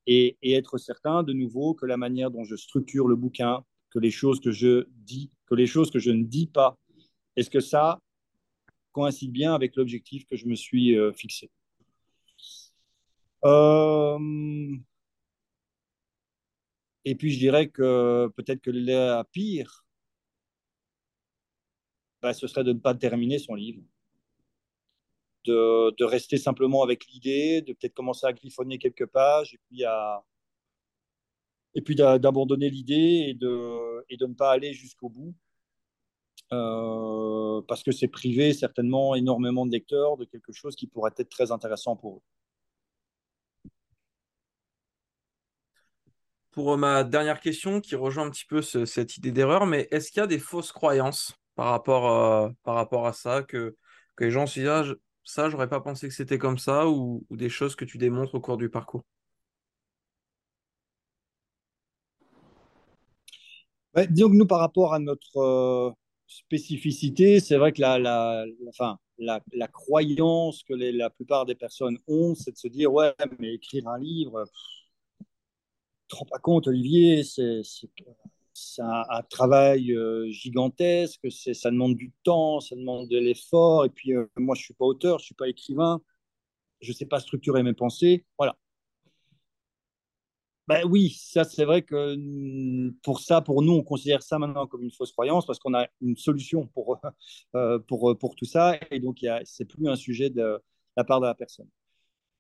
Et, 0.08 0.38
être 0.44 0.78
certain, 0.78 1.24
de 1.24 1.34
nouveau, 1.34 1.74
que 1.74 1.86
la 1.86 1.98
manière 1.98 2.32
dont 2.32 2.44
je 2.44 2.56
structure 2.56 3.08
le 3.08 3.16
bouquin, 3.16 3.64
que 3.92 4.00
les 4.00 4.12
choses 4.12 4.40
que 4.40 4.52
je 4.52 4.88
dis, 4.90 5.32
que 5.48 5.56
les 5.56 5.68
choses 5.68 5.92
que 5.92 6.00
je 6.00 6.12
ne 6.12 6.24
dis 6.24 6.48
pas, 6.48 6.78
est-ce 7.36 7.50
que 7.50 7.60
ça 7.60 8.00
coïncide 8.92 9.32
bien 9.32 9.54
avec 9.54 9.76
l'objectif 9.76 10.26
que 10.26 10.36
je 10.36 10.48
me 10.48 10.56
suis 10.56 10.98
euh, 10.98 11.12
fixé? 11.12 11.50
Euh, 13.44 14.18
Et 17.06 17.14
puis, 17.16 17.32
je 17.32 17.38
dirais 17.38 17.68
que 17.70 18.28
peut-être 18.36 18.62
que 18.62 18.72
la 18.72 19.24
pire, 19.32 19.85
bah, 22.26 22.34
ce 22.34 22.48
serait 22.48 22.64
de 22.64 22.74
ne 22.74 22.80
pas 22.80 22.96
terminer 22.96 23.38
son 23.38 23.54
livre. 23.54 23.84
De, 25.46 26.04
rester 26.04 26.38
simplement 26.38 26.82
avec 26.82 27.06
l'idée, 27.06 27.62
de 27.62 27.74
peut-être 27.74 27.94
commencer 27.94 28.26
à 28.26 28.34
griffonner 28.34 28.80
quelques 28.80 29.06
pages 29.06 29.54
et 29.54 29.60
puis 29.70 29.84
puis 31.84 31.96
d'abandonner 31.96 32.72
l'idée 32.72 33.28
et 33.30 33.36
de, 33.36 34.04
et 34.10 34.18
de 34.18 34.26
ne 34.26 34.34
pas 34.34 34.52
aller 34.52 34.74
jusqu'au 34.74 35.10
bout. 35.10 35.36
Euh, 36.52 37.62
parce 37.68 37.84
que 37.84 37.92
c'est 37.92 38.08
privé 38.08 38.54
certainement 38.54 39.14
énormément 39.14 39.68
de 39.68 39.72
lecteurs 39.72 40.18
de 40.18 40.26
quelque 40.26 40.52
chose 40.52 40.76
qui 40.76 40.88
pourrait 40.88 41.12
être 41.18 41.30
très 41.30 41.52
intéressant 41.52 41.96
pour 41.96 42.18
eux. 42.18 42.22
Pour 46.50 46.76
ma 46.78 47.04
dernière 47.04 47.40
question, 47.40 47.82
qui 47.82 47.96
rejoint 47.96 48.26
un 48.26 48.32
petit 48.32 48.46
peu 48.46 48.64
ce, 48.64 48.86
cette 48.86 49.18
idée 49.18 49.32
d'erreur, 49.32 49.68
mais 49.68 49.88
est-ce 49.92 50.12
qu'il 50.12 50.22
y 50.22 50.24
a 50.24 50.28
des 50.28 50.40
fausses 50.40 50.72
croyances? 50.72 51.36
Par 51.56 51.68
rapport, 51.68 52.06
à, 52.08 52.52
par 52.64 52.76
rapport 52.76 53.08
à 53.08 53.14
ça, 53.14 53.44
que, 53.44 53.76
que 54.16 54.24
les 54.26 54.32
gens 54.32 54.48
se 54.48 54.60
disent 54.60 54.70
ah, 54.70 54.84
je, 54.84 54.94
ça, 55.24 55.50
j'aurais 55.50 55.70
pas 55.70 55.82
pensé 55.82 56.08
que 56.08 56.14
c'était 56.14 56.38
comme 56.38 56.58
ça, 56.58 56.88
ou, 56.88 57.26
ou, 57.30 57.38
des 57.38 57.50
choses 57.50 57.76
que 57.76 57.86
tu 57.86 57.98
démontres 57.98 58.36
au 58.36 58.40
cours 58.40 58.58
du 58.58 58.70
parcours? 58.70 59.04
Ouais, 63.96 64.08
Disons 64.08 64.30
que 64.30 64.36
nous, 64.36 64.48
par 64.48 64.60
rapport 64.60 64.94
à 64.94 65.00
notre 65.00 65.38
euh, 65.38 65.92
spécificité, 66.28 67.40
c'est 67.40 67.58
vrai 67.58 67.72
que 67.72 67.82
la, 67.82 67.98
la, 67.98 68.46
la, 69.18 69.42
la, 69.54 69.68
croyance 69.68 70.64
que 70.64 70.74
la 70.74 71.10
plupart 71.10 71.46
des 71.46 71.56
personnes 71.56 71.98
ont, 72.08 72.36
c'est 72.36 72.52
de 72.52 72.58
se 72.58 72.68
dire 72.68 72.92
ouais, 72.92 73.14
mais 73.40 73.54
écrire 73.54 73.88
un 73.88 73.98
livre, 73.98 74.46
te 76.08 76.16
rends 76.16 76.26
pas 76.26 76.40
compte, 76.40 76.68
Olivier, 76.68 77.24
c'est 77.24 77.62
c'est 78.56 78.82
un, 78.82 79.04
un, 79.10 79.22
travail 79.24 79.92
euh, 79.94 80.30
gigantesque, 80.32 81.28
ça 81.32 81.72
demande 81.72 81.96
du 81.96 82.12
temps, 82.24 82.62
ça 82.62 82.76
demande 82.76 83.10
de 83.10 83.18
l'effort. 83.18 83.86
Et 83.86 83.90
puis, 83.90 84.14
euh, 84.16 84.28
moi, 84.38 84.56
je 84.56 84.62
ne 84.62 84.66
suis 84.66 84.74
pas 84.74 84.86
auteur, 84.86 85.20
je 85.20 85.24
ne 85.24 85.26
suis 85.26 85.36
pas 85.36 85.50
écrivain, 85.50 86.02
je 86.82 86.92
ne 86.92 86.96
sais 86.96 87.06
pas 87.06 87.20
structurer 87.20 87.64
mes 87.64 87.74
pensées. 87.74 88.26
Voilà. 88.38 88.58
Ben 90.68 90.84
oui, 90.90 91.12
ça, 91.12 91.44
c'est 91.44 91.66
vrai 91.66 91.84
que 91.84 92.16
pour 93.04 93.20
ça, 93.20 93.42
pour 93.42 93.62
nous, 93.62 93.74
on 93.74 93.84
considère 93.84 94.24
ça 94.24 94.40
maintenant 94.40 94.66
comme 94.66 94.82
une 94.82 94.92
fausse 94.92 95.12
croyance 95.12 95.46
parce 95.46 95.60
qu'on 95.60 95.76
a 95.76 95.88
une 96.02 96.18
solution 96.18 96.66
pour, 96.68 97.00
euh, 97.56 97.80
pour, 97.80 98.18
pour 98.18 98.36
tout 98.36 98.46
ça. 98.46 98.80
Et 98.90 99.00
donc, 99.00 99.20
ce 99.22 99.64
n'est 99.64 99.68
plus 99.68 99.88
un 99.90 99.96
sujet 99.96 100.30
de 100.32 100.60
la 100.98 101.04
part 101.04 101.20
de 101.22 101.28
la 101.28 101.36
personne. 101.36 101.70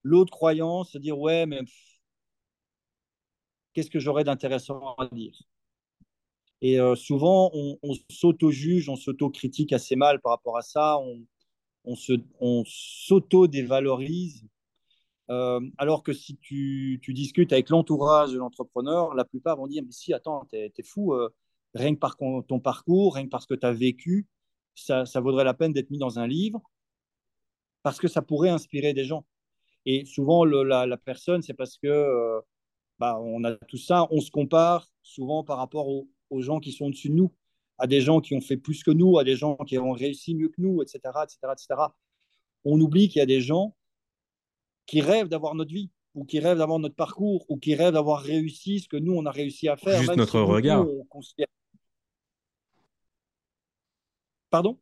L'autre 0.04 0.32
croyance, 0.32 0.92
c'est 0.94 1.00
dire, 1.00 1.20
ouais, 1.20 1.46
mais 1.46 1.62
qu'est-ce 3.74 3.92
que 3.92 4.00
j'aurais 4.00 4.24
d'intéressant 4.24 4.96
à 4.98 5.08
dire? 5.08 5.38
Et 6.68 6.80
euh, 6.80 6.96
souvent, 6.96 7.52
on, 7.54 7.94
s'auto-juge, 8.10 8.90
on 8.90 8.96
s'auto-critique 8.96 9.72
assez 9.72 9.96
mal 9.96 10.20
par 10.20 10.32
rapport 10.32 10.58
à 10.58 10.64
ça. 10.64 10.98
On, 10.98 11.24
on, 11.84 11.96
se, 11.96 12.14
on 12.40 12.64
s'auto-dévalorise. 12.66 14.48
Euh, 15.30 15.60
alors 15.78 16.02
que 16.02 16.12
si 16.12 16.38
tu, 16.38 17.00
tu 17.04 17.14
discutes 17.14 17.54
avec 17.54 17.70
l'entourage 17.70 18.32
de 18.32 18.40
l'entrepreneur, 18.40 19.14
la 19.14 19.26
plupart 19.26 19.58
vont 19.58 19.68
dire 19.68 19.84
Mais 19.86 19.92
si, 19.92 20.12
attends, 20.12 20.46
t'es, 20.46 20.74
es 20.76 20.84
fou, 20.84 21.14
euh, 21.14 21.30
rien 21.76 21.94
que 21.94 22.00
par 22.00 22.18
ton 22.18 22.60
parcours, 22.60 23.14
rien 23.14 23.26
que 23.26 23.30
parce 23.30 23.46
que 23.46 23.54
tu 23.54 23.68
as 23.68 23.72
vécu, 23.72 24.26
ça, 24.74 25.06
ça 25.06 25.22
vaudrait 25.22 25.44
la 25.44 25.54
peine 25.54 25.72
d'être 25.72 25.92
mis 25.92 26.00
dans 26.00 26.18
un 26.18 26.26
livre 26.26 26.64
parce 27.84 28.00
que 28.00 28.08
ça 28.08 28.24
pourrait 28.24 28.50
inspirer 28.50 28.96
des 28.96 29.06
gens. 29.06 29.24
Et 29.86 30.04
souvent, 30.06 30.46
la, 30.46 30.88
la, 30.88 30.98
personne, 30.98 31.44
c'est 31.44 31.54
parce 31.54 31.78
que 31.78 32.42
bah, 32.98 33.20
on 33.22 33.44
a 33.44 33.54
tout 33.68 33.78
ça, 33.78 34.08
on 34.10 34.20
se 34.20 34.32
compare 34.32 34.88
souvent 35.04 35.44
par 35.44 35.58
rapport 35.58 35.88
au, 35.90 36.08
aux 36.36 36.42
gens 36.42 36.60
qui 36.60 36.72
sont 36.72 36.86
au-dessus 36.86 37.10
de 37.10 37.16
nous, 37.16 37.32
à 37.78 37.88
des 37.88 38.02
gens 38.02 38.22
qui 38.22 38.36
ont 38.36 38.42
fait 38.42 38.58
plus 38.58 38.84
que 38.84 38.92
nous, 38.92 39.18
à 39.18 39.24
des 39.24 39.36
gens 39.36 39.56
qui 39.58 39.78
ont 39.78 39.92
réussi 39.92 40.36
mieux 40.36 40.50
que 40.50 40.62
nous, 40.62 40.82
etc. 40.82 41.00
etc., 41.24 41.38
etc. 41.52 41.82
On 42.64 42.80
oublie 42.80 43.10
qu'il 43.10 43.20
y 43.20 43.24
a 43.24 43.26
des 43.26 43.42
gens 43.42 43.76
qui 44.86 45.02
rêvent 45.02 45.30
d'avoir 45.30 45.56
notre 45.56 45.74
vie, 45.74 45.92
ou 46.14 46.26
qui 46.26 46.40
rêvent 46.40 46.58
d'avoir 46.58 46.80
notre 46.80 46.96
parcours, 46.96 47.46
ou 47.50 47.58
qui 47.58 47.76
rêvent 47.76 47.94
d'avoir 47.94 48.22
réussi 48.22 48.80
ce 48.80 48.88
que 48.88 48.98
nous, 48.98 49.14
on 49.14 49.26
a 49.26 49.32
réussi 49.32 49.68
à 49.68 49.78
faire. 49.78 50.00
Juste 50.00 50.16
notre 50.16 50.40
si 50.40 50.52
regard. 50.52 50.86
Considère... 51.10 51.48
Pardon? 54.50 54.80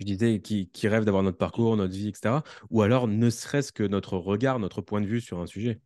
Je 0.00 0.06
disais, 0.06 0.40
qui, 0.40 0.68
qui 0.70 0.88
rêvent 0.88 1.04
d'avoir 1.04 1.22
notre 1.22 1.38
parcours, 1.38 1.76
notre 1.76 1.94
vie, 1.94 2.08
etc. 2.08 2.38
Ou 2.70 2.82
alors 2.82 3.06
ne 3.06 3.30
serait-ce 3.30 3.72
que 3.72 3.84
notre 3.84 4.16
regard, 4.16 4.58
notre 4.58 4.80
point 4.80 5.00
de 5.00 5.06
vue 5.06 5.20
sur 5.20 5.38
un 5.40 5.46
sujet. 5.46 5.80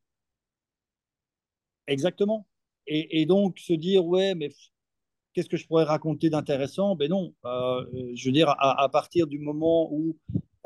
Exactement. 1.86 2.46
Et, 2.86 3.26
donc 3.26 3.58
se 3.58 3.72
dire, 3.72 4.04
ouais, 4.04 4.34
mais 4.34 4.50
qu'est-ce 5.32 5.48
que 5.48 5.56
je 5.56 5.66
pourrais 5.66 5.84
raconter 5.84 6.30
d'intéressant? 6.30 6.96
Ben 6.96 7.10
non. 7.10 7.34
Euh, 7.44 7.84
je 8.14 8.28
veux 8.28 8.32
dire, 8.32 8.54
à, 8.58 8.88
partir 8.88 9.26
du 9.26 9.38
moment 9.38 9.92
où, 9.92 10.16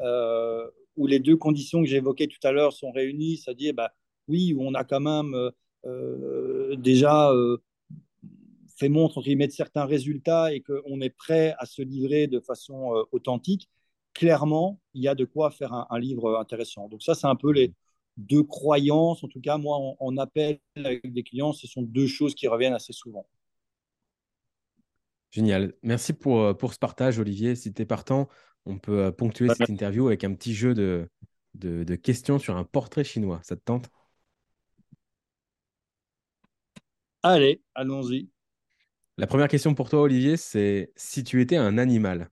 euh, 0.01 0.69
où 0.97 1.07
les 1.07 1.19
deux 1.19 1.37
conditions 1.37 1.83
que 1.83 1.89
j'évoquais 1.89 2.27
tout 2.27 2.45
à 2.47 2.53
l'heure 2.53 2.73
sont 2.73 2.93
réunies, 2.93 3.39
c'est-à-dire, 3.39 3.75
bah, 3.75 3.93
oui, 4.29 4.53
où 4.55 4.63
on 4.63 4.75
a 4.75 4.85
quand 4.85 5.01
même 5.01 5.35
euh, 5.87 6.77
déjà 6.77 7.33
fait 8.77 8.89
montre, 8.89 9.19
entre 9.19 9.27
guillemets, 9.27 9.49
de 9.49 9.53
certains 9.53 9.85
résultats 9.85 10.53
et 10.53 10.61
qu'on 10.61 11.01
est 11.01 11.11
prêt 11.11 11.55
à 11.59 11.67
se 11.67 11.83
livrer 11.83 12.27
de 12.27 12.41
façon 12.41 12.93
authentique, 13.13 13.69
clairement, 14.15 14.81
il 14.95 15.03
y 15.03 15.09
a 15.09 15.15
de 15.15 15.25
quoi 15.25 15.51
faire 15.51 15.87
un 15.91 15.99
livre 15.99 16.39
intéressant. 16.39 16.89
Donc 16.89 17.03
ça, 17.03 17.15
c'est 17.15 17.27
un 17.27 17.37
peu 17.37 17.53
les 17.53 17.73
deux 18.21 18.43
croyances. 18.43 19.25
En 19.25 19.29
tout 19.29 19.41
cas, 19.41 19.59
moi, 19.59 19.77
en, 19.77 19.97
en 19.99 20.17
appel 20.17 20.61
avec 20.77 21.13
des 21.13 21.23
clients, 21.23 21.53
ce 21.53 21.67
sont 21.67 21.83
deux 21.83 22.07
choses 22.07 22.35
qui 22.35 22.49
reviennent 22.49 22.75
assez 22.75 22.93
souvent. 22.93 23.27
Génial. 25.31 25.75
Merci 25.83 26.13
pour, 26.13 26.57
pour 26.57 26.75
ce 26.75 26.79
partage, 26.79 27.19
Olivier. 27.19 27.55
Si 27.55 27.73
tu 27.73 27.83
es 27.83 27.87
partant, 27.87 28.29
on 28.67 28.79
peut 28.79 29.13
ponctuer 29.13 29.47
bah, 29.47 29.55
cette 29.57 29.69
interview 29.69 30.09
avec 30.09 30.25
un 30.25 30.35
petit 30.35 30.55
jeu 30.55 30.75
de, 30.75 31.09
de, 31.55 31.85
de, 31.85 31.95
questions 31.95 32.39
sur 32.39 32.57
un 32.57 32.65
portrait 32.65 33.05
chinois. 33.05 33.41
Ça 33.43 33.57
te 33.57 33.63
tente? 33.63 33.91
Allez, 37.23 37.63
allons-y. 37.75 38.31
La 39.19 39.27
première 39.27 39.49
question 39.49 39.75
pour 39.75 39.91
toi, 39.91 40.01
Olivier, 40.01 40.37
c'est 40.37 40.93
si 40.97 41.23
tu 41.23 41.41
étais 41.43 41.57
un 41.57 41.77
animal, 41.77 42.31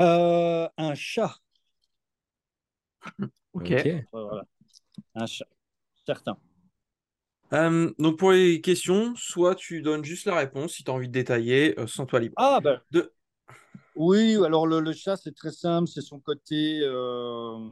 Euh, 0.00 0.68
un 0.76 0.94
chat. 0.94 1.34
ok. 3.20 3.30
okay. 3.54 4.04
Voilà. 4.12 4.44
Un 5.14 5.26
chat. 5.26 5.46
Certain. 6.06 6.36
Euh, 7.52 7.92
donc 7.98 8.18
pour 8.18 8.30
les 8.30 8.60
questions, 8.60 9.14
soit 9.16 9.54
tu 9.54 9.82
donnes 9.82 10.04
juste 10.04 10.26
la 10.26 10.36
réponse 10.36 10.74
si 10.74 10.84
tu 10.84 10.90
as 10.90 10.94
envie 10.94 11.08
de 11.08 11.12
détailler, 11.12 11.78
euh, 11.78 11.86
sans 11.86 12.06
toi 12.06 12.20
libre. 12.20 12.34
Ah 12.36 12.60
ben. 12.62 12.80
De... 12.90 13.12
Oui, 13.96 14.36
alors 14.44 14.66
le, 14.66 14.80
le 14.80 14.92
chat, 14.92 15.16
c'est 15.16 15.34
très 15.34 15.50
simple, 15.50 15.88
c'est 15.88 16.00
son 16.00 16.20
côté. 16.20 16.80
Euh, 16.82 17.68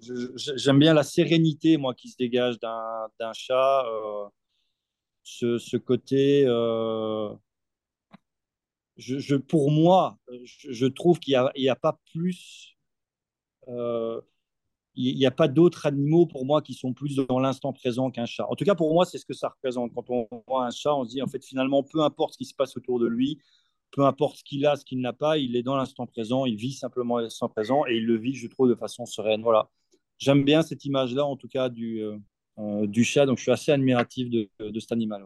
J'aime 0.00 0.78
bien 0.78 0.94
la 0.94 1.02
sérénité, 1.02 1.76
moi, 1.76 1.94
qui 1.94 2.08
se 2.08 2.16
dégage 2.16 2.58
d'un 2.58 3.32
chat. 3.34 3.84
Ce, 5.22 5.58
ce, 5.58 5.76
côté 5.76 6.46
pour 9.48 9.70
moi, 9.70 10.18
je, 10.44 10.86
trouve 10.86 11.18
qu'il 11.18 11.38
n'y 11.56 11.68
a, 11.68 11.76
pas 11.76 11.98
plus, 12.12 12.76
euh, 13.68 14.20
il 14.94 15.16
n'y 15.16 15.26
a 15.26 15.30
pas 15.30 15.48
d'autres 15.48 15.86
animaux 15.86 16.26
pour 16.26 16.44
moi 16.44 16.62
qui 16.62 16.74
sont 16.74 16.92
plus 16.92 17.16
dans 17.16 17.38
l'instant 17.38 17.72
présent 17.72 18.10
qu'un 18.10 18.26
chat. 18.26 18.46
En 18.48 18.56
tout 18.56 18.64
cas, 18.64 18.74
pour 18.74 18.92
moi, 18.92 19.04
c'est 19.04 19.18
ce 19.18 19.26
que 19.26 19.34
ça 19.34 19.48
représente. 19.48 19.92
Quand 19.94 20.10
on 20.10 20.28
voit 20.46 20.66
un 20.66 20.70
chat, 20.70 20.94
on 20.94 21.04
se 21.04 21.10
dit, 21.10 21.22
en 21.22 21.26
fait, 21.26 21.44
finalement, 21.44 21.82
peu 21.82 22.00
importe 22.02 22.34
ce 22.34 22.38
qui 22.38 22.44
se 22.44 22.54
passe 22.54 22.76
autour 22.76 22.98
de 22.98 23.06
lui, 23.06 23.38
peu 23.92 24.04
importe 24.04 24.36
ce 24.36 24.44
qu'il 24.44 24.66
a, 24.66 24.76
ce 24.76 24.84
qu'il 24.84 25.00
n'a 25.00 25.12
pas, 25.12 25.38
il 25.38 25.56
est 25.56 25.62
dans 25.62 25.76
l'instant 25.76 26.06
présent, 26.06 26.46
il 26.46 26.56
vit 26.56 26.72
simplement 26.72 27.18
l'instant 27.18 27.48
présent 27.48 27.84
et 27.86 27.96
il 27.96 28.06
le 28.06 28.16
vit, 28.16 28.34
je 28.34 28.46
trouve, 28.46 28.68
de 28.68 28.74
façon 28.74 29.06
sereine. 29.06 29.42
Voilà. 29.42 29.70
J'aime 30.18 30.44
bien 30.44 30.62
cette 30.62 30.84
image-là, 30.84 31.24
en 31.24 31.36
tout 31.36 31.48
cas, 31.48 31.68
du, 31.68 32.02
euh, 32.58 32.86
du 32.86 33.04
chat, 33.04 33.26
donc 33.26 33.38
je 33.38 33.42
suis 33.42 33.52
assez 33.52 33.72
admiratif 33.72 34.28
de, 34.30 34.48
cet 34.78 34.92
animal. 34.92 35.24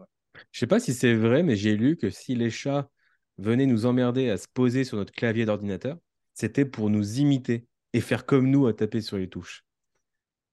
Je 0.51 0.59
sais 0.59 0.67
pas 0.67 0.79
si 0.79 0.93
c'est 0.93 1.15
vrai, 1.15 1.43
mais 1.43 1.55
j'ai 1.55 1.75
lu 1.75 1.97
que 1.97 2.09
si 2.09 2.35
les 2.35 2.49
chats 2.49 2.89
venaient 3.37 3.65
nous 3.65 3.85
emmerder 3.85 4.29
à 4.29 4.37
se 4.37 4.47
poser 4.47 4.83
sur 4.83 4.97
notre 4.97 5.13
clavier 5.13 5.45
d'ordinateur, 5.45 5.97
c'était 6.33 6.65
pour 6.65 6.89
nous 6.89 7.19
imiter 7.19 7.65
et 7.93 8.01
faire 8.01 8.25
comme 8.25 8.49
nous 8.49 8.67
à 8.67 8.73
taper 8.73 9.01
sur 9.01 9.17
les 9.17 9.29
touches. 9.29 9.65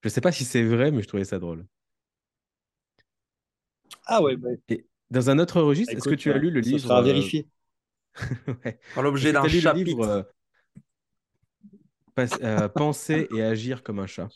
Je 0.03 0.09
sais 0.09 0.21
pas 0.21 0.33
si 0.33 0.45
c'est 0.45 0.65
vrai, 0.65 0.91
mais 0.91 1.03
je 1.03 1.09
trouvais 1.09 1.25
ça 1.25 1.39
drôle. 1.39 1.67
Ah 4.07 4.23
ouais. 4.23 4.37
Bah... 4.37 4.51
Et 4.69 4.87
dans 5.11 5.31
un 5.31 5.39
autre 5.39 5.61
registre, 5.61 5.93
est-ce 5.95 6.09
que 6.09 6.15
tu 6.15 6.33
as 6.33 6.39
lu 6.39 6.51
le 6.51 6.61
livre 6.61 6.79
Ça 6.79 6.89
sera 6.89 7.03
vérifié. 7.03 7.49
ouais. 8.65 8.79
Par 8.95 9.03
l'objet 9.03 9.33
d'un 9.33 9.47
chapitre. 9.47 9.75
Livre, 9.75 10.27
euh, 12.19 12.27
euh, 12.43 12.69
Penser 12.69 13.29
et 13.35 13.43
agir 13.43 13.83
comme 13.83 13.99
un 13.99 14.07
chat? 14.07 14.29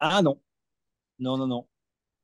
Ah 0.00 0.22
non. 0.22 0.40
Non, 1.18 1.36
non, 1.36 1.46
non. 1.46 1.66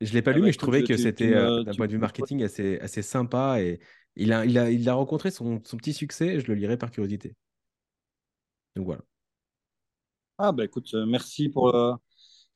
Je 0.01 0.09
ne 0.11 0.15
l'ai 0.15 0.23
pas 0.23 0.33
lu, 0.33 0.43
mais 0.43 0.53
je 0.53 0.59
trouvais 0.59 0.83
que 0.85 0.97
c'était, 0.97 1.35
euh, 1.35 1.63
d'un 1.65 1.75
point 1.75 1.87
de 1.87 1.93
vue 1.93 1.99
marketing, 1.99 2.43
assez, 2.43 2.79
assez 2.81 3.03
sympa. 3.03 3.61
Et 3.63 3.81
il 4.17 4.33
a, 4.33 4.45
il 4.45 4.59
a, 4.59 4.71
il 4.71 4.89
a 4.89 4.95
rencontré 4.95 5.31
son, 5.31 5.63
son 5.65 5.77
petit 5.77 5.93
succès. 5.95 6.41
Je 6.41 6.47
le 6.49 6.55
lirai 6.55 6.77
par 6.77 6.91
curiosité. 6.91 7.37
Donc 8.77 8.87
voilà. 8.87 9.03
Ah, 10.39 10.53
bah 10.53 10.65
écoute, 10.65 10.95
merci 10.95 11.49
pour 11.49 11.73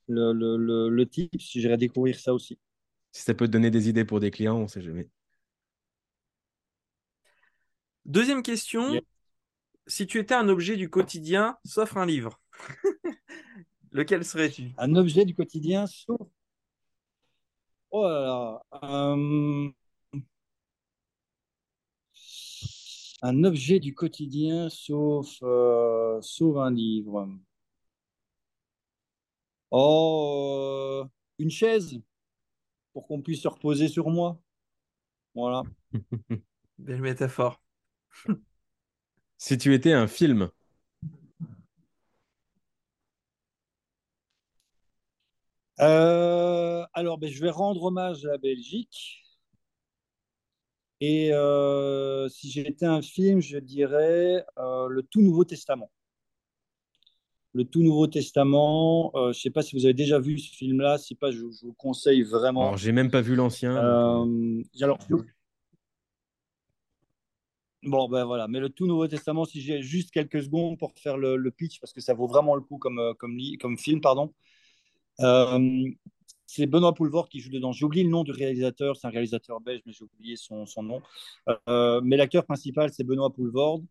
le, 0.08 0.32
le, 0.32 0.56
le, 0.56 0.88
le 0.90 1.06
tip. 1.08 1.32
J'irai 1.38 1.76
découvrir 1.76 2.18
ça 2.18 2.34
aussi. 2.34 2.58
Si 3.12 3.20
ça 3.22 3.34
peut 3.34 3.46
te 3.46 3.52
donner 3.52 3.70
des 3.70 3.90
idées 3.90 4.06
pour 4.06 4.18
des 4.18 4.30
clients, 4.30 4.56
on 4.56 4.62
ne 4.62 4.66
sait 4.66 4.80
jamais. 4.80 5.10
Deuxième 8.06 8.42
question. 8.42 9.00
Si 9.86 10.06
tu 10.06 10.18
étais 10.18 10.34
un 10.34 10.48
objet 10.48 10.76
du 10.76 10.90
quotidien, 10.90 11.58
sauf 11.64 11.96
un 11.96 12.06
livre, 12.06 12.40
lequel 13.92 14.24
serais-tu? 14.24 14.72
Un 14.78 14.94
objet 14.96 15.26
du 15.26 15.34
quotidien, 15.34 15.86
sauf. 15.86 16.18
Oh 17.90 18.02
là 18.08 18.20
là. 18.20 18.62
Euh, 18.82 19.70
un 23.22 23.44
objet 23.44 23.78
du 23.78 23.94
quotidien, 23.94 24.68
sauf, 24.70 25.38
euh, 25.42 26.18
sauf 26.20 26.56
un 26.56 26.70
livre. 26.72 27.28
Oh, 29.70 31.04
euh, 31.04 31.08
une 31.38 31.50
chaise 31.50 32.00
pour 32.92 33.06
qu'on 33.08 33.22
puisse 33.22 33.42
se 33.42 33.48
reposer 33.48 33.88
sur 33.88 34.10
moi. 34.10 34.40
Voilà. 35.34 35.64
Belle 36.78 37.02
métaphore. 37.02 37.60
si 39.38 39.58
tu 39.58 39.74
étais 39.74 39.92
un 39.92 40.06
film. 40.06 40.50
Euh, 45.80 46.84
alors, 46.92 47.18
ben, 47.18 47.30
je 47.30 47.40
vais 47.40 47.50
rendre 47.50 47.82
hommage 47.84 48.24
à 48.24 48.28
la 48.30 48.38
Belgique. 48.38 49.22
Et 51.00 51.32
euh, 51.32 52.28
si 52.28 52.50
j'étais 52.50 52.86
un 52.86 53.02
film, 53.02 53.40
je 53.40 53.58
dirais 53.58 54.44
le 54.56 55.00
tout 55.02 55.20
Nouveau 55.20 55.44
Testament 55.44 55.90
le 57.58 57.64
tout 57.64 57.82
Nouveau 57.82 58.06
Testament. 58.06 59.12
Euh, 59.14 59.24
je 59.32 59.38
ne 59.38 59.42
sais 59.42 59.50
pas 59.50 59.62
si 59.62 59.76
vous 59.76 59.84
avez 59.84 59.94
déjà 59.94 60.18
vu 60.18 60.38
ce 60.38 60.54
film-là. 60.54 60.98
Si 60.98 61.14
pas, 61.14 61.30
je, 61.30 61.40
vous 61.40 61.72
conseille 61.74 62.22
vraiment. 62.22 62.62
Alors, 62.62 62.76
j'ai 62.76 62.92
même 62.92 63.10
pas 63.10 63.20
vu 63.20 63.34
l'ancien. 63.34 63.76
Euh, 63.76 64.62
alors, 64.80 64.98
bon, 67.82 68.08
ben 68.08 68.24
voilà. 68.24 68.48
Mais 68.48 68.60
le 68.60 68.68
tout 68.68 68.86
Nouveau 68.86 69.08
Testament, 69.08 69.44
si 69.44 69.60
j'ai 69.60 69.82
juste 69.82 70.10
quelques 70.10 70.42
secondes 70.42 70.78
pour 70.78 70.92
faire 70.96 71.16
le, 71.16 71.50
pitch, 71.50 71.80
parce 71.80 71.92
que 71.92 72.00
ça 72.00 72.14
vaut 72.14 72.26
vraiment 72.26 72.54
le 72.54 72.62
coup 72.62 72.78
comme, 72.78 72.98
euh, 72.98 73.14
comme, 73.14 73.36
comme 73.60 73.78
film, 73.78 74.00
pardon. 74.00 74.32
C'est 76.46 76.66
Benoît 76.66 76.94
Poulvord 76.94 77.28
qui 77.28 77.40
joue 77.40 77.50
dedans. 77.50 77.72
J'ai 77.72 77.84
oublié 77.84 78.04
le 78.04 78.10
nom 78.10 78.24
du 78.24 78.32
réalisateur. 78.32 78.96
C'est 78.96 79.06
un 79.06 79.10
réalisateur 79.10 79.60
belge, 79.60 79.82
mais 79.86 79.92
j'ai 79.92 80.04
oublié 80.04 80.36
son, 80.36 80.66
son 80.66 80.82
nom. 80.82 81.02
mais 82.02 82.16
l'acteur 82.16 82.44
principal, 82.44 82.90
c'est 82.92 83.04
Benoît 83.04 83.30
Poulvord. 83.30 83.82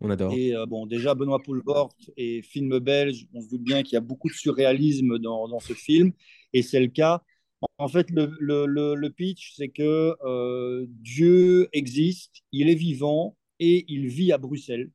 On 0.00 0.10
adore. 0.10 0.32
Et 0.32 0.54
euh, 0.54 0.66
bon, 0.66 0.86
déjà, 0.86 1.14
Benoît 1.14 1.42
Poulvord 1.42 1.92
et 2.16 2.42
film 2.42 2.78
belge, 2.78 3.26
on 3.34 3.40
se 3.40 3.48
doute 3.48 3.62
bien 3.62 3.82
qu'il 3.82 3.94
y 3.94 3.96
a 3.96 4.00
beaucoup 4.00 4.28
de 4.28 4.34
surréalisme 4.34 5.18
dans, 5.18 5.48
dans 5.48 5.60
ce 5.60 5.72
film, 5.72 6.12
et 6.52 6.62
c'est 6.62 6.80
le 6.80 6.88
cas. 6.88 7.22
En 7.78 7.88
fait, 7.88 8.10
le, 8.10 8.34
le, 8.38 8.94
le 8.94 9.10
pitch, 9.10 9.54
c'est 9.56 9.68
que 9.68 10.14
euh, 10.24 10.86
Dieu 10.88 11.68
existe, 11.72 12.42
il 12.52 12.68
est 12.68 12.74
vivant 12.74 13.36
et 13.58 13.84
il 13.88 14.08
vit 14.08 14.32
à 14.32 14.38
Bruxelles. 14.38 14.90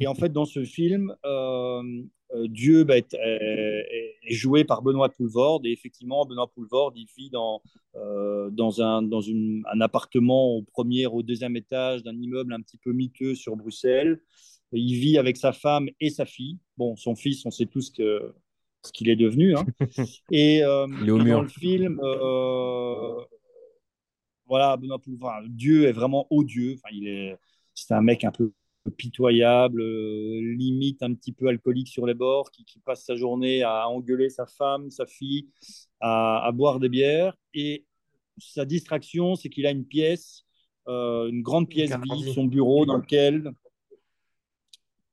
Et 0.00 0.06
en 0.06 0.14
fait, 0.14 0.32
dans 0.32 0.44
ce 0.44 0.64
film, 0.64 1.14
euh, 1.24 1.82
euh, 1.82 2.02
Dieu 2.34 2.84
bah, 2.84 2.96
est, 2.98 4.18
joué 4.30 4.64
par 4.64 4.82
Benoît 4.82 5.08
Poulvord. 5.08 5.62
Et 5.64 5.72
effectivement, 5.72 6.26
Benoît 6.26 6.50
Poulvord, 6.50 6.92
il 6.94 7.06
vit 7.16 7.30
dans, 7.30 7.62
euh, 7.96 8.50
dans, 8.50 8.82
un, 8.82 9.02
dans 9.02 9.22
un 9.28 9.80
appartement 9.80 10.56
au 10.56 10.62
premier, 10.62 11.06
au 11.06 11.22
deuxième 11.22 11.56
étage 11.56 12.02
d'un 12.02 12.14
immeuble 12.14 12.52
un 12.52 12.60
petit 12.60 12.78
peu 12.78 12.92
miteux 12.92 13.34
sur 13.34 13.56
Bruxelles. 13.56 14.20
Il 14.72 14.98
vit 14.98 15.16
avec 15.16 15.36
sa 15.36 15.52
femme 15.52 15.88
et 16.00 16.10
sa 16.10 16.26
fille. 16.26 16.58
Bon, 16.76 16.96
son 16.96 17.14
fils, 17.14 17.44
on 17.46 17.50
sait 17.50 17.66
tous 17.66 17.90
que, 17.90 18.34
ce 18.84 18.92
qu'il 18.92 19.08
est 19.08 19.16
devenu. 19.16 19.56
Hein. 19.56 19.64
Et 20.30 20.62
euh, 20.62 20.86
dans 20.86 21.42
le 21.42 21.48
film, 21.48 21.98
voilà, 24.46 24.76
Benoît 24.76 24.98
Poulvord, 24.98 25.42
Dieu 25.48 25.86
est 25.86 25.92
vraiment 25.92 26.26
odieux. 26.30 26.74
Enfin, 26.74 26.94
il 26.94 27.08
est, 27.08 27.36
c'est 27.74 27.94
un 27.94 28.02
mec 28.02 28.24
un 28.24 28.32
peu 28.32 28.52
pitoyable, 28.96 29.80
euh, 29.80 30.40
limite 30.56 31.02
un 31.02 31.14
petit 31.14 31.32
peu 31.32 31.48
alcoolique 31.48 31.88
sur 31.88 32.06
les 32.06 32.14
bords, 32.14 32.50
qui, 32.50 32.64
passe 32.84 33.04
sa 33.04 33.16
journée 33.16 33.62
à 33.62 33.88
engueuler 33.88 34.30
sa 34.30 34.46
femme, 34.46 34.90
sa 34.90 35.06
fille, 35.06 35.48
à, 36.00 36.50
boire 36.54 36.80
des 36.80 36.88
bières. 36.88 37.36
Et 37.54 37.84
sa 38.38 38.64
distraction, 38.64 39.36
c'est 39.36 39.48
qu'il 39.48 39.66
a 39.66 39.70
une 39.70 39.84
pièce, 39.84 40.44
euh, 40.88 41.28
une 41.28 41.42
grande 41.42 41.68
pièce 41.68 41.90
vide, 41.90 42.32
son 42.32 42.44
bureau, 42.44 42.86
dans 42.86 42.96
lequel 42.96 43.52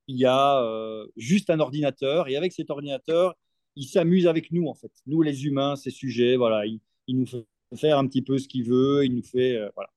il 0.08 0.18
y 0.18 0.26
a 0.26 0.62
euh, 0.62 1.08
juste 1.18 1.50
un 1.50 1.60
ordinateur. 1.60 2.28
Et 2.30 2.38
avec 2.38 2.54
cet 2.54 2.70
ordinateur, 2.70 3.36
il 3.76 3.86
s'amuse 3.86 4.28
avec 4.28 4.52
nous, 4.52 4.68
en 4.68 4.74
fait. 4.74 4.92
Nous, 5.06 5.22
les 5.22 5.46
humains, 5.46 5.76
ces 5.76 5.90
sujets, 5.90 6.38
voilà. 6.38 6.66
Il, 6.66 6.80
il 7.08 7.20
nous 7.20 7.26
fait 7.26 7.46
faire 7.76 7.98
un 7.98 8.08
petit 8.08 8.22
peu 8.22 8.38
ce 8.38 8.48
qu'il 8.48 8.66
veut. 8.66 9.06
Il 9.06 9.16
nous 9.16 9.24
fait. 9.24 9.60
voilà. 9.76 9.90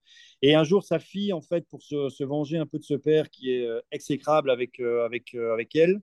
Et 0.42 0.54
un 0.54 0.64
jour, 0.64 0.84
sa 0.84 0.98
fille, 0.98 1.32
en 1.32 1.40
fait, 1.40 1.66
pour 1.68 1.82
se, 1.82 2.24
venger 2.24 2.58
un 2.58 2.66
peu 2.66 2.78
de 2.78 2.84
ce 2.84 2.94
père 2.94 3.28
qui 3.30 3.50
est 3.50 3.66
euh, 3.66 3.80
exécrable 3.90 4.50
avec, 4.50 4.78
euh, 4.80 5.04
avec, 5.04 5.34
euh, 5.34 5.52
avec 5.52 5.74
elle, 5.74 6.00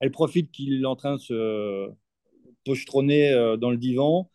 elle 0.00 0.12
profite 0.12 0.50
qu'il 0.52 0.82
est 0.82 0.86
en 0.86 0.96
train 0.96 1.16
de 1.16 1.20
se 1.20 1.90
pochetronner 2.64 3.56
dans 3.58 3.70
le 3.70 3.76
divan 3.78 4.30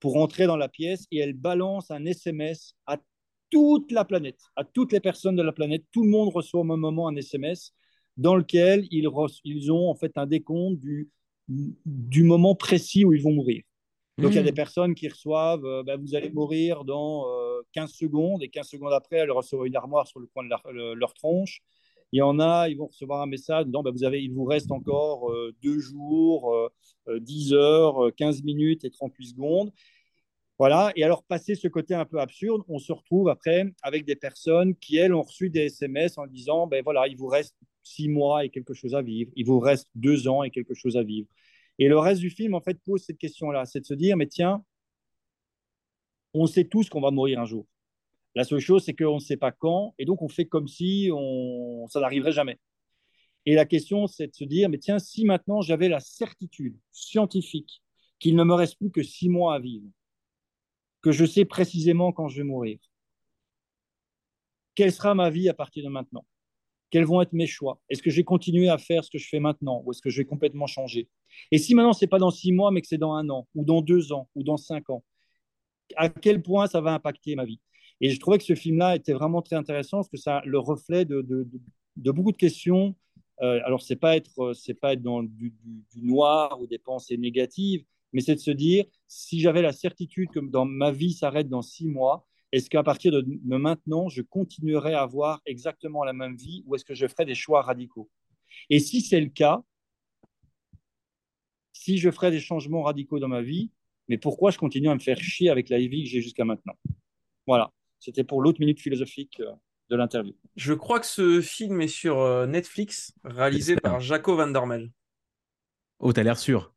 pour 0.00 0.16
entrer 0.16 0.46
dans 0.46 0.56
la 0.56 0.68
pièce 0.68 1.06
et 1.10 1.18
elle 1.18 1.32
balance 1.32 1.90
un 1.90 2.04
SMS 2.04 2.74
à 2.86 2.98
toute 3.50 3.90
la 3.90 4.04
planète, 4.04 4.40
à 4.56 4.64
toutes 4.64 4.92
les 4.92 5.00
personnes 5.00 5.36
de 5.36 5.42
la 5.42 5.52
planète. 5.52 5.84
Tout 5.90 6.04
le 6.04 6.10
monde 6.10 6.28
reçoit 6.32 6.60
au 6.60 6.64
même 6.64 6.80
moment 6.80 7.08
un 7.08 7.16
SMS 7.16 7.72
dans 8.16 8.36
lequel 8.36 8.86
ils, 8.90 9.08
ils 9.44 9.72
ont 9.72 9.90
en 9.90 9.94
fait 9.96 10.18
un 10.18 10.26
décompte 10.26 10.78
du, 10.78 11.10
du 11.48 12.22
moment 12.22 12.54
précis 12.54 13.04
où 13.04 13.12
ils 13.12 13.22
vont 13.22 13.32
mourir. 13.32 13.62
Donc, 14.18 14.32
il 14.32 14.36
y 14.36 14.38
a 14.38 14.42
des 14.42 14.50
mmh. 14.50 14.54
personnes 14.54 14.94
qui 14.96 15.08
reçoivent, 15.08 15.64
euh, 15.64 15.84
bah, 15.84 15.96
vous 15.96 16.16
allez 16.16 16.30
mourir 16.30 16.84
dans 16.84 17.24
15 17.72 17.90
euh, 17.90 17.92
secondes, 17.92 18.42
et 18.42 18.48
15 18.48 18.66
secondes 18.68 18.92
après, 18.92 19.16
elles 19.16 19.30
reçoivent 19.30 19.66
une 19.66 19.76
armoire 19.76 20.08
sur 20.08 20.18
le 20.18 20.26
coin 20.26 20.42
de 20.44 20.94
leur, 20.94 21.14
tronche. 21.14 21.62
Il 22.10 22.18
y 22.18 22.22
en 22.22 22.40
a, 22.40 22.68
ils 22.68 22.76
vont 22.76 22.86
recevoir 22.86 23.22
un 23.22 23.26
message 23.26 23.66
disant, 23.66 23.84
bah, 23.84 23.92
vous 23.92 24.02
avez, 24.02 24.20
il 24.20 24.32
vous 24.32 24.44
reste 24.44 24.72
encore 24.72 25.32
2 25.62 25.70
euh, 25.70 25.78
jours, 25.78 26.70
10 27.08 27.52
heures, 27.52 28.10
15 28.16 28.42
minutes 28.42 28.84
et 28.84 28.90
38 28.90 29.26
secondes. 29.26 29.72
Voilà. 30.58 30.90
Et 30.96 31.04
alors, 31.04 31.22
passé 31.22 31.54
ce 31.54 31.68
côté 31.68 31.94
un 31.94 32.04
peu 32.04 32.18
absurde, 32.18 32.62
on 32.66 32.80
se 32.80 32.92
retrouve 32.92 33.28
après 33.28 33.66
avec 33.82 34.04
des 34.04 34.16
personnes 34.16 34.74
qui, 34.74 34.96
elles, 34.96 35.14
ont 35.14 35.22
reçu 35.22 35.48
des 35.48 35.66
SMS 35.66 36.18
en 36.18 36.26
disant, 36.26 36.66
ben 36.66 36.82
voilà, 36.82 37.06
il 37.06 37.16
vous 37.16 37.28
reste 37.28 37.54
6 37.84 38.08
mois 38.08 38.44
et 38.44 38.50
quelque 38.50 38.74
chose 38.74 38.96
à 38.96 39.02
vivre, 39.02 39.30
il 39.36 39.46
vous 39.46 39.60
reste 39.60 39.88
2 39.94 40.26
ans 40.26 40.42
et 40.42 40.50
quelque 40.50 40.74
chose 40.74 40.96
à 40.96 41.04
vivre. 41.04 41.28
Et 41.78 41.88
le 41.88 41.98
reste 41.98 42.20
du 42.20 42.30
film, 42.30 42.54
en 42.54 42.60
fait, 42.60 42.78
pose 42.84 43.02
cette 43.02 43.18
question-là. 43.18 43.64
C'est 43.64 43.80
de 43.80 43.86
se 43.86 43.94
dire, 43.94 44.16
mais 44.16 44.26
tiens, 44.26 44.64
on 46.34 46.46
sait 46.46 46.64
tous 46.64 46.88
qu'on 46.88 47.00
va 47.00 47.10
mourir 47.10 47.40
un 47.40 47.44
jour. 47.44 47.66
La 48.34 48.44
seule 48.44 48.60
chose, 48.60 48.84
c'est 48.84 48.94
qu'on 48.94 49.16
ne 49.16 49.20
sait 49.20 49.36
pas 49.36 49.52
quand, 49.52 49.94
et 49.98 50.04
donc 50.04 50.22
on 50.22 50.28
fait 50.28 50.46
comme 50.46 50.68
si 50.68 51.10
ça 51.88 52.00
n'arriverait 52.00 52.32
jamais. 52.32 52.58
Et 53.46 53.54
la 53.54 53.64
question, 53.64 54.06
c'est 54.06 54.28
de 54.28 54.34
se 54.34 54.44
dire, 54.44 54.68
mais 54.68 54.78
tiens, 54.78 54.98
si 54.98 55.24
maintenant 55.24 55.62
j'avais 55.62 55.88
la 55.88 56.00
certitude 56.00 56.76
scientifique 56.92 57.82
qu'il 58.18 58.36
ne 58.36 58.44
me 58.44 58.54
reste 58.54 58.76
plus 58.76 58.90
que 58.90 59.02
six 59.02 59.28
mois 59.28 59.54
à 59.54 59.58
vivre, 59.58 59.88
que 61.00 61.12
je 61.12 61.24
sais 61.24 61.44
précisément 61.44 62.12
quand 62.12 62.28
je 62.28 62.38
vais 62.38 62.44
mourir, 62.44 62.78
quelle 64.74 64.92
sera 64.92 65.14
ma 65.14 65.30
vie 65.30 65.48
à 65.48 65.54
partir 65.54 65.82
de 65.84 65.88
maintenant? 65.88 66.26
Quels 66.90 67.04
vont 67.04 67.20
être 67.20 67.32
mes 67.32 67.46
choix? 67.46 67.80
Est-ce 67.88 68.02
que 68.02 68.10
je 68.10 68.16
vais 68.16 68.24
continuer 68.24 68.68
à 68.68 68.78
faire 68.78 69.04
ce 69.04 69.10
que 69.10 69.18
je 69.18 69.28
fais 69.28 69.40
maintenant 69.40 69.82
ou 69.84 69.92
est-ce 69.92 70.02
que 70.02 70.10
je 70.10 70.18
vais 70.18 70.24
complètement 70.24 70.66
changer? 70.66 71.08
Et 71.50 71.58
si 71.58 71.74
maintenant, 71.74 71.92
ce 71.92 72.04
n'est 72.04 72.08
pas 72.08 72.18
dans 72.18 72.30
six 72.30 72.52
mois, 72.52 72.70
mais 72.70 72.80
que 72.80 72.86
c'est 72.86 72.98
dans 72.98 73.12
un 73.12 73.28
an 73.28 73.46
ou 73.54 73.64
dans 73.64 73.82
deux 73.82 74.12
ans 74.12 74.28
ou 74.34 74.42
dans 74.42 74.56
cinq 74.56 74.90
ans, 74.90 75.04
à 75.96 76.08
quel 76.08 76.42
point 76.42 76.66
ça 76.66 76.80
va 76.80 76.94
impacter 76.94 77.34
ma 77.34 77.44
vie? 77.44 77.60
Et 78.00 78.10
je 78.10 78.20
trouvais 78.20 78.38
que 78.38 78.44
ce 78.44 78.54
film-là 78.54 78.96
était 78.96 79.12
vraiment 79.12 79.42
très 79.42 79.56
intéressant 79.56 79.98
parce 79.98 80.08
que 80.08 80.16
ça 80.16 80.42
le 80.44 80.58
reflet 80.58 81.04
de, 81.04 81.24
beaucoup 81.96 82.32
de 82.32 82.36
questions. 82.36 82.94
Euh, 83.42 83.60
alors, 83.64 83.82
c'est 83.82 83.96
pas 83.96 84.16
être, 84.16 84.52
c'est 84.54 84.74
pas 84.74 84.94
être 84.94 85.02
dans 85.02 85.22
du, 85.22 85.50
du, 85.50 85.84
du, 85.94 86.02
noir 86.02 86.60
ou 86.60 86.66
des 86.66 86.78
pensées 86.78 87.16
négatives, 87.16 87.84
mais 88.12 88.20
c'est 88.20 88.34
de 88.34 88.40
se 88.40 88.50
dire 88.50 88.84
si 89.06 89.40
j'avais 89.40 89.62
la 89.62 89.72
certitude 89.72 90.30
que 90.30 90.40
dans 90.40 90.64
ma 90.64 90.90
vie 90.90 91.12
s'arrête 91.12 91.48
dans 91.48 91.62
six 91.62 91.86
mois, 91.86 92.26
est-ce 92.52 92.70
qu'à 92.70 92.82
partir 92.82 93.12
de 93.12 93.24
maintenant, 93.44 94.08
je 94.08 94.22
continuerai 94.22 94.94
à 94.94 95.02
avoir 95.02 95.40
exactement 95.44 96.04
la 96.04 96.12
même 96.12 96.36
vie 96.36 96.62
ou 96.66 96.74
est-ce 96.74 96.84
que 96.84 96.94
je 96.94 97.06
ferai 97.06 97.24
des 97.24 97.34
choix 97.34 97.62
radicaux? 97.62 98.10
Et 98.70 98.78
si 98.78 99.00
c'est 99.00 99.20
le 99.20 99.28
cas, 99.28 99.62
si 101.72 101.98
je 101.98 102.10
ferai 102.10 102.30
des 102.30 102.40
changements 102.40 102.82
radicaux 102.82 103.18
dans 103.18 103.28
ma 103.28 103.42
vie, 103.42 103.70
mais 104.08 104.18
pourquoi 104.18 104.50
je 104.50 104.58
continue 104.58 104.88
à 104.88 104.94
me 104.94 105.00
faire 105.00 105.20
chier 105.20 105.50
avec 105.50 105.68
la 105.68 105.78
vie 105.78 106.04
que 106.04 106.08
j'ai 106.08 106.22
jusqu'à 106.22 106.44
maintenant? 106.44 106.74
Voilà, 107.46 107.70
c'était 107.98 108.24
pour 108.24 108.40
l'autre 108.40 108.60
minute 108.60 108.80
philosophique 108.80 109.40
euh, 109.40 109.52
de 109.90 109.96
l'interview. 109.96 110.34
Je 110.56 110.72
crois 110.72 111.00
que 111.00 111.06
ce 111.06 111.40
film 111.40 111.80
est 111.80 111.88
sur 111.88 112.18
euh, 112.18 112.46
Netflix, 112.46 113.12
réalisé 113.24 113.76
par 113.76 114.00
Jaco 114.00 114.36
Van 114.36 114.48
Der 114.48 114.66
Mel. 114.66 114.90
Oh, 115.98 116.12
t'as 116.12 116.22
l'air 116.22 116.38
sûr. 116.38 116.74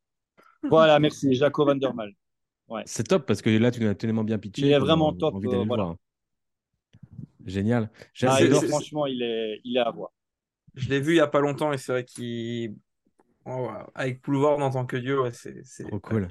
Voilà, 0.70 1.00
merci, 1.00 1.34
Jaco 1.34 1.66
Van 1.66 1.76
Der 1.76 1.94
Mel. 1.94 2.14
Ouais. 2.72 2.84
C'est 2.86 3.04
top 3.04 3.26
parce 3.26 3.42
que 3.42 3.50
là, 3.50 3.70
tu 3.70 3.82
l'as 3.82 3.96
tellement 3.96 4.24
bien 4.24 4.38
pitché. 4.38 4.62
Il 4.62 4.72
est 4.72 4.80
vraiment 4.80 5.12
top. 5.12 5.36
Euh, 5.44 5.66
voilà. 5.68 5.94
Génial. 7.46 7.90
Ah, 8.22 8.38
franchement, 8.70 9.06
il 9.06 9.22
est, 9.22 9.60
il 9.66 9.76
est 9.76 9.82
à 9.82 9.92
voir. 9.92 10.12
Je 10.76 10.88
l'ai 10.88 11.02
vu 11.02 11.12
il 11.12 11.16
n'y 11.16 11.22
a 11.22 11.28
pas 11.28 11.42
longtemps 11.42 11.74
et 11.74 11.78
c'est 11.78 11.92
vrai 11.92 12.06
qu'il. 12.06 12.76
Oh, 13.46 13.70
avec 13.94 14.22
Pouvoir 14.22 14.58
en 14.60 14.70
tant 14.70 14.86
que 14.86 14.96
Dieu, 14.96 15.22
ouais, 15.22 15.32
c'est. 15.34 15.62
Trop 15.86 16.00
cool. 16.00 16.30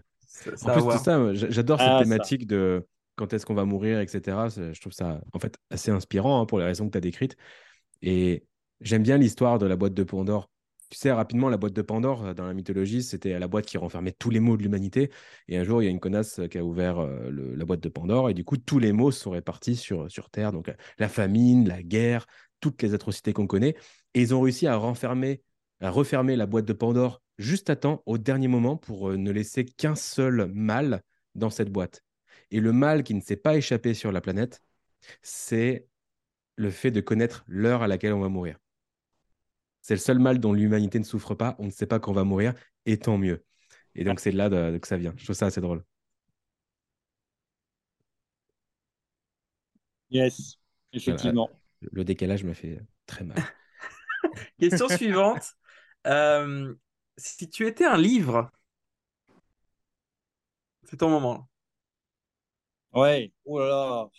en 0.63 0.73
plus, 0.73 0.83
tout 0.83 1.05
ça, 1.05 1.35
j'adore 1.35 1.79
cette 1.79 1.89
ah, 1.91 2.01
thématique 2.03 2.47
de 2.47 2.87
quand 3.17 3.35
est-ce 3.35 3.45
qu'on 3.45 3.55
va 3.55 3.67
mourir, 3.67 4.01
etc. 4.01 4.23
Je 4.49 4.81
trouve 4.81 4.95
ça 4.95 5.21
en 5.35 5.39
fait 5.39 5.59
assez 5.69 5.91
inspirant 5.91 6.41
hein, 6.41 6.47
pour 6.47 6.59
les 6.59 6.65
raisons 6.65 6.87
que 6.87 6.93
tu 6.93 6.99
as 6.99 7.03
décrites. 7.03 7.37
Et 8.01 8.47
j'aime 8.81 9.03
bien 9.03 9.19
l'histoire 9.19 9.59
de 9.59 9.67
la 9.67 9.77
boîte 9.77 9.93
de 9.93 10.05
Pandore. 10.05 10.49
Tu 10.91 10.99
sais, 10.99 11.13
rapidement, 11.13 11.49
la 11.49 11.57
boîte 11.57 11.73
de 11.73 11.83
Pandore, 11.83 12.25
euh, 12.27 12.35
dans 12.35 12.47
la 12.47 12.55
mythologie, 12.55 13.03
c'était 13.03 13.39
la 13.39 13.49
boîte 13.49 13.67
qui 13.67 13.79
renfermait 13.79 14.13
tous 14.13 14.31
les 14.31 14.41
maux 14.41 14.57
de 14.57 14.63
l'humanité. 14.63 15.11
Et 15.49 15.57
un 15.57 15.65
jour, 15.65 15.83
il 15.83 15.87
y 15.87 15.89
a 15.89 15.91
une 15.91 16.01
connasse 16.01 16.41
qui 16.51 16.59
a 16.59 16.65
ouvert 16.65 16.99
euh, 16.99 17.31
la 17.31 17.65
boîte 17.65 17.81
de 17.81 17.89
Pandore. 17.89 18.29
Et 18.31 18.35
du 18.35 18.45
coup, 18.45 18.57
tous 18.57 18.79
les 18.81 18.93
maux 18.93 19.13
sont 19.13 19.31
répartis 19.31 19.77
sur, 19.77 20.09
Terre. 20.33 20.53
Donc, 20.53 20.73
la 20.99 21.09
famine, 21.09 21.69
la 21.69 21.83
guerre, 21.83 22.27
toutes 22.61 22.83
les 22.83 22.95
atrocités 22.95 23.33
qu'on 23.33 23.47
connaît. 23.47 23.77
Et 24.15 24.23
ils 24.23 24.35
ont 24.35 24.41
réussi 24.41 24.67
à 24.67 24.75
à 24.75 25.91
refermer 25.91 26.37
la 26.37 26.47
boîte 26.47 26.67
de 26.67 26.73
Pandore 26.73 27.23
juste 27.39 27.71
à 27.71 27.77
temps, 27.77 28.03
au 28.07 28.19
dernier 28.19 28.49
moment, 28.49 28.77
pour 28.77 29.11
euh, 29.11 29.17
ne 29.17 29.31
laisser 29.31 29.65
qu'un 29.65 29.95
seul 29.95 30.51
mal 30.53 31.03
dans 31.35 31.51
cette 31.51 31.71
boîte. 31.71 32.03
Et 32.51 32.61
le 32.61 32.73
mal 32.73 33.03
qui 33.03 33.15
ne 33.15 33.21
s'est 33.21 33.37
pas 33.37 33.57
échappé 33.57 33.95
sur 33.95 34.13
la 34.13 34.21
planète, 34.21 34.63
c'est 35.23 35.87
le 36.57 36.71
fait 36.71 36.91
de 36.91 37.01
connaître 37.01 37.45
l'heure 37.47 37.83
à 37.83 37.89
laquelle 37.89 38.13
on 38.13 38.21
va 38.21 38.29
mourir. 38.29 38.59
C'est 39.81 39.95
le 39.95 40.01
seul 40.01 40.19
mal 40.19 40.39
dont 40.39 40.53
l'humanité 40.53 40.99
ne 40.99 41.05
souffre 41.05 41.35
pas. 41.35 41.57
On 41.59 41.67
ne 41.67 41.71
sait 41.71 41.87
pas 41.87 41.99
quand 41.99 42.13
on 42.13 42.15
va 42.15 42.25
mourir, 42.25 42.55
et 42.87 42.99
tant 42.99 43.19
mieux. 43.19 43.45
Et 43.95 44.05
donc, 44.05 44.21
c'est 44.21 44.33
là 44.33 44.49
que 44.49 44.87
ça 44.87 44.97
vient. 44.97 45.15
Je 45.17 45.25
trouve 45.25 45.37
ça 45.37 45.47
assez 45.47 45.61
drôle. 45.61 45.85
Yes, 50.11 50.59
effectivement. 50.93 51.49
Le 51.81 52.05
décalage 52.05 52.45
me 52.45 52.53
fait 52.53 52.81
très 53.07 53.25
mal. 53.25 53.39
Question 54.61 54.89
suivante. 54.89 55.55
Euh, 56.07 56.75
si 57.17 57.49
tu 57.49 57.67
étais 57.67 57.85
un 57.85 57.97
livre, 57.97 58.51
c'est 60.85 60.97
ton 60.97 61.09
moment. 61.09 61.49
Ouais, 62.93 63.33
oh 63.45 63.59
là 63.61 63.67
là. 63.67 64.11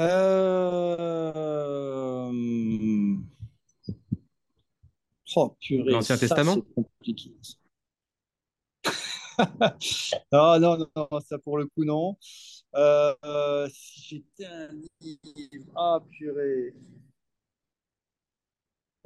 Euh... 0.00 0.70
Oh, 5.36 5.56
purée, 5.60 5.92
L'Ancien 5.92 6.16
Testament 6.16 6.62
compliqué. 6.74 7.32
non, 10.32 10.58
non, 10.58 10.86
non, 10.96 11.08
ça 11.20 11.38
pour 11.38 11.58
le 11.58 11.66
coup, 11.66 11.84
non. 11.84 12.16
Euh, 12.74 13.68
si 13.70 14.24
j'étais 14.38 14.46
un 14.46 14.70
livre. 15.00 15.66
Ah, 15.76 16.00
purée. 16.10 16.74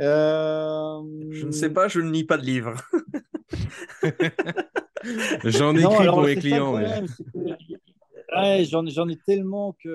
Euh... 0.00 1.02
Je 1.30 1.46
ne 1.46 1.52
sais 1.52 1.70
pas, 1.70 1.88
je 1.88 2.00
ne 2.00 2.10
lis 2.10 2.24
pas 2.24 2.38
de 2.38 2.44
livres. 2.44 2.74
J'en 5.44 5.76
écris 5.76 6.06
pour 6.06 6.22
les 6.22 6.36
clients. 6.36 6.74
Ouais, 6.74 8.64
j'en, 8.64 8.86
j'en 8.86 9.08
ai 9.08 9.16
tellement 9.18 9.76
que 9.82 9.88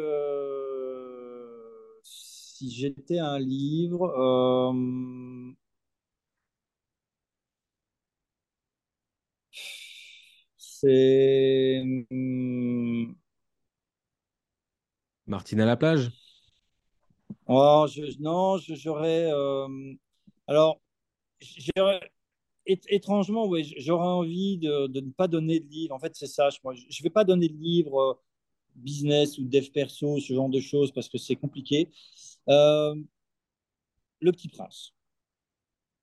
si 2.60 2.72
j'étais 2.72 3.20
un 3.20 3.40
livre, 3.40 4.04
euh... 4.18 5.54
c'est. 10.58 11.82
Hmm. 12.12 13.14
Martine 15.28 15.62
à 15.62 15.66
la 15.66 15.78
plage? 15.78 16.12
Oh, 17.48 17.86
je, 17.90 18.20
Non, 18.20 18.58
j'aurais. 18.58 19.32
Euh... 19.32 19.94
Alors, 20.48 20.82
j'aurais 21.78 22.12
étrangement, 22.66 23.48
oui, 23.48 23.74
j'aurais 23.78 24.08
envie 24.08 24.58
de, 24.58 24.88
de, 24.88 25.00
ne 25.00 25.12
pas 25.12 25.28
donner 25.28 25.62
de 25.62 25.68
livre. 25.70 25.96
En 25.96 26.00
fait, 26.00 26.16
c'est 26.16 26.28
ça. 26.28 26.50
Je 26.50 26.60
ne 26.68 27.04
vais 27.04 27.10
pas 27.10 27.24
donner 27.24 27.48
de 27.48 27.58
livre 27.58 28.00
euh, 28.00 28.14
business 28.76 29.38
ou 29.38 29.46
dev 29.46 29.70
perso, 29.72 30.20
ce 30.20 30.34
genre 30.34 30.50
de 30.50 30.60
choses, 30.60 30.92
parce 30.92 31.10
que 31.10 31.18
c'est 31.18 31.36
compliqué. 31.36 31.90
Euh, 32.50 32.96
le 34.22 34.32
Petit 34.32 34.50
Prince. 34.50 34.94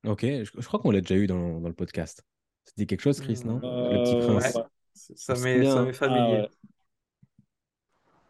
Ok, 0.05 0.23
je, 0.23 0.67
crois 0.67 0.79
qu'on 0.79 0.91
l'a 0.91 1.01
déjà 1.01 1.17
eu 1.17 1.27
dans, 1.27 1.61
dans 1.61 1.69
le 1.69 1.75
podcast. 1.75 2.25
C'était 2.65 2.87
quelque 2.87 3.01
chose, 3.01 3.21
Chris, 3.21 3.43
non? 3.45 3.61
Euh, 3.63 3.93
Le 3.93 4.05
Petit 4.05 4.27
Prince. 4.27 4.59
Ça 4.93 5.35
m'est 5.35 5.93
familier. 5.93 6.47
Ah, 6.47 6.71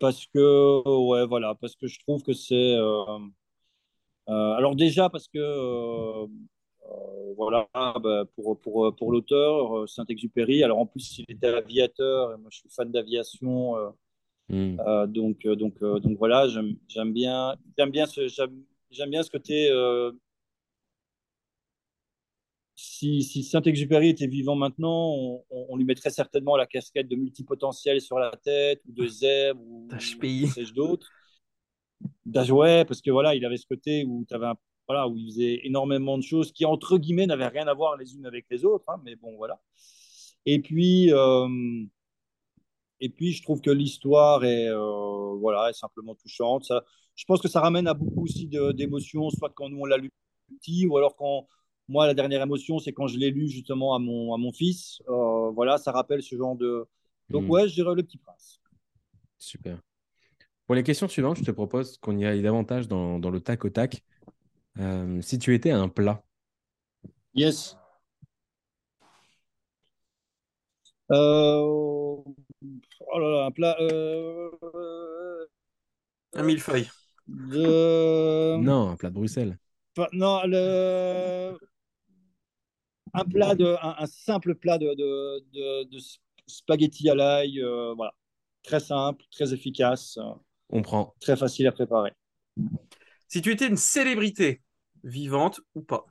parce 0.01 0.27
que, 0.27 1.07
ouais, 1.09 1.27
voilà, 1.27 1.55
parce 1.55 1.77
que 1.77 1.87
je 1.87 1.99
trouve 2.01 2.23
que 2.23 2.33
c'est. 2.33 2.75
Euh, 2.75 3.19
alors, 4.29 4.75
déjà, 4.75 5.09
parce 5.09 5.29
que 5.29 5.39
euh, 5.39 6.27
voilà, 7.37 7.69
bah, 7.75 8.25
pour, 8.35 8.61
pour, 8.61 8.95
pour 8.97 9.13
l'auteur, 9.13 9.89
Saint-Exupéry. 9.89 10.65
Alors 10.65 10.79
en 10.79 10.87
plus, 10.87 11.19
il 11.19 11.25
était 11.29 11.49
aviateur, 11.49 12.39
moi 12.39 12.49
je 12.51 12.59
suis 12.59 12.69
fan 12.69 12.91
d'aviation. 12.91 13.75
Euh, 14.53 15.07
hmm. 15.07 15.13
donc, 15.13 15.47
donc, 15.47 15.81
donc 15.81 16.19
voilà, 16.19 16.47
j'aime 16.49 17.13
bien, 17.13 17.57
j'aime 17.77 17.91
bien 17.91 18.07
ce, 18.07 18.29
j'aime 18.91 19.11
bien 19.11 19.23
ce 19.23 19.31
côté. 19.31 19.71
si, 22.77 23.23
si 23.23 23.43
Saint-Exupéry 23.43 24.11
était 24.11 24.27
vivant 24.27 24.55
maintenant, 24.55 25.15
on, 25.15 25.45
on, 25.51 25.77
lui 25.77 25.85
mettrait 25.85 26.11
certainement 26.11 26.57
la 26.57 26.67
casquette 26.67 27.09
de 27.09 27.17
multipotentiel 27.17 28.01
sur 28.01 28.19
la 28.19 28.31
tête, 28.31 28.81
ou 28.87 28.93
de 28.93 29.07
zèbre, 29.07 29.61
ou, 29.63 29.89
ou 29.93 30.47
sais-je 30.47 30.75
d'autres. 30.75 31.11
Ouais, 32.27 32.85
parce 32.85 33.01
que 33.01 33.11
voilà, 33.11 33.35
il 33.35 33.45
avait 33.45 33.57
ce 33.57 33.67
côté 33.67 34.05
où 34.05 34.25
tu 34.29 34.35
avais 34.35 34.47
un 34.47 34.57
voilà, 34.87 35.09
où 35.09 35.17
il 35.17 35.27
faisait 35.27 35.61
énormément 35.65 36.17
de 36.17 36.23
choses 36.23 36.53
qui, 36.53 36.65
entre 36.65 36.99
guillemets, 36.99 37.27
n'avaient 37.27 37.49
rien 37.49 37.67
à 37.67 37.75
voir 37.75 37.97
les 37.97 38.15
unes 38.15 38.27
avec 38.27 38.47
les 38.51 38.65
autres. 38.65 38.85
Hein, 38.89 39.01
mais 39.05 39.17
bon, 39.17 39.37
voilà. 39.37 39.61
Et 40.47 40.61
puis, 40.61 41.13
euh, 41.13 41.49
et 43.01 43.09
puis, 43.09 43.33
je 43.33 43.43
trouve 43.43 43.61
que 43.61 43.71
l'histoire 43.71 44.45
est, 44.45 44.69
euh, 44.69 45.35
voilà, 45.39 45.71
est 45.71 45.79
simplement 45.79 46.15
touchante. 46.15 46.65
Ça, 46.65 46.85
je 47.15 47.25
pense 47.25 47.41
que 47.41 47.49
ça 47.49 47.61
ramène 47.61 47.87
à 47.87 47.95
beaucoup 47.95 48.25
aussi 48.25 48.47
d'émotions, 48.47 49.31
soit 49.31 49.51
quand 49.51 49.69
nous 49.69 49.81
on 49.81 49.85
l'a 49.85 49.97
lu 49.97 50.11
petit, 50.49 50.87
ou 50.87 50.97
alors 50.97 51.17
quand 51.17 51.49
moi 51.89 52.07
la 52.07 52.15
dernière 52.15 52.43
émotion, 52.43 52.79
c'est 52.79 52.93
quand 52.93 53.07
je 53.07 53.19
l'ai 53.19 53.31
lu 53.31 53.49
justement 53.49 53.95
à 53.95 53.99
mon, 53.99 54.35
à 54.35 54.39
mon 54.39 54.53
fils. 54.53 55.01
Euh, 55.09 55.51
voilà, 55.51 55.79
ça 55.79 55.93
rappelle 55.93 56.23
ce 56.23 56.37
genre 56.37 56.57
de. 56.57 56.87
Donc 57.31 57.45
hmm. 57.45 57.51
ouais, 57.51 57.69
je 57.69 57.75
dirais 57.75 57.95
le 57.95 58.03
Petit 58.03 58.19
Prince. 58.19 58.61
Super. 59.39 59.81
Pour 60.67 60.75
les 60.75 60.83
questions 60.83 61.09
suivantes, 61.09 61.39
je 61.39 61.45
te 61.45 61.51
propose 61.51 61.97
qu'on 61.99 62.17
y 62.19 62.27
aille 62.27 62.43
davantage 62.43 62.89
dans, 62.89 63.19
dans 63.19 63.31
le 63.31 63.41
tac 63.41 63.65
au 63.65 63.71
tac. 63.71 64.03
Euh, 64.79 65.21
si 65.23 65.39
tu 65.39 65.55
étais 65.55 65.71
un 65.71 65.89
plat. 65.89 66.23
Yes. 67.35 67.77
Euh... 71.13 72.06
Oh 73.01 73.19
là 73.19 73.29
là, 73.31 73.47
un 73.47 73.51
plat. 73.51 73.77
Euh... 73.81 74.51
Un 76.35 76.43
millefeuille. 76.43 76.89
De... 77.27 78.57
Non, 78.57 78.91
un 78.91 78.97
plat 78.97 79.11
de 79.11 79.15
Bruxelles. 79.15 79.59
Non, 80.13 80.43
le... 80.45 81.57
un 83.15 83.25
plat 83.25 83.55
de, 83.55 83.77
un, 83.83 83.95
un 83.99 84.07
simple 84.07 84.55
plat 84.55 84.79
de, 84.79 84.95
de, 84.95 85.45
de, 85.53 85.85
de 85.85 85.99
spaghetti 86.47 87.09
à 87.09 87.15
l'ail, 87.15 87.61
euh, 87.63 87.95
voilà, 87.95 88.13
très 88.63 88.81
simple, 88.81 89.25
très 89.31 89.55
efficace. 89.55 90.19
On 90.71 90.83
prend. 90.83 91.15
Très 91.21 91.37
facile 91.37 91.67
à 91.67 91.73
préparer. 91.73 92.13
Si 93.29 93.41
tu 93.43 93.53
étais 93.53 93.69
une 93.69 93.77
célébrité, 93.77 94.63
vivante 95.05 95.61
ou 95.75 95.83
pas? 95.83 96.05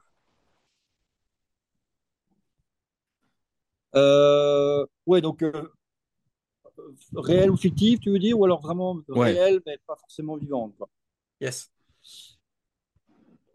Euh, 3.96 4.86
Ouais, 5.06 5.22
donc 5.22 5.44
euh, 5.44 5.70
réelle 7.16 7.52
ou 7.52 7.58
fictive, 7.58 8.00
tu 8.00 8.12
veux 8.12 8.20
dire, 8.20 8.40
ou 8.40 8.46
alors 8.46 8.62
vraiment 8.62 9.00
Ouais. 9.10 9.34
réelle, 9.34 9.62
mais 9.66 9.78
pas 9.86 9.96
forcément 9.96 10.38
vivante. 10.38 10.76
quoi. 10.78 10.90
Yes. 11.42 11.72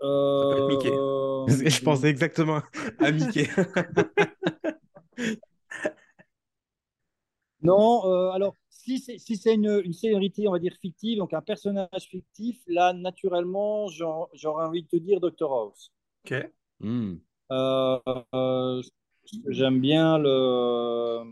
Euh, 0.03 0.68
Mickey. 0.68 0.91
Je 1.71 1.83
pensais 1.83 2.09
exactement 2.09 2.62
à 2.99 3.12
Mickey. 3.12 3.49
Non, 7.62 8.07
euh, 8.07 8.31
alors 8.31 8.55
si 8.71 8.99
c'est 8.99 9.18
si 9.18 9.37
c'est 9.37 9.55
une, 9.55 9.83
une 9.85 9.93
célébrité, 9.93 10.49
on 10.49 10.53
va 10.53 10.59
dire 10.59 10.75
fictive, 10.81 11.18
donc 11.18 11.35
un 11.35 11.43
personnage 11.43 12.05
fictif, 12.09 12.59
là, 12.66 12.93
naturellement, 12.95 13.87
j'aurais 13.89 14.64
envie 14.64 14.83
de 14.83 14.89
te 14.89 14.97
dire 14.97 15.21
Dr 15.21 15.53
House. 15.53 15.93
Ok. 16.25 16.51
Hmm. 16.81 17.16
Euh, 17.53 17.99
euh, 18.35 18.83
j'aime 19.49 19.81
bien 19.81 20.16
le 20.18 21.23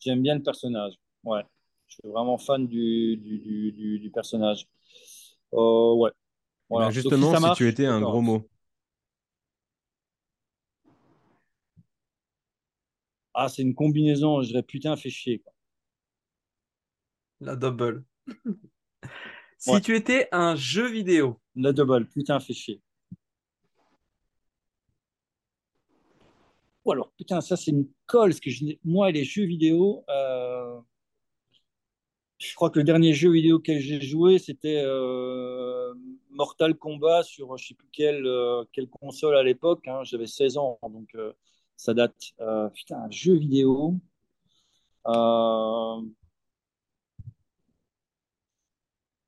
j'aime 0.00 0.22
bien 0.22 0.34
le 0.36 0.42
personnage. 0.42 0.94
Ouais, 1.24 1.42
je 1.88 1.94
suis 1.94 2.08
vraiment 2.08 2.38
fan 2.38 2.66
du, 2.66 3.16
du, 3.18 3.38
du, 3.38 3.72
du- 3.72 3.98
du 4.00 4.10
personnage. 4.10 4.66
Euh, 5.54 5.94
ouais, 5.94 6.10
Eh 6.72 6.78
voilà. 6.78 6.90
ben, 6.90 6.90
justement, 6.90 7.34
si 7.36 7.52
marche, 7.52 7.52
tu 7.52 7.68
étais 7.68 7.84
un 7.86 8.00
gros 8.02 8.22
mot, 8.22 8.48
Ah, 13.32 13.48
c'est 13.48 13.62
une 13.62 13.74
combinaison, 13.74 14.42
je 14.42 14.48
dirais 14.48 14.62
putain, 14.62 14.94
fait 14.94 15.08
chier. 15.08 15.38
quoi. 15.38 15.54
La 17.40 17.56
double. 17.56 18.04
si 19.58 19.80
Ouais. 19.80 19.82
tu 19.82 19.94
étais 19.94 20.28
un 20.32 20.56
jeu 20.56 20.88
vidéo, 20.88 21.40
La 21.56 21.74
double, 21.74 22.06
putain, 22.08 22.40
fait 22.40 22.54
chier. 22.54 22.80
Alors, 26.92 27.12
putain, 27.16 27.40
ça 27.40 27.56
c'est 27.56 27.70
une 27.70 27.86
colle, 28.06 28.30
parce 28.30 28.40
que 28.40 28.50
je 28.50 28.64
moi, 28.84 29.10
les 29.10 29.24
jeux 29.24 29.44
vidéo, 29.44 30.04
euh, 30.08 30.80
je 32.38 32.54
crois 32.54 32.70
que 32.70 32.78
le 32.78 32.84
dernier 32.84 33.12
jeu 33.14 33.30
vidéo 33.30 33.56
auquel 33.56 33.80
j'ai 33.80 34.00
joué, 34.00 34.38
c'était 34.38 34.80
euh, 34.84 35.92
Mortal 36.30 36.74
Kombat 36.76 37.24
sur 37.24 37.56
je 37.56 37.68
sais 37.68 37.74
plus 37.74 37.88
quelle, 37.92 38.26
euh, 38.26 38.64
quelle 38.72 38.88
console 38.88 39.36
à 39.36 39.42
l'époque. 39.42 39.86
hein. 39.88 40.02
j'avais 40.04 40.26
16 40.26 40.56
ans, 40.56 40.78
donc 40.82 41.16
ça 41.76 41.94
date. 41.94 42.16
Putain, 42.74 42.98
un 43.02 43.10
jeu 43.10 43.34
vidéo. 43.34 43.94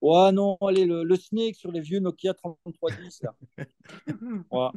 Ouais, 0.00 0.32
non, 0.32 0.56
allez, 0.62 0.86
le, 0.86 1.04
le 1.04 1.16
Snake 1.16 1.56
sur 1.56 1.70
les 1.70 1.80
vieux 1.80 2.00
Nokia 2.00 2.32
3310, 2.34 3.22
là. 3.22 3.34
Ouais. 4.50 4.70